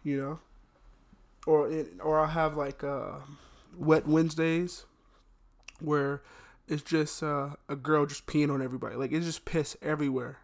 You 0.03 0.21
know, 0.21 0.39
or 1.47 1.71
it, 1.71 1.93
or 2.03 2.19
I'll 2.19 2.27
have 2.27 2.57
like 2.57 2.83
uh, 2.83 3.19
wet 3.77 4.05
Wednesdays 4.07 4.85
where 5.79 6.21
it's 6.67 6.83
just 6.83 7.23
uh, 7.23 7.51
a 7.69 7.75
girl 7.75 8.05
just 8.05 8.25
peeing 8.25 8.51
on 8.51 8.61
everybody. 8.61 8.95
Like 8.95 9.11
it's 9.11 9.25
just 9.25 9.45
piss 9.45 9.77
everywhere. 9.81 10.39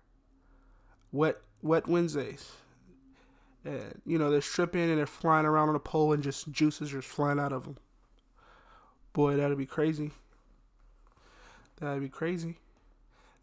Wet 1.11 1.37
wet 1.61 1.87
Wednesdays. 1.87 2.51
And, 3.65 4.01
you 4.05 4.17
know, 4.17 4.29
they're 4.29 4.41
stripping 4.41 4.89
and 4.89 4.97
they're 4.97 5.05
flying 5.05 5.45
around 5.45 5.69
on 5.69 5.75
a 5.75 5.79
pole 5.79 6.11
and 6.11 6.21
just 6.21 6.51
juices 6.51 6.89
just 6.89 7.07
flying 7.07 7.39
out 7.39 7.53
of 7.53 7.63
them. 7.63 7.77
Boy, 9.13 9.37
that'd 9.37 9.57
be 9.57 9.65
crazy. 9.65 10.11
That'd 11.79 12.01
be 12.01 12.09
crazy. 12.09 12.57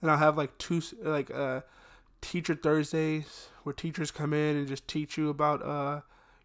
And 0.03 0.11
I'll 0.11 0.19
have 0.19 0.37
like 0.37 0.59
two, 0.59 0.83
like, 1.03 1.31
uh, 1.31 1.63
teacher 2.21 2.55
Thursdays 2.55 3.49
where 3.63 3.73
teachers 3.73 4.11
come 4.11 4.35
in 4.35 4.57
and 4.57 4.69
just 4.69 4.87
teach 4.87 5.17
you 5.17 5.31
about, 5.31 5.65
uh, 5.65 6.03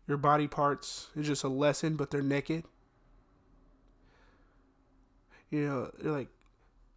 your 0.07 0.17
body 0.17 0.47
parts. 0.47 1.09
It's 1.15 1.27
just 1.27 1.43
a 1.43 1.49
lesson, 1.49 1.95
but 1.95 2.11
they're 2.11 2.21
naked. 2.21 2.63
You 5.49 5.67
know, 5.67 5.91
like, 6.01 6.29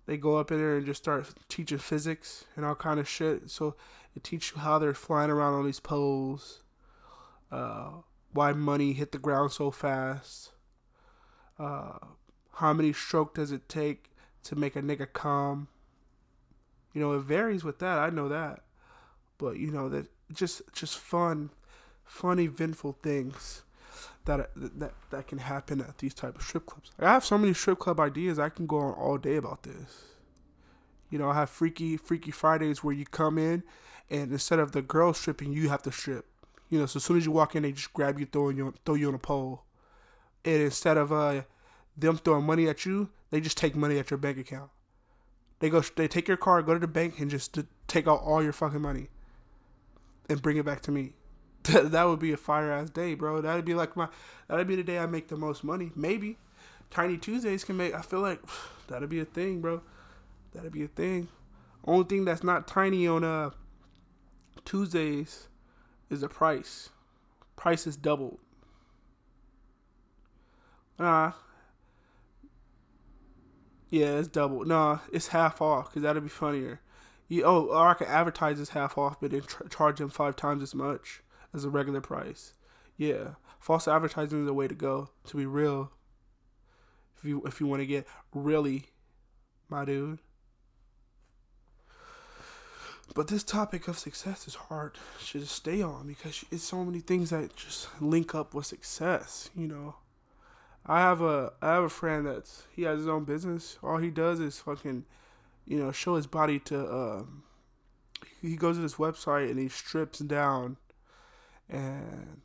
they 0.07 0.17
go 0.17 0.37
up 0.37 0.51
in 0.51 0.59
there 0.59 0.77
and 0.77 0.87
just 0.87 1.03
start 1.03 1.29
teaching 1.49 1.79
physics 1.79 2.45
and 2.57 2.65
all 2.65 2.75
kind 2.75 2.99
of 2.99 3.09
shit. 3.09 3.51
So 3.51 3.77
it 4.17 4.25
teaches 4.25 4.53
you 4.55 4.63
how 4.63 4.79
they're 4.79 4.95
flying 4.95 5.31
around 5.31 5.55
on 5.55 5.67
these 5.67 5.81
poles 5.81 6.63
uh, 7.51 7.91
why 8.33 8.53
money 8.53 8.93
hit 8.93 9.13
the 9.13 9.19
ground 9.19 9.53
so 9.53 9.71
fast, 9.71 10.53
uh, 11.59 11.99
how 12.55 12.73
many 12.73 12.93
stroke 12.93 13.35
does 13.35 13.53
it 13.53 13.69
take 13.69 14.11
to 14.45 14.57
make 14.57 14.77
a 14.77 14.83
nigga 14.83 15.11
come. 15.13 15.69
You 16.93 17.01
know, 17.01 17.13
it 17.13 17.21
varies 17.21 17.65
with 17.65 17.79
that. 17.79 17.99
I 17.99 18.11
know 18.11 18.29
that, 18.29 18.61
but 19.39 19.57
you 19.57 19.71
know 19.71 19.89
that 19.89 20.07
just 20.33 20.63
just 20.73 20.99
fun, 20.99 21.51
fun 22.05 22.39
eventful 22.39 22.99
things 23.03 23.63
that 24.29 24.51
that 24.57 24.93
that 25.11 25.27
can 25.27 25.39
happen 25.39 25.81
at 25.81 25.99
these 25.99 26.15
type 26.15 26.37
of 26.37 26.43
strip 26.43 26.67
clubs. 26.67 26.93
I 26.99 27.13
have 27.13 27.25
so 27.25 27.37
many 27.37 27.55
strip 27.55 27.79
club 27.79 27.99
ideas. 27.99 28.39
I 28.39 28.51
can 28.51 28.67
go 28.67 28.79
on 28.79 28.93
all 28.95 29.19
day 29.19 29.37
about 29.37 29.65
this. 29.65 30.05
You 31.11 31.19
know, 31.19 31.31
I 31.31 31.35
have 31.35 31.51
freaky 31.51 31.97
freaky 31.97 32.31
Fridays 32.31 32.85
where 32.85 32.95
you 32.95 33.07
come 33.07 33.39
in, 33.39 33.65
and 34.11 34.31
instead 34.31 34.59
of 34.59 34.73
the 34.73 34.83
girl 34.83 35.13
stripping, 35.15 35.53
you 35.53 35.71
have 35.71 35.83
to 35.83 35.93
strip. 35.93 36.27
You 36.69 36.79
know, 36.79 36.87
so 36.87 36.99
as 36.99 37.05
soon 37.05 37.17
as 37.17 37.25
you 37.25 37.33
walk 37.33 37.57
in, 37.57 37.63
they 37.63 37.73
just 37.73 37.95
grab 37.95 38.21
you, 38.21 38.27
throw 38.27 38.51
you, 38.51 38.75
throw 38.85 38.95
you 38.95 39.09
on 39.09 39.15
a 39.15 39.19
pole, 39.19 39.65
and 40.45 40.63
instead 40.63 40.99
of 40.99 41.11
uh, 41.11 41.43
them 41.97 42.19
throwing 42.19 42.45
money 42.45 42.69
at 42.69 42.85
you, 42.85 43.09
they 43.31 43.41
just 43.41 43.57
take 43.57 43.75
money 43.75 43.99
at 43.99 44.11
your 44.11 44.19
bank 44.19 44.39
account. 44.39 44.71
They 45.61 45.71
go, 45.71 45.81
they 45.81 46.07
take 46.07 46.29
your 46.29 46.37
car, 46.37 46.63
go 46.63 46.75
to 46.75 46.79
the 46.79 46.87
bank, 46.87 47.19
and 47.19 47.31
just 47.31 47.59
take 47.89 48.07
out 48.07 48.21
all 48.23 48.43
your 48.43 48.53
fucking 48.53 48.83
money, 48.83 49.09
and 50.29 50.43
bring 50.43 50.59
it 50.59 50.67
back 50.67 50.83
to 50.83 50.93
me. 50.93 51.15
That 51.69 52.05
would 52.05 52.19
be 52.19 52.33
a 52.33 52.37
fire 52.37 52.71
ass 52.71 52.91
day, 52.91 53.15
bro. 53.15 53.41
That'd 53.41 53.65
be 53.65 53.75
like 53.75 53.97
my, 53.97 54.09
that'd 54.49 54.67
be 54.67 54.77
the 54.77 54.83
day 54.83 54.99
I 54.99 55.07
make 55.07 55.29
the 55.29 55.37
most 55.37 55.63
money. 55.63 55.93
Maybe, 55.95 56.39
Tiny 56.91 57.19
Tuesdays 57.19 57.65
can 57.65 57.77
make. 57.77 57.95
I 57.95 58.01
feel 58.01 58.21
like 58.21 58.41
that'd 58.89 59.09
be 59.09 59.21
a 59.21 59.25
thing, 59.25 59.61
bro. 59.61 59.83
That'd 60.55 60.73
be 60.73 60.85
a 60.85 60.89
thing. 60.89 61.29
Only 61.85 62.05
thing 62.05 62.25
that's 62.25 62.43
not 62.43 62.67
tiny 62.67 63.07
on 63.07 63.25
uh 63.25 63.51
Tuesdays 64.65 65.49
is 66.11 66.21
the 66.21 66.29
price. 66.29 66.91
Price 67.57 67.87
is 67.87 67.97
doubled. 67.97 68.39
Nah. 70.99 71.33
Yeah, 73.91 74.19
it's 74.19 74.29
double. 74.29 74.65
Nah, 74.65 74.99
it's 75.13 75.29
half 75.29 75.63
off 75.63 75.89
because 75.89 76.03
that'd 76.03 76.23
be 76.23 76.29
funnier. 76.29 76.81
You, 77.29 77.45
oh, 77.45 77.67
or 77.67 77.89
I 77.89 77.95
could 77.95 78.09
advertise 78.09 78.59
as 78.61 78.71
half 78.71 78.97
off, 78.97 79.21
but 79.21 79.31
then 79.31 79.43
tra- 79.43 79.69
charge 79.69 79.99
them 79.99 80.09
five 80.09 80.37
times 80.37 80.63
as 80.63 80.75
much 80.75 81.23
as 81.59 81.65
a 81.65 81.71
regular 81.71 82.01
price. 82.01 82.55
Yeah, 82.97 83.35
false 83.59 83.87
advertising 83.87 84.41
is 84.41 84.47
the 84.47 84.55
way 84.55 84.69
to 84.69 84.75
go. 84.75 85.11
To 85.27 85.37
be 85.37 85.47
real, 85.47 85.93
if 87.19 87.25
you 87.25 87.43
if 87.45 87.61
you 87.61 87.67
want 87.67 87.81
to 87.81 87.87
get 87.87 88.07
really, 88.33 88.87
my 89.69 89.85
dude. 89.85 90.19
But 93.15 93.29
this 93.29 93.43
topic 93.43 93.89
of 93.89 93.99
success 93.99 94.47
is 94.47 94.55
hard 94.55 94.95
to 94.95 95.41
just 95.41 95.55
stay 95.55 95.83
on 95.83 96.07
because 96.07 96.45
it's 96.51 96.63
so 96.63 96.85
many 96.85 97.01
things 97.01 97.31
that 97.31 97.57
just 97.57 97.89
link 98.01 98.35
up 98.35 98.55
with 98.55 98.67
success. 98.67 99.51
You 99.57 99.67
know, 99.67 99.97
I 100.87 101.01
have 101.01 101.21
a 101.21 101.53
I 101.61 101.75
have 101.75 101.85
a 101.85 101.89
friend 101.89 102.27
that's 102.27 102.65
he 102.71 102.83
has 102.83 102.99
his 102.99 103.09
own 103.09 103.25
business. 103.25 103.79
All 103.83 103.99
he 103.99 104.11
does 104.11 104.41
is 104.41 104.59
fucking, 104.61 105.05
you 105.67 105.79
know, 105.79 105.93
show 105.93 106.17
his 106.17 106.27
body 106.27 106.59
to. 106.61 106.81
Um, 106.81 107.43
he 108.41 108.57
goes 108.57 108.77
to 108.77 108.83
this 108.83 108.95
website 108.95 109.51
and 109.51 109.59
he 109.59 109.69
strips 109.69 110.21
down, 110.21 110.77
and 111.69 112.41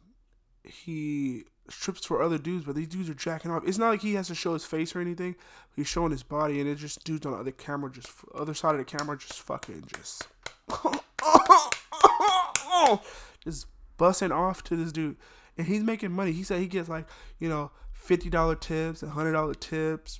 he 0.63 1.45
strips 1.69 2.05
for 2.05 2.21
other 2.21 2.37
dudes, 2.37 2.65
but 2.65 2.75
these 2.75 2.87
dudes 2.87 3.09
are 3.09 3.13
jacking 3.13 3.51
off. 3.51 3.63
It's 3.65 3.77
not 3.77 3.89
like 3.89 4.01
he 4.01 4.15
has 4.15 4.27
to 4.27 4.35
show 4.35 4.53
his 4.53 4.65
face 4.65 4.95
or 4.95 5.01
anything. 5.01 5.35
He's 5.75 5.87
showing 5.87 6.11
his 6.11 6.23
body, 6.23 6.59
and 6.59 6.69
it's 6.69 6.81
just 6.81 7.03
dudes 7.03 7.25
on 7.25 7.33
the 7.33 7.39
other 7.39 7.51
camera, 7.51 7.91
just 7.91 8.11
other 8.35 8.53
side 8.53 8.75
of 8.75 8.79
the 8.79 8.85
camera, 8.85 9.17
just 9.17 9.41
fucking 9.41 9.83
just, 9.87 10.27
just 13.43 13.67
busting 13.97 14.31
off 14.31 14.63
to 14.65 14.75
this 14.75 14.91
dude, 14.91 15.17
and 15.57 15.67
he's 15.67 15.83
making 15.83 16.11
money. 16.11 16.31
He 16.31 16.43
said 16.43 16.59
he 16.59 16.67
gets 16.67 16.89
like 16.89 17.07
you 17.39 17.49
know 17.49 17.71
fifty 17.91 18.29
dollar 18.29 18.55
tips 18.55 19.01
and 19.01 19.11
hundred 19.11 19.33
dollar 19.33 19.53
tips 19.53 20.19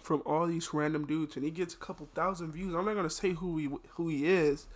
from 0.00 0.22
all 0.26 0.46
these 0.46 0.74
random 0.74 1.06
dudes, 1.06 1.36
and 1.36 1.44
he 1.44 1.50
gets 1.50 1.74
a 1.74 1.78
couple 1.78 2.08
thousand 2.14 2.52
views. 2.52 2.74
I'm 2.74 2.84
not 2.84 2.94
gonna 2.94 3.10
say 3.10 3.30
who 3.30 3.58
he 3.58 3.68
who 3.90 4.08
he 4.08 4.26
is, 4.26 4.66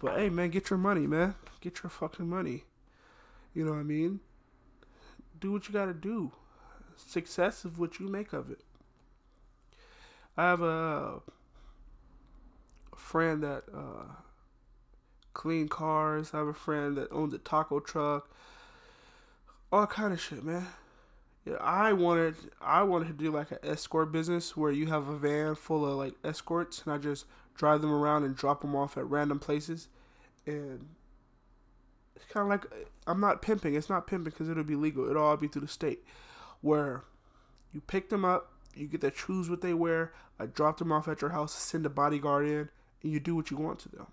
but 0.00 0.18
hey 0.18 0.28
man, 0.28 0.50
get 0.50 0.70
your 0.70 0.78
money, 0.78 1.06
man. 1.06 1.34
Get 1.60 1.82
your 1.82 1.90
fucking 1.90 2.28
money. 2.28 2.64
You 3.54 3.64
know 3.64 3.72
what 3.72 3.80
I 3.80 3.84
mean? 3.84 4.20
Do 5.40 5.52
what 5.52 5.66
you 5.68 5.74
gotta 5.74 5.94
do. 5.94 6.32
Success 6.96 7.64
is 7.64 7.76
what 7.76 7.98
you 7.98 8.08
make 8.08 8.32
of 8.32 8.50
it. 8.50 8.60
I 10.36 10.42
have 10.42 10.62
a 10.62 11.20
friend 12.96 13.42
that 13.42 13.64
uh, 13.74 14.04
clean 15.32 15.68
cars. 15.68 16.30
I 16.32 16.38
have 16.38 16.46
a 16.46 16.54
friend 16.54 16.96
that 16.96 17.10
owns 17.10 17.34
a 17.34 17.38
taco 17.38 17.80
truck. 17.80 18.30
All 19.72 19.86
kind 19.86 20.12
of 20.12 20.20
shit, 20.20 20.44
man. 20.44 20.66
Yeah, 21.44 21.56
I 21.60 21.92
wanted 21.92 22.36
I 22.60 22.82
wanted 22.82 23.08
to 23.08 23.14
do 23.14 23.30
like 23.30 23.50
an 23.50 23.58
escort 23.62 24.12
business 24.12 24.56
where 24.56 24.70
you 24.70 24.86
have 24.86 25.08
a 25.08 25.16
van 25.16 25.54
full 25.54 25.86
of 25.86 25.96
like 25.96 26.14
escorts 26.22 26.82
and 26.84 26.92
I 26.92 26.98
just 26.98 27.24
drive 27.58 27.82
them 27.82 27.92
around 27.92 28.24
and 28.24 28.34
drop 28.34 28.62
them 28.62 28.74
off 28.74 28.96
at 28.96 29.04
random 29.04 29.38
places, 29.38 29.88
and 30.46 30.86
it's 32.16 32.24
kind 32.24 32.44
of 32.44 32.48
like 32.48 32.64
I'm 33.06 33.20
not 33.20 33.42
pimping. 33.42 33.74
It's 33.74 33.90
not 33.90 34.06
pimping 34.06 34.32
because 34.32 34.48
it'll 34.48 34.64
be 34.64 34.76
legal. 34.76 35.10
It'll 35.10 35.22
all 35.22 35.36
be 35.36 35.48
through 35.48 35.62
the 35.62 35.68
state, 35.68 36.02
where 36.62 37.04
you 37.72 37.82
pick 37.82 38.08
them 38.08 38.24
up, 38.24 38.52
you 38.74 38.86
get 38.86 39.02
to 39.02 39.10
choose 39.10 39.50
what 39.50 39.60
they 39.60 39.74
wear. 39.74 40.14
I 40.40 40.46
drop 40.46 40.78
them 40.78 40.92
off 40.92 41.08
at 41.08 41.20
your 41.20 41.30
house, 41.30 41.52
send 41.52 41.84
a 41.84 41.90
bodyguard 41.90 42.46
in, 42.46 42.70
and 43.02 43.12
you 43.12 43.20
do 43.20 43.34
what 43.36 43.50
you 43.50 43.56
want 43.56 43.80
to 43.80 43.88
them. 43.90 44.06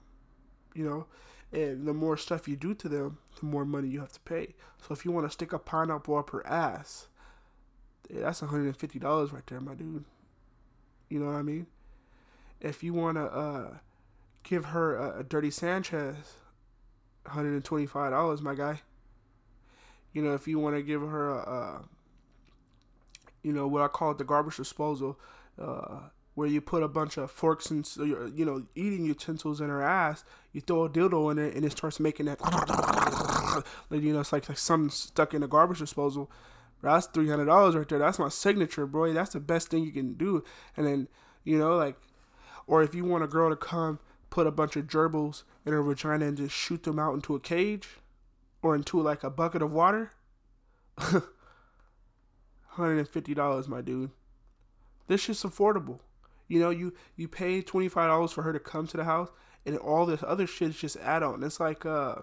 You 0.73 0.83
know, 0.83 1.05
and 1.53 1.87
the 1.87 1.93
more 1.93 2.17
stuff 2.17 2.47
you 2.47 2.55
do 2.55 2.73
to 2.73 2.89
them, 2.89 3.19
the 3.39 3.45
more 3.45 3.63
money 3.63 3.87
you 3.87 4.01
have 4.01 4.11
to 4.13 4.19
pay. 4.21 4.55
So 4.81 4.93
if 4.93 5.05
you 5.05 5.11
want 5.11 5.25
to 5.27 5.31
stick 5.31 5.53
a 5.53 5.59
pineapple 5.59 6.17
up 6.17 6.31
her 6.31 6.45
ass, 6.45 7.07
that's 8.09 8.41
$150 8.41 9.33
right 9.33 9.47
there, 9.47 9.61
my 9.61 9.73
dude. 9.75 10.03
You 11.09 11.19
know 11.19 11.27
what 11.27 11.35
I 11.35 11.43
mean? 11.43 11.67
If 12.65 12.83
you 12.83 12.93
want 12.93 13.17
to 13.17 13.23
uh, 13.23 13.77
give 14.43 14.65
her 14.65 14.95
a, 14.95 15.19
a 15.19 15.23
Dirty 15.23 15.51
Sanchez, 15.51 16.15
$125, 17.25 18.41
my 18.41 18.55
guy. 18.55 18.81
You 20.13 20.23
know, 20.23 20.33
if 20.33 20.47
you 20.47 20.59
want 20.59 20.75
to 20.75 20.81
give 20.81 21.01
her 21.01 21.29
a, 21.29 21.37
a, 21.37 21.81
you 23.43 23.51
know, 23.51 23.67
what 23.67 23.81
I 23.81 23.87
call 23.87 24.11
it 24.11 24.17
the 24.17 24.23
garbage 24.23 24.57
disposal, 24.57 25.19
uh, 25.61 25.99
where 26.35 26.47
you 26.47 26.59
put 26.59 26.83
a 26.83 26.87
bunch 26.87 27.17
of 27.17 27.31
forks 27.31 27.71
and 27.71 27.89
you 27.97 28.45
know 28.45 28.63
eating 28.75 29.05
utensils 29.05 29.61
in 29.61 29.69
her 29.69 29.81
ass. 29.81 30.23
You 30.51 30.61
throw 30.61 30.85
a 30.85 30.89
dildo 30.89 31.31
in 31.31 31.39
it 31.39 31.55
and 31.55 31.65
it 31.65 31.71
starts 31.71 31.99
making 31.99 32.25
that. 32.25 32.41
like, 33.89 34.01
you 34.01 34.13
know, 34.13 34.19
it's 34.19 34.33
like, 34.33 34.47
like 34.49 34.57
something 34.57 34.89
stuck 34.89 35.33
in 35.33 35.43
a 35.43 35.47
garbage 35.47 35.79
disposal. 35.79 36.29
That's 36.81 37.07
three 37.07 37.29
hundred 37.29 37.45
dollars 37.45 37.75
right 37.75 37.87
there. 37.87 37.99
That's 37.99 38.19
my 38.19 38.29
signature, 38.29 38.85
bro. 38.85 39.11
That's 39.13 39.33
the 39.33 39.39
best 39.39 39.69
thing 39.69 39.83
you 39.83 39.91
can 39.91 40.13
do. 40.13 40.43
And 40.77 40.85
then, 40.85 41.07
you 41.43 41.57
know, 41.57 41.75
like, 41.77 41.95
or 42.67 42.83
if 42.83 42.95
you 42.95 43.05
want 43.05 43.23
a 43.23 43.27
girl 43.27 43.49
to 43.49 43.55
come 43.55 43.99
put 44.29 44.47
a 44.47 44.51
bunch 44.51 44.75
of 44.75 44.87
gerbils 44.87 45.43
in 45.65 45.73
her 45.73 45.81
vagina 45.81 46.25
and 46.25 46.37
just 46.37 46.53
shoot 46.53 46.83
them 46.83 46.99
out 46.99 47.13
into 47.13 47.35
a 47.35 47.39
cage, 47.39 47.87
or 48.61 48.75
into 48.75 49.01
like 49.01 49.23
a 49.23 49.29
bucket 49.29 49.61
of 49.61 49.71
water. 49.71 50.11
Hundred 50.97 52.97
and 52.97 53.07
fifty 53.07 53.33
dollars, 53.33 53.67
my 53.67 53.81
dude. 53.81 54.11
This 55.07 55.21
shit's 55.21 55.43
affordable. 55.43 55.99
You 56.47 56.59
know, 56.59 56.69
you 56.69 56.93
you 57.15 57.27
pay 57.27 57.61
twenty 57.61 57.87
five 57.87 58.09
dollars 58.09 58.31
for 58.31 58.43
her 58.43 58.53
to 58.53 58.59
come 58.59 58.87
to 58.87 58.97
the 58.97 59.05
house, 59.05 59.29
and 59.65 59.77
all 59.77 60.05
this 60.05 60.23
other 60.25 60.47
shit 60.47 60.69
is 60.69 60.79
just 60.79 60.97
add 60.97 61.23
on. 61.23 61.43
It's 61.43 61.59
like 61.59 61.85
uh, 61.85 62.15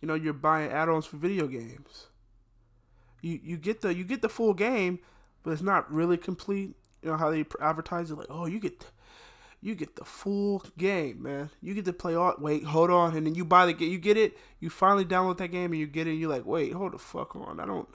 you 0.00 0.08
know, 0.08 0.14
you're 0.14 0.32
buying 0.32 0.70
add 0.70 0.88
ons 0.88 1.06
for 1.06 1.16
video 1.16 1.46
games 1.46 2.08
you 3.20 3.40
you 3.42 3.56
get 3.56 3.80
the 3.80 3.94
you 3.94 4.04
get 4.04 4.22
the 4.22 4.28
full 4.28 4.54
game, 4.54 5.00
but 5.42 5.52
it's 5.52 5.62
not 5.62 5.90
really 5.92 6.16
complete. 6.16 6.74
You 7.02 7.10
know 7.10 7.16
how 7.16 7.30
they 7.30 7.44
advertise 7.60 8.10
it 8.10 8.16
like, 8.16 8.26
oh, 8.30 8.46
you 8.46 8.58
get 8.58 8.84
you 9.60 9.74
get 9.74 9.96
the 9.96 10.04
full 10.04 10.64
game, 10.76 11.22
man. 11.22 11.50
You 11.60 11.74
get 11.74 11.84
to 11.86 11.92
play 11.92 12.14
all. 12.14 12.34
Wait, 12.38 12.64
hold 12.64 12.90
on, 12.90 13.16
and 13.16 13.26
then 13.26 13.34
you 13.34 13.44
buy 13.44 13.66
the 13.66 13.72
game. 13.72 13.90
You 13.90 13.98
get 13.98 14.16
it. 14.16 14.36
You 14.60 14.70
finally 14.70 15.04
download 15.04 15.38
that 15.38 15.48
game, 15.48 15.72
and 15.72 15.80
you 15.80 15.86
get 15.86 16.06
it. 16.06 16.10
And 16.10 16.20
you're 16.20 16.30
like, 16.30 16.46
wait, 16.46 16.72
hold 16.72 16.92
the 16.92 16.98
fuck 16.98 17.34
on. 17.34 17.58
I 17.58 17.66
don't. 17.66 17.88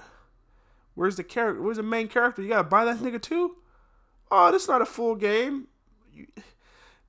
Where's 0.96 1.16
the 1.16 1.24
character? 1.24 1.62
Where's 1.62 1.78
the 1.78 1.84
main 1.84 2.08
character? 2.08 2.42
You 2.42 2.50
gotta 2.50 2.68
buy 2.68 2.86
that 2.86 2.98
nigga 2.98 3.22
too. 3.22 3.58
Oh, 4.30 4.52
that's 4.52 4.68
not 4.68 4.82
a 4.82 4.86
full 4.86 5.16
game. 5.16 5.68
You, 6.14 6.28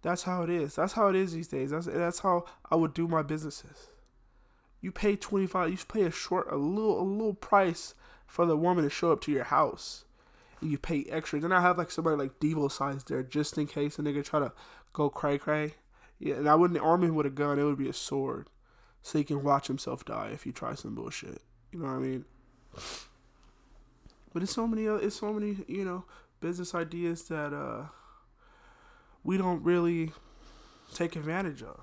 that's 0.03 0.22
how 0.22 0.42
it 0.42 0.51
is. 0.51 0.76
That's 0.76 0.92
how 0.92 1.09
it 1.09 1.16
is 1.16 1.32
these 1.32 1.49
days. 1.49 1.70
That's 1.70 1.86
that's 1.86 2.20
how 2.20 2.45
I 2.70 2.76
would 2.76 2.95
do 2.95 3.09
my 3.09 3.22
businesses. 3.22 3.88
You 4.80 4.92
pay 4.92 5.16
twenty 5.16 5.47
five. 5.47 5.70
You 5.70 5.78
pay 5.88 6.03
a 6.03 6.11
short, 6.11 6.47
a 6.51 6.57
little, 6.57 7.01
a 7.01 7.03
little 7.03 7.34
price 7.34 7.95
for 8.26 8.47
the 8.47 8.57
woman 8.57 8.84
to 8.84 8.90
show 8.90 9.12
up 9.12 9.20
to 9.22 9.32
your 9.32 9.45
house. 9.45 10.05
You 10.64 10.78
pay 10.78 11.04
extra. 11.10 11.40
Then 11.40 11.52
I 11.52 11.60
have 11.60 11.78
like 11.78 11.90
somebody 11.90 12.16
like 12.16 12.40
Devo 12.40 12.70
size 12.70 13.04
there 13.04 13.22
just 13.22 13.58
in 13.58 13.66
case 13.66 13.98
a 13.98 14.02
nigga 14.02 14.24
try 14.24 14.40
to 14.40 14.52
go 14.92 15.10
cray 15.10 15.38
cray. 15.38 15.74
Yeah, 16.18 16.36
and 16.36 16.48
I 16.48 16.54
wouldn't 16.54 16.80
arm 16.80 17.04
him 17.04 17.14
with 17.14 17.26
a 17.26 17.30
gun, 17.30 17.58
it 17.58 17.64
would 17.64 17.78
be 17.78 17.88
a 17.88 17.92
sword. 17.92 18.48
So 19.02 19.18
he 19.18 19.24
can 19.24 19.42
watch 19.42 19.66
himself 19.66 20.04
die 20.04 20.30
if 20.32 20.44
he 20.44 20.52
tries 20.52 20.80
some 20.80 20.94
bullshit. 20.94 21.42
You 21.70 21.80
know 21.80 21.86
what 21.86 21.96
I 21.96 21.98
mean? 21.98 22.24
But 24.32 24.42
it's 24.42 24.52
so 24.52 24.66
many 24.66 24.86
it's 24.86 25.16
so 25.16 25.32
many, 25.32 25.58
you 25.68 25.84
know, 25.84 26.04
business 26.40 26.74
ideas 26.74 27.28
that 27.28 27.52
uh 27.52 27.86
we 29.22 29.36
don't 29.36 29.62
really 29.62 30.12
take 30.94 31.16
advantage 31.16 31.62
of. 31.62 31.80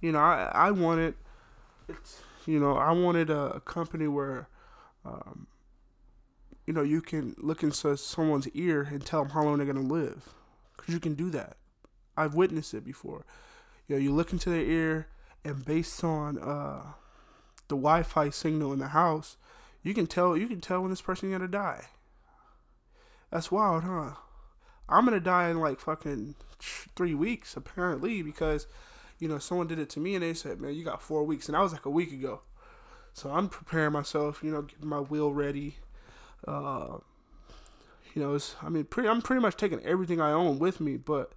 You 0.00 0.12
know, 0.12 0.20
I 0.20 0.50
I 0.54 0.70
wanted 0.70 1.14
it's 1.88 2.22
you 2.48 2.58
know, 2.58 2.76
I 2.76 2.92
wanted 2.92 3.28
a, 3.28 3.56
a 3.56 3.60
company 3.60 4.08
where 4.08 4.48
um, 5.04 5.46
you 6.68 6.74
know, 6.74 6.82
you 6.82 7.00
can 7.00 7.34
look 7.38 7.62
into 7.62 7.96
someone's 7.96 8.46
ear 8.48 8.86
and 8.92 9.02
tell 9.04 9.22
them 9.22 9.32
how 9.32 9.42
long 9.42 9.56
they're 9.56 9.66
gonna 9.66 9.80
live, 9.80 10.34
because 10.76 10.92
you 10.92 11.00
can 11.00 11.14
do 11.14 11.30
that. 11.30 11.56
I've 12.14 12.34
witnessed 12.34 12.74
it 12.74 12.84
before. 12.84 13.24
You 13.86 13.96
know, 13.96 14.02
you 14.02 14.12
look 14.12 14.34
into 14.34 14.50
their 14.50 14.60
ear, 14.60 15.06
and 15.46 15.64
based 15.64 16.04
on 16.04 16.36
uh, 16.36 16.82
the 17.68 17.74
Wi-Fi 17.74 18.28
signal 18.28 18.74
in 18.74 18.80
the 18.80 18.88
house, 18.88 19.38
you 19.82 19.94
can 19.94 20.06
tell 20.06 20.36
you 20.36 20.46
can 20.46 20.60
tell 20.60 20.82
when 20.82 20.90
this 20.90 21.00
person's 21.00 21.32
gonna 21.32 21.48
die. 21.48 21.86
That's 23.30 23.50
wild, 23.50 23.84
huh? 23.84 24.16
I'm 24.90 25.06
gonna 25.06 25.20
die 25.20 25.48
in 25.48 25.60
like 25.60 25.80
fucking 25.80 26.34
three 26.94 27.14
weeks 27.14 27.56
apparently 27.56 28.20
because, 28.20 28.66
you 29.18 29.26
know, 29.26 29.38
someone 29.38 29.68
did 29.68 29.78
it 29.78 29.88
to 29.90 30.00
me 30.00 30.16
and 30.16 30.22
they 30.22 30.34
said, 30.34 30.60
man, 30.60 30.74
you 30.74 30.84
got 30.84 31.00
four 31.00 31.24
weeks, 31.24 31.48
and 31.48 31.54
that 31.54 31.62
was 31.62 31.72
like 31.72 31.86
a 31.86 31.90
week 31.90 32.12
ago. 32.12 32.42
So 33.14 33.30
I'm 33.30 33.48
preparing 33.48 33.92
myself, 33.92 34.42
you 34.42 34.50
know, 34.50 34.60
getting 34.60 34.86
my 34.86 35.00
will 35.00 35.32
ready. 35.32 35.76
Uh, 36.46 36.98
You 38.14 38.22
know, 38.22 38.38
I 38.62 38.68
mean, 38.68 38.84
pretty. 38.84 39.08
I'm 39.08 39.22
pretty 39.22 39.42
much 39.42 39.56
taking 39.56 39.80
everything 39.84 40.20
I 40.20 40.32
own 40.32 40.58
with 40.58 40.80
me, 40.80 40.96
but 40.96 41.32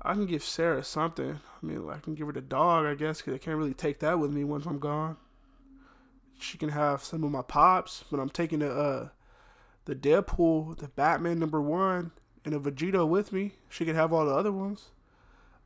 I 0.00 0.14
can 0.14 0.26
give 0.26 0.42
Sarah 0.42 0.84
something. 0.84 1.40
I 1.40 1.66
mean, 1.66 1.88
I 1.90 1.98
can 1.98 2.14
give 2.14 2.26
her 2.28 2.32
the 2.32 2.40
dog, 2.40 2.86
I 2.86 2.94
guess, 2.94 3.18
because 3.18 3.34
I 3.34 3.38
can't 3.38 3.58
really 3.58 3.74
take 3.74 3.98
that 4.00 4.18
with 4.18 4.32
me 4.32 4.44
once 4.44 4.64
I'm 4.64 4.78
gone. 4.78 5.16
She 6.38 6.56
can 6.56 6.70
have 6.70 7.04
some 7.04 7.24
of 7.24 7.30
my 7.30 7.42
pops, 7.42 8.04
but 8.10 8.20
I'm 8.20 8.30
taking 8.30 8.60
the 8.60 8.72
uh, 8.72 9.08
the 9.84 9.94
Deadpool, 9.94 10.78
the 10.78 10.88
Batman 10.88 11.38
number 11.38 11.60
one, 11.60 12.12
and 12.44 12.54
a 12.54 12.58
Vegeta 12.58 13.06
with 13.06 13.32
me. 13.32 13.52
She 13.68 13.84
can 13.84 13.94
have 13.94 14.12
all 14.12 14.24
the 14.24 14.34
other 14.34 14.52
ones. 14.52 14.90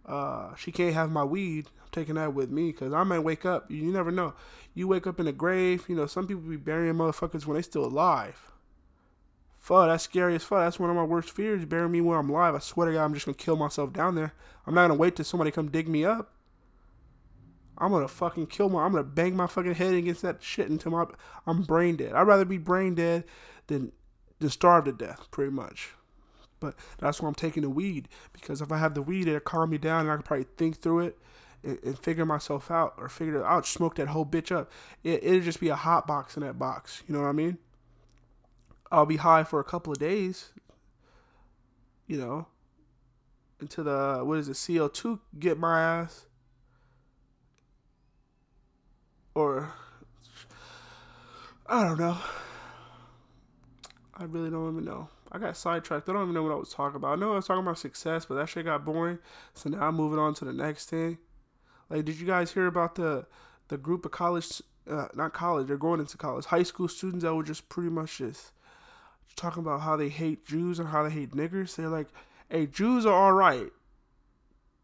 Uh, 0.06 0.54
she 0.54 0.70
can't 0.70 0.94
have 0.94 1.10
my 1.10 1.24
weed. 1.24 1.66
I'm 1.82 1.88
taking 1.90 2.14
that 2.14 2.32
with 2.32 2.50
me 2.50 2.70
because 2.70 2.92
I 2.92 3.02
might 3.02 3.18
wake 3.20 3.44
up. 3.44 3.70
You 3.70 3.82
never 3.92 4.10
know. 4.10 4.34
You 4.72 4.86
wake 4.88 5.06
up 5.06 5.18
in 5.18 5.26
a 5.26 5.32
grave. 5.32 5.84
You 5.88 5.96
know, 5.96 6.06
some 6.06 6.26
people 6.26 6.42
be 6.42 6.56
burying 6.56 6.94
motherfuckers 6.94 7.44
when 7.44 7.56
they 7.56 7.62
still 7.62 7.84
alive. 7.84 8.52
Fuck, 9.58 9.88
that's 9.88 10.04
scary 10.04 10.36
as 10.36 10.44
fuck. 10.44 10.60
That's 10.60 10.78
one 10.78 10.90
of 10.90 10.96
my 10.96 11.02
worst 11.02 11.30
fears. 11.30 11.64
Bury 11.64 11.88
me 11.88 12.00
where 12.00 12.18
I'm 12.18 12.30
alive. 12.30 12.54
I 12.54 12.60
swear 12.60 12.86
to 12.86 12.92
God, 12.92 13.04
I'm 13.04 13.14
just 13.14 13.26
gonna 13.26 13.34
kill 13.34 13.56
myself 13.56 13.92
down 13.92 14.14
there. 14.14 14.32
I'm 14.64 14.74
not 14.74 14.82
gonna 14.82 14.94
wait 14.94 15.16
till 15.16 15.24
somebody 15.24 15.50
come 15.50 15.70
dig 15.70 15.88
me 15.88 16.04
up. 16.04 16.30
I'm 17.76 17.90
gonna 17.90 18.06
fucking 18.06 18.46
kill 18.46 18.68
my. 18.68 18.84
I'm 18.84 18.92
gonna 18.92 19.02
bang 19.02 19.34
my 19.34 19.48
fucking 19.48 19.74
head 19.74 19.94
against 19.94 20.22
that 20.22 20.40
shit 20.40 20.70
until 20.70 20.92
my 20.92 21.06
I'm 21.46 21.62
brain 21.62 21.96
dead. 21.96 22.12
I'd 22.12 22.28
rather 22.28 22.44
be 22.44 22.58
brain 22.58 22.94
dead 22.94 23.24
than 23.66 23.90
than 24.38 24.50
starve 24.50 24.84
to 24.84 24.92
death, 24.92 25.26
pretty 25.32 25.50
much. 25.50 25.90
But 26.60 26.74
that's 26.98 27.20
why 27.20 27.28
I'm 27.28 27.34
taking 27.34 27.62
the 27.62 27.70
weed 27.70 28.08
because 28.32 28.60
if 28.60 28.72
I 28.72 28.78
have 28.78 28.94
the 28.94 29.02
weed, 29.02 29.28
it'll 29.28 29.40
calm 29.40 29.70
me 29.70 29.78
down 29.78 30.02
and 30.02 30.10
I 30.10 30.14
can 30.14 30.22
probably 30.22 30.46
think 30.56 30.80
through 30.80 31.00
it 31.00 31.18
and, 31.62 31.78
and 31.84 31.98
figure 31.98 32.24
myself 32.24 32.70
out 32.70 32.94
or 32.96 33.08
figure 33.08 33.40
it 33.40 33.44
out. 33.44 33.66
Smoke 33.66 33.96
that 33.96 34.08
whole 34.08 34.24
bitch 34.24 34.54
up. 34.54 34.70
It, 35.04 35.22
it'll 35.22 35.40
just 35.40 35.60
be 35.60 35.68
a 35.68 35.76
hot 35.76 36.06
box 36.06 36.36
in 36.36 36.42
that 36.42 36.58
box. 36.58 37.02
You 37.06 37.14
know 37.14 37.22
what 37.22 37.28
I 37.28 37.32
mean? 37.32 37.58
I'll 38.90 39.06
be 39.06 39.16
high 39.16 39.44
for 39.44 39.60
a 39.60 39.64
couple 39.64 39.92
of 39.92 39.98
days. 39.98 40.50
You 42.06 42.18
know, 42.18 42.46
until 43.60 43.84
the 43.84 44.20
what 44.24 44.38
is 44.38 44.48
it 44.48 44.56
CO 44.64 44.88
two 44.88 45.18
get 45.38 45.58
my 45.58 45.80
ass 45.80 46.26
or 49.34 49.72
I 51.66 51.82
don't 51.82 51.98
know. 51.98 52.16
I 54.14 54.24
really 54.24 54.50
don't 54.50 54.72
even 54.72 54.84
know. 54.84 55.08
I 55.32 55.38
got 55.38 55.56
sidetracked. 55.56 56.08
I 56.08 56.12
don't 56.12 56.22
even 56.22 56.34
know 56.34 56.42
what 56.42 56.52
I 56.52 56.56
was 56.56 56.72
talking 56.72 56.96
about. 56.96 57.12
I 57.12 57.16
know 57.16 57.32
I 57.32 57.36
was 57.36 57.46
talking 57.46 57.62
about 57.62 57.78
success, 57.78 58.26
but 58.26 58.36
that 58.36 58.48
shit 58.48 58.64
got 58.64 58.84
boring. 58.84 59.18
So 59.54 59.70
now 59.70 59.88
I'm 59.88 59.96
moving 59.96 60.18
on 60.18 60.34
to 60.34 60.44
the 60.44 60.52
next 60.52 60.90
thing. 60.90 61.18
Like, 61.90 62.04
did 62.04 62.18
you 62.18 62.26
guys 62.26 62.52
hear 62.52 62.66
about 62.66 62.94
the 62.94 63.26
the 63.68 63.76
group 63.76 64.04
of 64.04 64.12
college, 64.12 64.62
uh, 64.88 65.08
not 65.14 65.32
college, 65.32 65.66
they're 65.66 65.76
going 65.76 66.00
into 66.00 66.16
college, 66.16 66.46
high 66.46 66.62
school 66.62 66.88
students 66.88 67.24
that 67.24 67.34
were 67.34 67.42
just 67.42 67.68
pretty 67.68 67.90
much 67.90 68.18
just 68.18 68.52
talking 69.34 69.62
about 69.62 69.80
how 69.80 69.96
they 69.96 70.08
hate 70.08 70.46
Jews 70.46 70.78
and 70.78 70.88
how 70.88 71.02
they 71.02 71.10
hate 71.10 71.32
niggers. 71.32 71.74
They're 71.74 71.88
like, 71.88 72.08
hey, 72.48 72.66
Jews 72.66 73.04
are 73.04 73.12
all 73.12 73.32
right, 73.32 73.70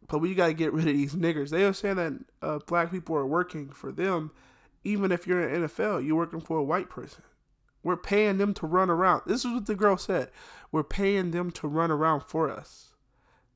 but 0.09 0.19
we 0.19 0.35
got 0.35 0.49
to 0.49 0.55
get 0.55 0.73
rid 0.73 0.89
of 0.89 0.95
these 0.95 1.15
niggers. 1.15 1.51
They 1.51 1.65
are 1.65 1.73
saying 1.73 1.97
that 1.97 2.13
uh, 2.43 2.59
black 2.67 2.91
people 2.91 3.17
are 3.17 3.27
working 3.27 3.71
for 3.71 3.93
them, 3.93 4.33
even 4.85 5.13
if 5.13 5.27
you're 5.27 5.49
in 5.49 5.63
NFL, 5.63 6.05
you're 6.05 6.17
working 6.17 6.41
for 6.41 6.59
a 6.59 6.65
white 6.65 6.91
person. 6.91 7.23
We're 7.83 7.97
paying 7.97 8.39
them 8.39 8.55
to 8.55 8.67
run 8.67 8.91
around. 8.91 9.23
This 9.27 9.45
is 9.45 9.53
what 9.53 9.67
the 9.67 9.75
girl 9.75 9.97
said. 9.97 10.31
We're 10.71 10.85
paying 10.85 11.33
them 11.33 11.51
to 11.53 11.69
run 11.69 11.91
around 11.91 12.23
for 12.23 12.51
us. 12.51 12.93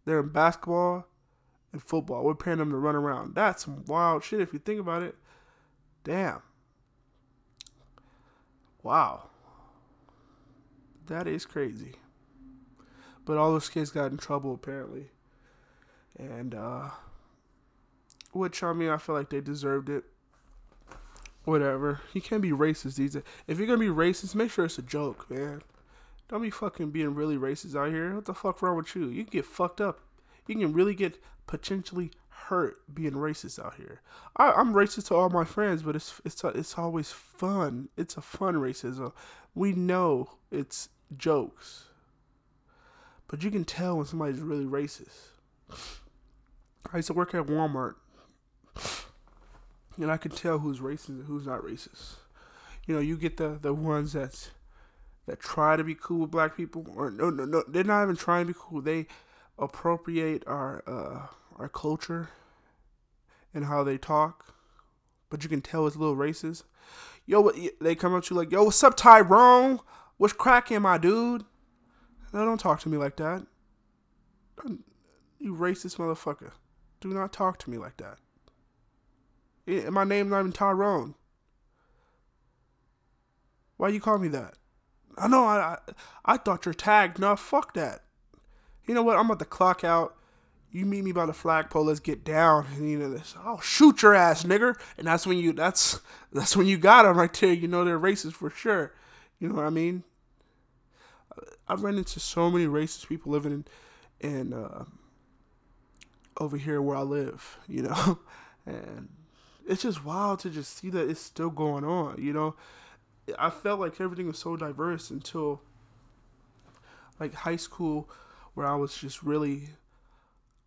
They're 0.05 0.21
in 0.21 0.29
basketball 0.31 1.07
and 1.73 1.83
football. 1.83 2.25
We're 2.25 2.35
paying 2.35 2.59
them 2.59 2.71
to 2.71 2.77
run 2.77 2.97
around. 2.97 3.35
That's 3.35 3.65
some 3.65 3.85
wild 3.87 4.25
shit 4.25 4.41
if 4.41 4.53
you 4.53 4.59
think 4.59 4.81
about 4.81 5.03
it. 5.03 5.15
Damn. 6.05 6.43
Wow. 8.83 9.31
That 11.07 11.27
is 11.27 11.47
crazy. 11.47 11.97
But 13.25 13.37
all 13.37 13.53
those 13.53 13.69
kids 13.69 13.91
got 13.91 14.11
in 14.11 14.19
trouble 14.19 14.55
apparently. 14.55 15.11
And 16.19 16.55
uh 16.55 16.91
which 18.33 18.63
I 18.63 18.73
mean 18.73 18.91
I 18.91 18.97
feel 18.97 19.15
like 19.15 19.31
they 19.31 19.41
deserved 19.41 19.89
it 19.89 20.05
whatever. 21.47 22.01
You 22.13 22.21
can't 22.21 22.43
be 22.43 22.51
racist 22.51 22.97
these 22.97 23.15
days. 23.15 23.23
If 23.47 23.59
you're 23.59 23.67
gonna 23.67 23.79
be 23.79 23.87
racist, 23.87 24.35
make 24.35 24.51
sure 24.51 24.67
it's 24.67 24.79
a 24.79 24.83
joke, 24.83 25.31
man. 25.31 25.63
Don't 26.29 26.43
be 26.43 26.51
fucking 26.51 26.91
being 26.91 27.15
really 27.15 27.37
racist 27.37 27.77
out 27.77 27.91
here. 27.91 28.15
What 28.15 28.25
the 28.25 28.35
fuck 28.35 28.61
wrong 28.61 28.77
with 28.77 28.95
you? 28.97 29.07
You 29.09 29.25
can 29.25 29.33
get 29.33 29.47
fucked 29.47 29.81
up. 29.81 30.01
You 30.47 30.57
can 30.57 30.73
really 30.73 30.95
get 30.95 31.23
potentially 31.47 32.11
hurt 32.29 32.79
being 32.93 33.13
racist 33.13 33.65
out 33.65 33.75
here. 33.75 34.01
I, 34.37 34.53
I'm 34.53 34.73
racist 34.73 35.09
to 35.09 35.15
all 35.15 35.31
my 35.31 35.45
friends, 35.45 35.83
but 35.83 35.97
it's 35.97 36.21
it's 36.25 36.43
it's 36.45 36.77
always 36.77 37.13
fun. 37.13 37.89
It's 37.97 38.17
a 38.17 38.21
fun 38.21 38.55
racism. 38.55 39.13
We 39.55 39.73
know 39.73 40.31
it's 40.51 40.89
jokes, 41.17 41.87
but 43.29 43.43
you 43.43 43.51
can 43.51 43.65
tell 43.65 43.97
when 43.97 44.07
somebody's 44.07 44.41
really 44.41 44.65
racist. 44.65 45.29
I 46.93 46.99
used 46.99 47.09
to 47.09 47.15
work 47.15 47.35
at 47.35 47.47
Walmart 47.47 47.95
and 49.99 50.11
I 50.11 50.17
can 50.17 50.31
tell 50.31 50.59
who's 50.59 50.81
racist 50.81 51.09
and 51.09 51.27
who's 51.27 51.47
not 51.47 51.63
racist. 51.63 52.17
You 52.87 52.95
know, 52.95 53.01
you 53.01 53.17
get 53.17 53.37
the 53.37 53.59
the 53.61 53.75
ones 53.75 54.13
that 54.13 54.51
that 55.27 55.41
try 55.41 55.77
to 55.77 55.85
be 55.85 55.95
cool 55.95 56.21
with 56.21 56.31
black 56.31 56.57
people, 56.57 56.87
or 56.95 57.11
no, 57.11 57.31
no, 57.31 57.45
no, 57.45 57.65
they're 57.69 57.85
not 57.85 58.05
even 58.05 58.17
trying 58.17 58.47
to 58.47 58.53
be 58.53 58.59
cool. 58.59 58.81
They 58.81 59.07
appropriate 59.59 60.45
our 60.47 60.83
uh, 60.87 61.27
our 61.59 61.69
culture 61.69 62.29
and 63.53 63.65
how 63.65 63.83
they 63.83 63.99
talk, 63.99 64.55
but 65.31 65.43
you 65.43 65.49
can 65.49 65.63
tell 65.63 65.87
it's 65.87 65.97
a 65.97 65.99
little 65.99 66.17
racist. 66.17 66.65
Yo, 67.25 67.51
they 67.81 67.95
come 67.95 68.15
up 68.15 68.25
to 68.25 68.35
you 68.35 68.39
like, 68.39 68.53
"Yo, 68.53 68.65
what's 68.65 68.85
up, 68.85 68.97
Tyrone? 68.97 69.81
What's 70.17 70.33
cracking, 70.33 70.83
my 70.83 70.99
dude?" 70.99 71.45
No, 72.33 72.45
don't 72.45 72.61
talk 72.61 72.81
to 72.81 72.89
me 72.89 72.97
like 72.97 73.17
that. 73.17 73.47
You 75.39 75.55
racist 75.55 75.97
motherfucker. 75.97 76.53
Do 77.01 77.09
not 77.09 77.33
talk 77.33 77.59
to 77.61 77.71
me 77.71 77.79
like 77.79 77.97
that. 77.99 78.19
My 79.67 80.05
name's 80.05 80.31
not 80.31 80.41
even 80.41 80.53
Tyrone. 80.53 81.15
Why 83.77 83.89
you 83.89 84.01
call 84.01 84.19
me 84.19 84.29
that? 84.29 84.55
I 85.19 85.29
know 85.29 85.45
I, 85.45 85.57
I 85.57 85.79
I 86.25 86.37
thought 86.37 86.65
you're 86.65 86.75
tagged. 86.75 87.19
No, 87.19 87.35
fuck 87.37 87.75
that. 87.75 88.03
You 88.87 88.95
know 88.95 89.03
what? 89.03 89.17
I'm 89.17 89.27
about 89.27 89.39
to 89.41 89.45
clock 89.45 89.85
out. 89.85 90.17
You 90.71 90.85
meet 90.85 91.05
me 91.05 91.13
by 91.13 91.27
the 91.27 91.33
flagpole. 91.33 91.85
Let's 91.85 92.01
get 92.01 92.25
down. 92.25 92.67
And 92.75 92.91
you 92.91 92.99
know 92.99 93.11
this. 93.11 93.35
I'll 93.45 93.61
shoot 93.61 94.03
your 94.03 94.15
ass, 94.15 94.45
nigger. 94.45 94.75
And 94.99 95.07
that's 95.07 95.27
when 95.27 95.39
you. 95.39 95.53
That's 95.53 96.01
that's 96.33 96.57
when 96.57 96.67
you 96.67 96.79
got 96.79 97.03
them 97.03 97.17
right 97.17 97.33
there. 97.33 97.53
You 97.53 97.69
know 97.69 97.85
they're 97.85 97.99
racist 97.99 98.35
for 98.35 98.51
sure. 98.51 98.93
You 99.39 99.49
know 99.49 99.55
what 99.55 99.65
I 99.65 99.71
mean? 99.71 100.05
I've 101.69 101.83
run 101.83 101.99
into 101.99 102.21
so 102.21 102.51
many 102.51 102.67
racist 102.67 103.09
people 103.09 103.33
living 103.33 103.65
in, 104.21 104.31
in 104.31 104.53
uh, 104.53 104.85
over 106.39 106.57
here 106.57 106.81
where 106.81 106.97
I 106.97 107.03
live. 107.03 107.59
You 107.67 107.83
know, 107.83 108.19
and 108.67 109.09
it's 109.67 109.83
just 109.83 110.05
wild 110.05 110.41
to 110.41 110.51
just 110.51 110.77
see 110.77 110.91
that 110.91 111.09
it's 111.09 111.21
still 111.21 111.51
going 111.51 111.85
on. 111.85 112.21
You 112.21 112.33
know, 112.33 112.55
I 113.39 113.51
felt 113.51 113.81
like 113.81 114.01
everything 114.01 114.27
was 114.27 114.39
so 114.39 114.57
diverse 114.57 115.11
until 115.11 115.63
like 117.19 117.35
high 117.35 117.57
school, 117.57 118.09
where 118.55 118.67
I 118.67 118.77
was 118.77 118.97
just 118.97 119.23
really 119.23 119.69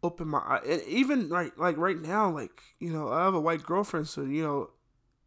open 0.03 0.27
my 0.27 0.39
eye. 0.39 0.61
And 0.67 0.81
even 0.83 1.29
like 1.29 1.57
like 1.57 1.77
right 1.77 1.99
now, 1.99 2.29
like 2.29 2.61
you 2.79 2.91
know, 2.91 3.09
I 3.09 3.23
have 3.23 3.33
a 3.33 3.39
white 3.39 3.63
girlfriend, 3.63 4.07
so 4.07 4.21
you 4.23 4.43
know, 4.43 4.69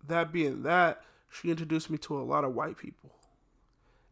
that 0.06 0.32
being 0.32 0.62
that, 0.62 1.02
she 1.30 1.50
introduced 1.50 1.90
me 1.90 1.98
to 1.98 2.18
a 2.18 2.22
lot 2.22 2.44
of 2.44 2.54
white 2.54 2.78
people, 2.78 3.16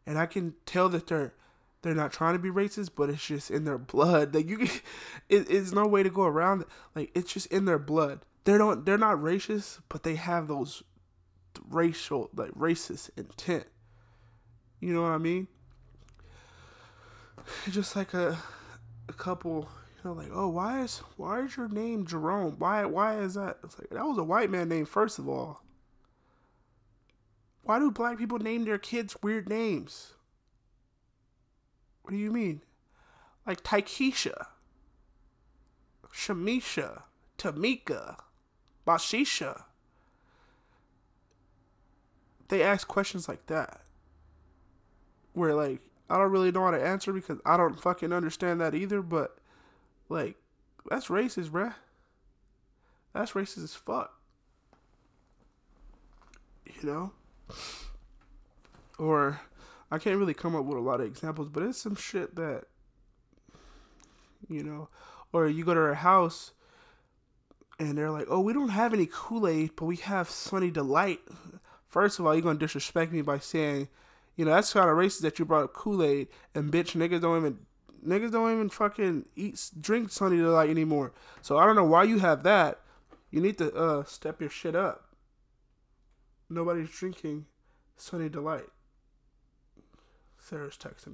and 0.06 0.18
I 0.18 0.26
can 0.26 0.54
tell 0.66 0.88
that 0.88 1.06
they're 1.06 1.34
they're 1.82 1.94
not 1.94 2.12
trying 2.12 2.34
to 2.34 2.38
be 2.38 2.50
racist, 2.50 2.90
but 2.94 3.08
it's 3.08 3.24
just 3.26 3.50
in 3.50 3.64
their 3.64 3.78
blood. 3.78 4.34
Like 4.40 4.48
you, 4.48 4.58
can, 4.58 4.68
it, 5.28 5.50
it's 5.50 5.72
no 5.72 5.86
way 5.86 6.02
to 6.02 6.10
go 6.10 6.24
around 6.24 6.62
it. 6.62 6.68
Like 6.94 7.10
it's 7.14 7.32
just 7.32 7.46
in 7.46 7.64
their 7.64 7.78
blood 7.78 8.20
they 8.44 8.58
don't 8.58 8.84
they're 8.84 8.98
not 8.98 9.18
racist, 9.18 9.80
but 9.88 10.02
they 10.02 10.14
have 10.14 10.48
those 10.48 10.82
racial 11.68 12.30
like 12.34 12.52
racist 12.52 13.10
intent. 13.16 13.66
You 14.80 14.94
know 14.94 15.02
what 15.02 15.12
I 15.12 15.18
mean? 15.18 15.48
Just 17.70 17.96
like 17.96 18.14
a 18.14 18.38
a 19.08 19.12
couple, 19.12 19.68
you 19.96 20.10
know, 20.10 20.12
like, 20.16 20.30
oh, 20.32 20.48
why 20.48 20.82
is 20.82 20.98
why 21.16 21.40
is 21.40 21.56
your 21.56 21.68
name 21.68 22.06
Jerome? 22.06 22.56
Why 22.58 22.84
why 22.84 23.18
is 23.18 23.34
that? 23.34 23.58
It's 23.64 23.78
like 23.78 23.90
that 23.90 24.04
was 24.04 24.18
a 24.18 24.24
white 24.24 24.50
man 24.50 24.68
name 24.68 24.86
first 24.86 25.18
of 25.18 25.28
all. 25.28 25.62
Why 27.62 27.78
do 27.78 27.90
black 27.90 28.18
people 28.18 28.38
name 28.38 28.64
their 28.64 28.78
kids 28.78 29.16
weird 29.22 29.48
names? 29.48 30.14
What 32.02 32.12
do 32.12 32.16
you 32.16 32.30
mean? 32.30 32.62
Like 33.46 33.62
Taikisha, 33.62 34.46
Shamisha, 36.12 37.02
Tamika. 37.38 38.16
Bashisha. 38.90 39.62
They 42.48 42.62
ask 42.62 42.88
questions 42.88 43.28
like 43.28 43.46
that. 43.46 43.82
Where, 45.32 45.54
like, 45.54 45.80
I 46.08 46.18
don't 46.18 46.32
really 46.32 46.50
know 46.50 46.64
how 46.64 46.72
to 46.72 46.84
answer 46.84 47.12
because 47.12 47.38
I 47.46 47.56
don't 47.56 47.80
fucking 47.80 48.12
understand 48.12 48.60
that 48.60 48.74
either, 48.74 49.00
but, 49.02 49.38
like, 50.08 50.36
that's 50.88 51.06
racist, 51.06 51.50
bruh. 51.50 51.74
That's 53.14 53.32
racist 53.32 53.64
as 53.64 53.74
fuck. 53.74 54.12
You 56.66 56.88
know? 56.88 57.12
Or 58.98 59.40
I 59.90 59.98
can't 59.98 60.18
really 60.18 60.34
come 60.34 60.56
up 60.56 60.64
with 60.64 60.78
a 60.78 60.80
lot 60.80 61.00
of 61.00 61.06
examples, 61.06 61.48
but 61.48 61.62
it's 61.62 61.78
some 61.78 61.94
shit 61.94 62.34
that 62.34 62.64
you 64.48 64.64
know, 64.64 64.88
or 65.32 65.48
you 65.48 65.64
go 65.64 65.74
to 65.74 65.80
her 65.80 65.94
house 65.94 66.52
and 67.80 67.98
they're 67.98 68.10
like, 68.10 68.26
"Oh, 68.28 68.40
we 68.40 68.52
don't 68.52 68.68
have 68.68 68.94
any 68.94 69.08
Kool 69.10 69.48
Aid, 69.48 69.72
but 69.74 69.86
we 69.86 69.96
have 69.96 70.30
Sunny 70.30 70.70
Delight." 70.70 71.20
First 71.88 72.20
of 72.20 72.26
all, 72.26 72.34
you're 72.34 72.42
gonna 72.42 72.58
disrespect 72.58 73.10
me 73.10 73.22
by 73.22 73.38
saying, 73.38 73.88
you 74.36 74.44
know, 74.44 74.52
that's 74.52 74.72
kind 74.72 74.88
of 74.88 74.96
racist 74.96 75.22
that 75.22 75.38
you 75.38 75.44
brought 75.44 75.72
Kool 75.72 76.02
Aid 76.02 76.28
and 76.54 76.70
bitch 76.70 76.94
niggas 76.94 77.20
don't 77.20 77.38
even 77.38 77.58
niggas 78.06 78.32
don't 78.32 78.52
even 78.52 78.70
fucking 78.70 79.26
eat 79.34 79.70
drink 79.80 80.10
Sunny 80.10 80.36
Delight 80.36 80.70
anymore. 80.70 81.12
So 81.42 81.58
I 81.58 81.66
don't 81.66 81.76
know 81.76 81.84
why 81.84 82.04
you 82.04 82.20
have 82.20 82.42
that. 82.44 82.78
You 83.30 83.40
need 83.40 83.58
to 83.58 83.74
uh 83.74 84.04
step 84.04 84.40
your 84.40 84.50
shit 84.50 84.76
up. 84.76 85.14
Nobody's 86.48 86.90
drinking 86.90 87.46
Sunny 87.96 88.28
Delight. 88.28 88.68
Sarah's 90.38 90.76
texting 90.76 91.12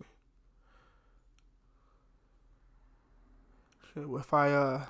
me. 3.97 4.19
If 4.19 4.35
I 4.35 4.51
uh 4.53 4.87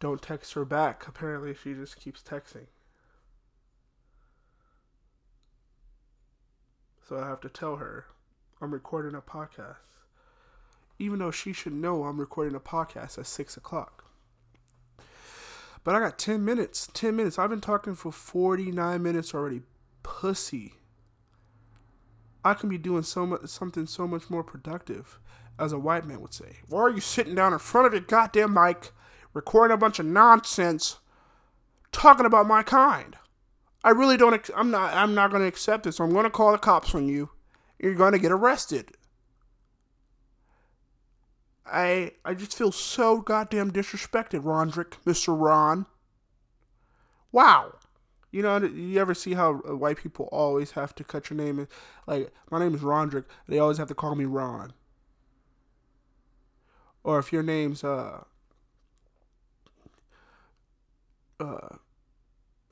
don't 0.00 0.20
text 0.20 0.54
her 0.54 0.64
back, 0.64 1.06
apparently 1.06 1.54
she 1.54 1.74
just 1.74 2.00
keeps 2.00 2.22
texting. 2.22 2.66
So 7.06 7.18
I 7.18 7.26
have 7.26 7.40
to 7.40 7.48
tell 7.48 7.76
her 7.76 8.06
I'm 8.60 8.72
recording 8.72 9.14
a 9.14 9.20
podcast. 9.20 9.76
Even 10.98 11.18
though 11.18 11.30
she 11.30 11.52
should 11.52 11.72
know 11.72 12.04
I'm 12.04 12.20
recording 12.20 12.54
a 12.54 12.60
podcast 12.60 13.18
at 13.18 13.26
6 13.26 13.56
o'clock. 13.56 14.04
But 15.82 15.94
I 15.94 16.00
got 16.00 16.18
10 16.18 16.44
minutes. 16.44 16.88
10 16.92 17.16
minutes. 17.16 17.38
I've 17.38 17.50
been 17.50 17.60
talking 17.60 17.94
for 17.94 18.12
49 18.12 19.02
minutes 19.02 19.34
already. 19.34 19.62
Pussy. 20.02 20.74
I 22.44 22.54
can 22.54 22.68
be 22.68 22.78
doing 22.78 23.02
so 23.02 23.26
much, 23.26 23.46
something 23.46 23.86
so 23.86 24.06
much 24.06 24.30
more 24.30 24.42
productive, 24.42 25.18
as 25.58 25.72
a 25.72 25.78
white 25.78 26.06
man 26.06 26.20
would 26.20 26.32
say. 26.32 26.58
Why 26.68 26.80
are 26.80 26.90
you 26.90 27.00
sitting 27.00 27.34
down 27.34 27.52
in 27.52 27.58
front 27.58 27.86
of 27.86 27.92
your 27.92 28.02
goddamn 28.02 28.54
mic, 28.54 28.92
recording 29.32 29.74
a 29.74 29.78
bunch 29.78 29.98
of 29.98 30.06
nonsense, 30.06 30.98
talking 31.92 32.26
about 32.26 32.46
my 32.46 32.62
kind? 32.62 33.16
I 33.82 33.90
really 33.90 34.16
don't. 34.16 34.48
I'm 34.54 34.70
not. 34.70 34.94
I'm 34.94 35.14
not 35.14 35.30
going 35.30 35.42
to 35.42 35.48
accept 35.48 35.84
this. 35.84 36.00
I'm 36.00 36.12
going 36.12 36.24
to 36.24 36.30
call 36.30 36.52
the 36.52 36.58
cops 36.58 36.94
on 36.94 37.08
you. 37.08 37.30
You're 37.78 37.94
going 37.94 38.12
to 38.12 38.18
get 38.18 38.32
arrested. 38.32 38.92
I 41.66 42.12
I 42.24 42.34
just 42.34 42.56
feel 42.56 42.72
so 42.72 43.20
goddamn 43.20 43.70
disrespected, 43.70 44.42
Rondrick, 44.42 44.94
Mr. 45.06 45.38
Ron. 45.38 45.86
Wow. 47.32 47.74
You 48.32 48.42
know, 48.42 48.58
you 48.58 49.00
ever 49.00 49.14
see 49.14 49.34
how 49.34 49.60
uh, 49.68 49.76
white 49.76 49.96
people 49.96 50.28
always 50.30 50.72
have 50.72 50.94
to 50.96 51.04
cut 51.04 51.30
your 51.30 51.36
name? 51.36 51.66
Like, 52.06 52.32
my 52.50 52.60
name 52.60 52.74
is 52.74 52.80
Rondrick. 52.80 53.24
They 53.48 53.58
always 53.58 53.78
have 53.78 53.88
to 53.88 53.94
call 53.94 54.14
me 54.14 54.24
Ron. 54.24 54.72
Or 57.02 57.18
if 57.18 57.32
your 57.32 57.42
name's, 57.42 57.82
uh, 57.82 58.24
uh, 61.40 61.76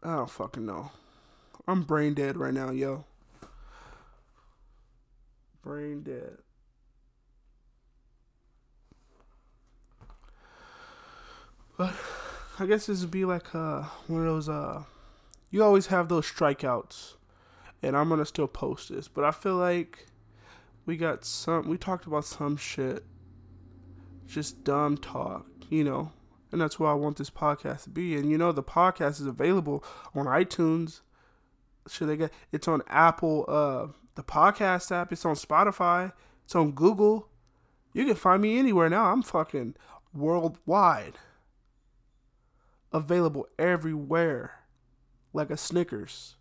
I 0.02 0.16
don't 0.16 0.30
fucking 0.30 0.66
know. 0.66 0.90
I'm 1.66 1.82
brain 1.82 2.14
dead 2.14 2.36
right 2.36 2.54
now, 2.54 2.70
yo. 2.70 3.04
Brain 5.62 6.02
dead. 6.02 6.38
But 11.76 11.94
I 12.58 12.66
guess 12.66 12.86
this 12.86 13.02
would 13.02 13.10
be 13.10 13.24
like 13.24 13.54
uh, 13.54 13.82
one 14.08 14.20
of 14.20 14.26
those 14.26 14.48
uh 14.48 14.82
you 15.50 15.62
always 15.62 15.86
have 15.86 16.08
those 16.08 16.26
strikeouts. 16.30 17.14
And 17.82 17.96
I'm 17.96 18.08
gonna 18.08 18.26
still 18.26 18.48
post 18.48 18.88
this, 18.88 19.06
but 19.08 19.24
I 19.24 19.30
feel 19.30 19.56
like 19.56 20.06
we 20.84 20.96
got 20.96 21.24
some 21.24 21.68
we 21.68 21.78
talked 21.78 22.06
about 22.06 22.24
some 22.24 22.56
shit. 22.56 23.04
Just 24.26 24.64
dumb 24.64 24.96
talk, 24.98 25.46
you 25.70 25.84
know. 25.84 26.12
And 26.50 26.60
that's 26.60 26.78
what 26.78 26.88
I 26.88 26.94
want 26.94 27.18
this 27.18 27.30
podcast 27.30 27.84
to 27.84 27.90
be. 27.90 28.16
And 28.16 28.30
you 28.30 28.38
know 28.38 28.52
the 28.52 28.62
podcast 28.62 29.20
is 29.20 29.26
available 29.26 29.84
on 30.14 30.26
iTunes. 30.26 31.00
Should 31.88 32.08
they 32.08 32.16
get 32.16 32.32
it's 32.52 32.68
on 32.68 32.82
Apple 32.88 33.44
uh 33.48 33.88
the 34.14 34.22
podcast 34.22 34.90
app, 34.90 35.12
it's 35.12 35.24
on 35.24 35.36
Spotify, 35.36 36.12
it's 36.44 36.54
on 36.54 36.72
Google. 36.72 37.28
You 37.92 38.04
can 38.04 38.14
find 38.14 38.42
me 38.42 38.58
anywhere 38.58 38.90
now. 38.90 39.12
I'm 39.12 39.22
fucking 39.22 39.76
worldwide 40.12 41.14
available 42.92 43.46
everywhere, 43.58 44.52
like 45.32 45.50
a 45.50 45.56
Snickers. 45.56 46.36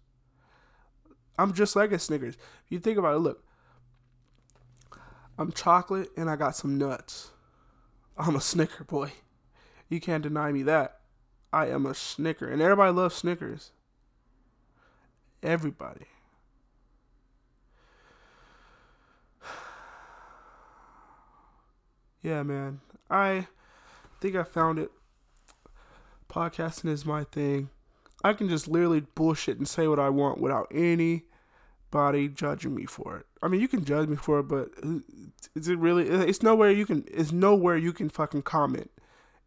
I'm 1.37 1.53
just 1.53 1.75
like 1.75 1.91
a 1.91 1.99
Snickers. 1.99 2.35
If 2.35 2.71
you 2.71 2.79
think 2.79 2.97
about 2.97 3.15
it, 3.15 3.19
look, 3.19 3.43
I'm 5.37 5.51
chocolate 5.51 6.09
and 6.17 6.29
I 6.29 6.35
got 6.35 6.55
some 6.55 6.77
nuts. 6.77 7.31
I'm 8.17 8.35
a 8.35 8.41
Snicker 8.41 8.83
boy. 8.83 9.11
You 9.89 9.99
can't 9.99 10.23
deny 10.23 10.51
me 10.51 10.63
that. 10.63 10.99
I 11.53 11.67
am 11.67 11.85
a 11.85 11.93
Snicker, 11.93 12.47
and 12.47 12.61
everybody 12.61 12.91
loves 12.91 13.15
Snickers. 13.15 13.71
Everybody. 15.41 16.05
Yeah, 22.23 22.43
man. 22.43 22.81
I 23.09 23.47
think 24.19 24.35
I 24.35 24.43
found 24.43 24.79
it 24.79 24.91
podcasting 26.29 26.89
is 26.89 27.05
my 27.05 27.23
thing. 27.23 27.69
I 28.23 28.33
can 28.33 28.49
just 28.49 28.67
literally 28.67 29.01
bullshit 29.15 29.57
and 29.57 29.67
say 29.67 29.87
what 29.87 29.99
I 29.99 30.09
want 30.09 30.41
without 30.41 30.67
anybody 30.73 32.27
judging 32.27 32.75
me 32.75 32.85
for 32.85 33.17
it. 33.17 33.25
I 33.41 33.47
mean, 33.47 33.61
you 33.61 33.67
can 33.67 33.85
judge 33.85 34.09
me 34.09 34.17
for 34.17 34.39
it, 34.39 34.43
but 34.43 34.69
is 35.55 35.67
it 35.67 35.77
really? 35.77 36.09
It's 36.09 36.43
nowhere 36.43 36.71
you 36.71 36.85
can. 36.85 37.05
It's 37.07 37.31
nowhere 37.31 37.77
you 37.77 37.93
can 37.93 38.09
fucking 38.09 38.41
comment 38.41 38.91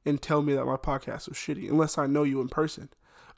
and 0.04 0.20
tell 0.20 0.42
me 0.42 0.54
that 0.54 0.64
my 0.64 0.76
podcast 0.76 1.28
was 1.28 1.36
shitty 1.36 1.68
unless 1.68 1.98
I 1.98 2.06
know 2.06 2.22
you 2.22 2.40
in 2.40 2.48
person. 2.48 2.88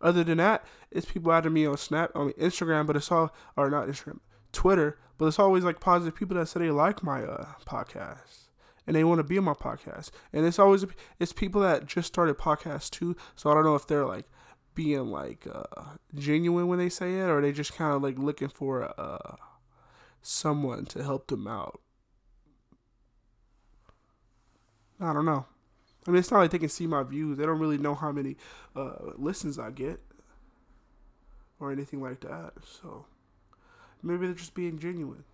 Other 0.00 0.24
than 0.24 0.38
that, 0.38 0.64
it's 0.90 1.10
people 1.10 1.32
adding 1.32 1.52
me 1.52 1.66
on 1.66 1.76
Snap, 1.76 2.10
on 2.14 2.32
Instagram, 2.32 2.86
but 2.86 2.96
it's 2.96 3.12
all 3.12 3.34
or 3.56 3.70
not 3.70 3.86
Instagram, 3.86 4.18
Twitter, 4.52 4.98
but 5.16 5.26
it's 5.26 5.38
always 5.38 5.64
like 5.64 5.80
positive 5.80 6.14
people 6.14 6.36
that 6.36 6.46
say 6.46 6.60
they 6.60 6.70
like 6.70 7.02
my 7.02 7.22
uh, 7.22 7.46
podcast 7.64 8.48
and 8.86 8.96
they 8.96 9.04
want 9.04 9.18
to 9.18 9.24
be 9.24 9.38
on 9.38 9.44
my 9.44 9.54
podcast. 9.54 10.10
And 10.32 10.44
it's 10.44 10.58
always 10.58 10.84
it's 11.20 11.32
people 11.32 11.60
that 11.62 11.86
just 11.86 12.08
started 12.08 12.38
podcasts 12.38 12.90
too. 12.90 13.16
So 13.36 13.50
I 13.50 13.54
don't 13.54 13.64
know 13.64 13.76
if 13.76 13.86
they're 13.86 14.06
like 14.06 14.26
being 14.74 15.06
like 15.06 15.46
uh, 15.52 15.96
genuine 16.14 16.66
when 16.66 16.78
they 16.78 16.88
say 16.88 17.18
it, 17.18 17.28
or 17.28 17.40
they 17.40 17.52
just 17.52 17.74
kind 17.74 17.94
of 17.94 18.02
like 18.02 18.18
looking 18.18 18.48
for 18.48 18.92
uh, 18.98 19.36
someone 20.20 20.84
to 20.86 21.02
help 21.02 21.28
them 21.28 21.46
out. 21.46 21.80
I 25.00 25.12
don't 25.12 25.24
know. 25.26 25.46
I 26.07 26.11
mean, 26.11 26.18
it's 26.18 26.30
not 26.30 26.40
like 26.40 26.50
they 26.50 26.59
can 26.59 26.68
see 26.68 26.86
my 26.86 27.03
views. 27.03 27.38
They 27.38 27.46
don't 27.46 27.61
really 27.61 27.78
know 27.78 27.94
how 27.94 28.11
many 28.11 28.36
uh, 28.74 28.94
listens 29.16 29.59
I 29.59 29.70
get 29.70 30.00
or 31.61 31.70
anything 31.70 32.03
like 32.03 32.20
that. 32.20 32.55
So 32.64 33.07
maybe 34.03 34.26
they're 34.26 34.34
just 34.34 34.55
being 34.55 34.78
genuine. 34.78 35.24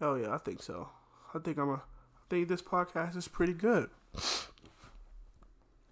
Hell 0.00 0.18
yeah, 0.18 0.34
I 0.34 0.38
think 0.38 0.62
so. 0.62 0.88
I 1.34 1.38
think 1.38 1.58
I'm 1.58 1.70
a. 1.70 1.74
I 1.74 2.30
think 2.30 2.48
this 2.48 2.62
podcast 2.62 3.16
is 3.16 3.28
pretty 3.28 3.52
good. 3.54 3.90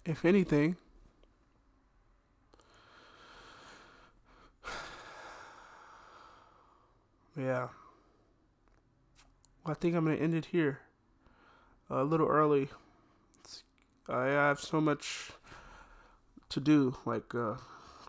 If 0.05 0.23
anything. 0.25 0.75
Yeah. 7.35 7.67
Well, 9.63 9.71
I 9.71 9.73
think 9.75 9.95
I'm 9.95 10.05
gonna 10.05 10.17
end 10.17 10.33
it 10.33 10.45
here. 10.45 10.79
A 11.89 12.03
little 12.03 12.27
early. 12.27 12.69
I 14.09 14.25
have 14.25 14.59
so 14.59 14.81
much 14.81 15.31
to 16.49 16.59
do, 16.59 16.97
like 17.05 17.33
uh, 17.35 17.55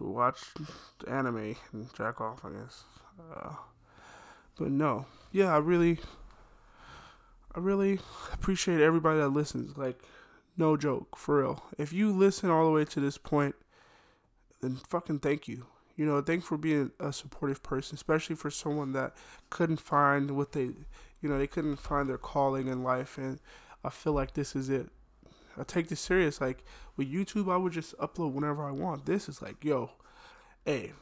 watch 0.01 0.41
anime 1.07 1.57
and 1.73 1.93
jack 1.95 2.21
off, 2.21 2.45
I 2.45 2.51
guess. 2.51 2.85
Uh, 3.33 3.55
but 4.57 4.71
no, 4.71 5.07
yeah, 5.33 5.55
I 5.55 5.59
really, 5.59 5.99
I 7.55 7.61
really 7.61 8.01
appreciate 8.33 8.81
everybody 8.81 9.19
that 9.21 9.29
listens. 9.29 9.77
Like, 9.77 10.03
no 10.57 10.77
joke, 10.77 11.17
for 11.17 11.41
real. 11.43 11.63
If 11.79 11.93
you 11.93 12.13
listen 12.13 12.51
all 12.51 12.65
the 12.65 12.73
way 12.73 12.85
to 12.85 13.01
this 13.01 13.19
point, 13.19 13.55
then 14.61 14.77
fucking 14.89 15.21
thank 15.21 15.47
you. 15.47 15.67
You 15.97 16.07
know, 16.07 16.21
thanks 16.21 16.47
for 16.47 16.57
being 16.57 16.93
a 17.01 17.13
supportive 17.13 17.63
person, 17.63 17.97
especially 17.97 18.37
for 18.37 18.51
someone 18.51 18.93
that 18.93 19.17
couldn't 19.51 19.81
find 19.81 20.33
what 20.33 20.53
they, 20.53 20.71
you 21.21 21.29
know, 21.29 21.39
they 21.39 21.49
couldn't 21.49 21.77
find 21.77 22.09
their 22.09 22.19
calling 22.19 22.69
in 22.69 22.85
life. 22.85 23.19
And 23.19 23.41
I 23.85 23.91
feel 23.91 24.13
like 24.13 24.35
this 24.35 24.57
is 24.57 24.69
it. 24.69 24.89
I 25.59 25.65
take 25.65 25.89
this 25.89 26.01
serious. 26.01 26.41
Like 26.41 26.65
with 26.97 27.11
YouTube, 27.13 27.53
I 27.53 27.57
would 27.57 27.73
just 27.73 27.97
upload 27.99 28.33
whenever 28.33 28.65
I 28.65 28.73
want. 28.73 29.07
This 29.07 29.29
is 29.29 29.43
like, 29.43 29.65
yo, 29.65 29.91
hey, 30.65 30.93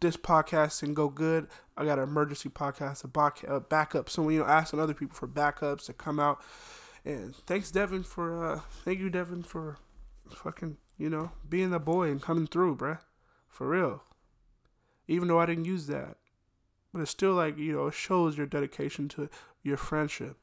this 0.00 0.16
podcast 0.16 0.80
can 0.80 0.94
go 0.94 1.08
good. 1.08 1.48
I 1.76 1.84
got 1.84 1.98
an 1.98 2.04
emergency 2.04 2.48
podcast, 2.48 3.04
a, 3.04 3.08
back, 3.08 3.42
a 3.44 3.60
backup. 3.60 4.10
So 4.10 4.22
when 4.22 4.34
you 4.34 4.40
know, 4.40 4.46
asking 4.46 4.80
other 4.80 4.94
people 4.94 5.14
for 5.14 5.28
backups 5.28 5.86
to 5.86 5.92
come 5.92 6.20
out. 6.20 6.40
And 7.04 7.34
thanks, 7.34 7.70
Devin, 7.70 8.02
for 8.02 8.44
uh, 8.44 8.60
thank 8.84 8.98
you, 8.98 9.08
Devin, 9.08 9.42
for 9.42 9.78
fucking 10.28 10.76
you 10.98 11.08
know 11.08 11.32
being 11.48 11.70
the 11.70 11.78
boy 11.78 12.10
and 12.10 12.20
coming 12.20 12.46
through, 12.46 12.76
bruh. 12.76 12.98
For 13.48 13.68
real. 13.68 14.02
Even 15.08 15.28
though 15.28 15.40
I 15.40 15.46
didn't 15.46 15.64
use 15.64 15.86
that, 15.88 16.18
but 16.92 17.00
it's 17.00 17.10
still 17.10 17.32
like 17.32 17.58
you 17.58 17.72
know 17.72 17.86
it 17.86 17.94
shows 17.94 18.36
your 18.36 18.46
dedication 18.46 19.08
to 19.10 19.28
your 19.62 19.76
friendship, 19.76 20.36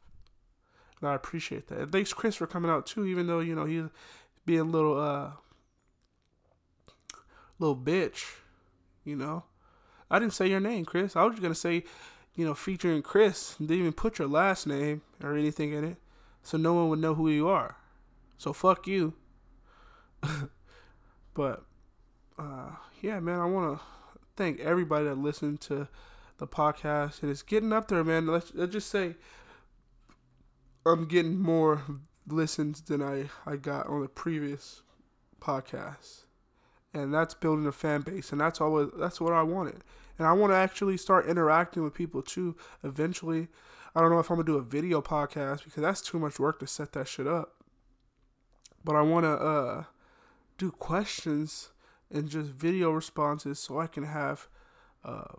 and 1.02 1.10
I 1.10 1.14
appreciate 1.16 1.68
that. 1.68 1.80
And 1.80 1.92
thanks 1.92 2.14
Chris 2.14 2.36
for 2.36 2.48
coming 2.48 2.72
out 2.72 2.86
too, 2.86 3.06
even 3.06 3.28
though 3.28 3.40
you 3.40 3.56
know 3.56 3.66
he's 3.66 3.86
being 4.46 4.60
a 4.60 4.64
little 4.64 5.00
uh 5.00 5.32
little 7.60 7.76
bitch, 7.76 8.36
you 9.04 9.16
know. 9.16 9.44
I 10.10 10.20
didn't 10.20 10.34
say 10.34 10.48
your 10.48 10.60
name, 10.60 10.86
Chris. 10.86 11.16
I 11.16 11.24
was 11.24 11.34
just 11.34 11.42
gonna 11.42 11.56
say, 11.56 11.84
you 12.36 12.46
know, 12.46 12.54
featuring 12.54 13.02
Chris. 13.02 13.56
Didn't 13.60 13.78
even 13.78 13.94
put 13.94 14.20
your 14.20 14.28
last 14.28 14.66
name 14.66 15.02
or 15.22 15.36
anything 15.36 15.74
in 15.74 15.84
it, 15.84 15.98
so 16.44 16.58
no 16.58 16.74
one 16.74 16.90
would 16.90 17.00
know 17.00 17.16
who 17.16 17.30
you 17.30 17.48
are. 17.48 17.76
So 18.38 18.54
fuck 18.54 18.88
you. 18.88 19.14
but 21.34 21.64
uh, 22.38 22.70
yeah, 23.02 23.20
man, 23.20 23.40
I 23.40 23.46
want 23.46 23.78
to 23.78 23.86
thank 24.36 24.60
everybody 24.60 25.06
that 25.06 25.18
listened 25.18 25.62
to 25.62 25.88
the 26.38 26.48
podcast, 26.48 27.22
and 27.22 27.32
it's 27.32 27.42
getting 27.42 27.74
up 27.74 27.88
there, 27.88 28.04
man. 28.04 28.28
Let's, 28.28 28.52
let's 28.54 28.72
just 28.72 28.90
say 28.90 29.16
I'm 30.92 31.06
getting 31.06 31.38
more 31.38 31.82
listens 32.28 32.82
than 32.82 33.02
I 33.02 33.30
I 33.46 33.56
got 33.56 33.88
on 33.88 34.02
the 34.02 34.08
previous 34.08 34.82
podcast 35.40 36.24
and 36.94 37.14
that's 37.14 37.34
building 37.34 37.68
a 37.68 37.72
fan 37.72 38.02
base 38.02 38.32
and 38.32 38.42
that's 38.42 38.60
always 38.62 38.90
that's 38.98 39.22
what 39.22 39.34
I 39.34 39.44
wanted. 39.44 39.84
And 40.18 40.28
I 40.28 40.34
want 40.34 40.52
to 40.52 40.58
actually 40.58 40.98
start 40.98 41.28
interacting 41.28 41.84
with 41.84 41.94
people 41.94 42.22
too 42.22 42.56
eventually. 42.84 43.48
I 43.96 44.02
don't 44.02 44.12
know 44.12 44.20
if 44.20 44.30
I'm 44.30 44.38
going 44.38 44.46
to 44.46 44.54
do 44.54 44.58
a 44.58 44.64
video 44.64 45.02
podcast 45.02 45.64
because 45.64 45.82
that's 45.82 46.02
too 46.02 46.20
much 46.20 46.40
work 46.40 46.60
to 46.60 46.68
set 46.68 46.94
that 46.94 47.08
shit 47.08 47.28
up. 47.28 47.54
But 48.84 48.96
I 48.96 49.02
want 49.02 49.26
to 49.26 49.30
uh 49.30 49.84
do 50.58 50.72
questions 50.72 51.70
and 52.12 52.30
just 52.30 52.50
video 52.50 52.92
responses 52.92 53.60
so 53.60 53.80
I 53.80 53.88
can 53.88 54.04
have 54.04 54.48
uh, 55.04 55.36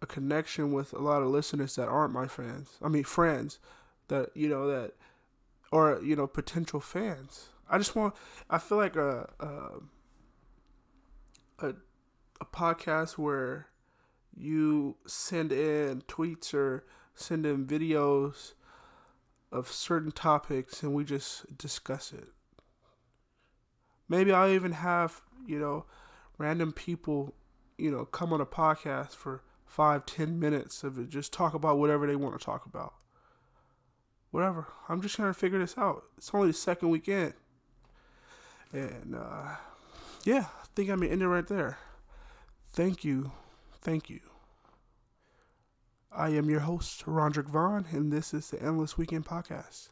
a 0.00 0.06
connection 0.06 0.72
with 0.72 0.92
a 0.92 0.98
lot 0.98 1.22
of 1.22 1.28
listeners 1.28 1.74
that 1.76 1.88
aren't 1.88 2.12
my 2.12 2.26
fans. 2.26 2.78
I 2.82 2.88
mean 2.88 3.04
friends 3.04 3.58
that 4.08 4.30
you 4.34 4.48
know 4.48 4.66
that 4.68 4.92
or 5.70 6.00
you 6.02 6.16
know 6.16 6.26
potential 6.26 6.80
fans. 6.80 7.48
I 7.68 7.78
just 7.78 7.96
want 7.96 8.14
I 8.50 8.58
feel 8.58 8.78
like 8.78 8.96
a, 8.96 9.28
a 9.40 9.46
a 11.66 11.74
a 12.40 12.44
podcast 12.44 13.18
where 13.18 13.68
you 14.36 14.96
send 15.06 15.52
in 15.52 16.02
tweets 16.02 16.54
or 16.54 16.84
send 17.14 17.46
in 17.46 17.66
videos 17.66 18.52
of 19.50 19.70
certain 19.70 20.10
topics 20.10 20.82
and 20.82 20.94
we 20.94 21.04
just 21.04 21.58
discuss 21.58 22.12
it. 22.12 22.28
Maybe 24.08 24.32
I'll 24.32 24.48
even 24.48 24.72
have, 24.72 25.20
you 25.46 25.58
know, 25.58 25.84
random 26.38 26.72
people, 26.72 27.34
you 27.78 27.90
know, 27.90 28.04
come 28.04 28.32
on 28.32 28.40
a 28.40 28.46
podcast 28.46 29.10
for 29.10 29.42
five, 29.66 30.06
ten 30.06 30.38
minutes 30.38 30.82
of 30.82 30.98
it, 30.98 31.08
just 31.08 31.32
talk 31.32 31.54
about 31.54 31.78
whatever 31.78 32.06
they 32.06 32.16
want 32.16 32.38
to 32.38 32.44
talk 32.44 32.66
about. 32.66 32.94
Whatever. 34.32 34.66
I'm 34.88 35.00
just 35.00 35.14
trying 35.14 35.32
to 35.32 35.38
figure 35.38 35.60
this 35.60 35.78
out. 35.78 36.02
It's 36.18 36.30
only 36.34 36.48
the 36.48 36.54
second 36.54 36.88
weekend. 36.90 37.34
And 38.72 39.14
uh 39.14 39.56
yeah, 40.24 40.46
I 40.62 40.66
think 40.74 40.90
I'm 40.90 40.98
gonna 41.00 41.12
end 41.12 41.22
it 41.22 41.28
right 41.28 41.46
there. 41.46 41.78
Thank 42.72 43.04
you. 43.04 43.30
Thank 43.80 44.10
you. 44.10 44.20
I 46.10 46.30
am 46.30 46.50
your 46.50 46.60
host, 46.60 47.04
Rondrick 47.06 47.46
Vaughn, 47.46 47.86
and 47.90 48.12
this 48.12 48.34
is 48.34 48.50
the 48.50 48.62
Endless 48.62 48.98
Weekend 48.98 49.24
Podcast. 49.24 49.88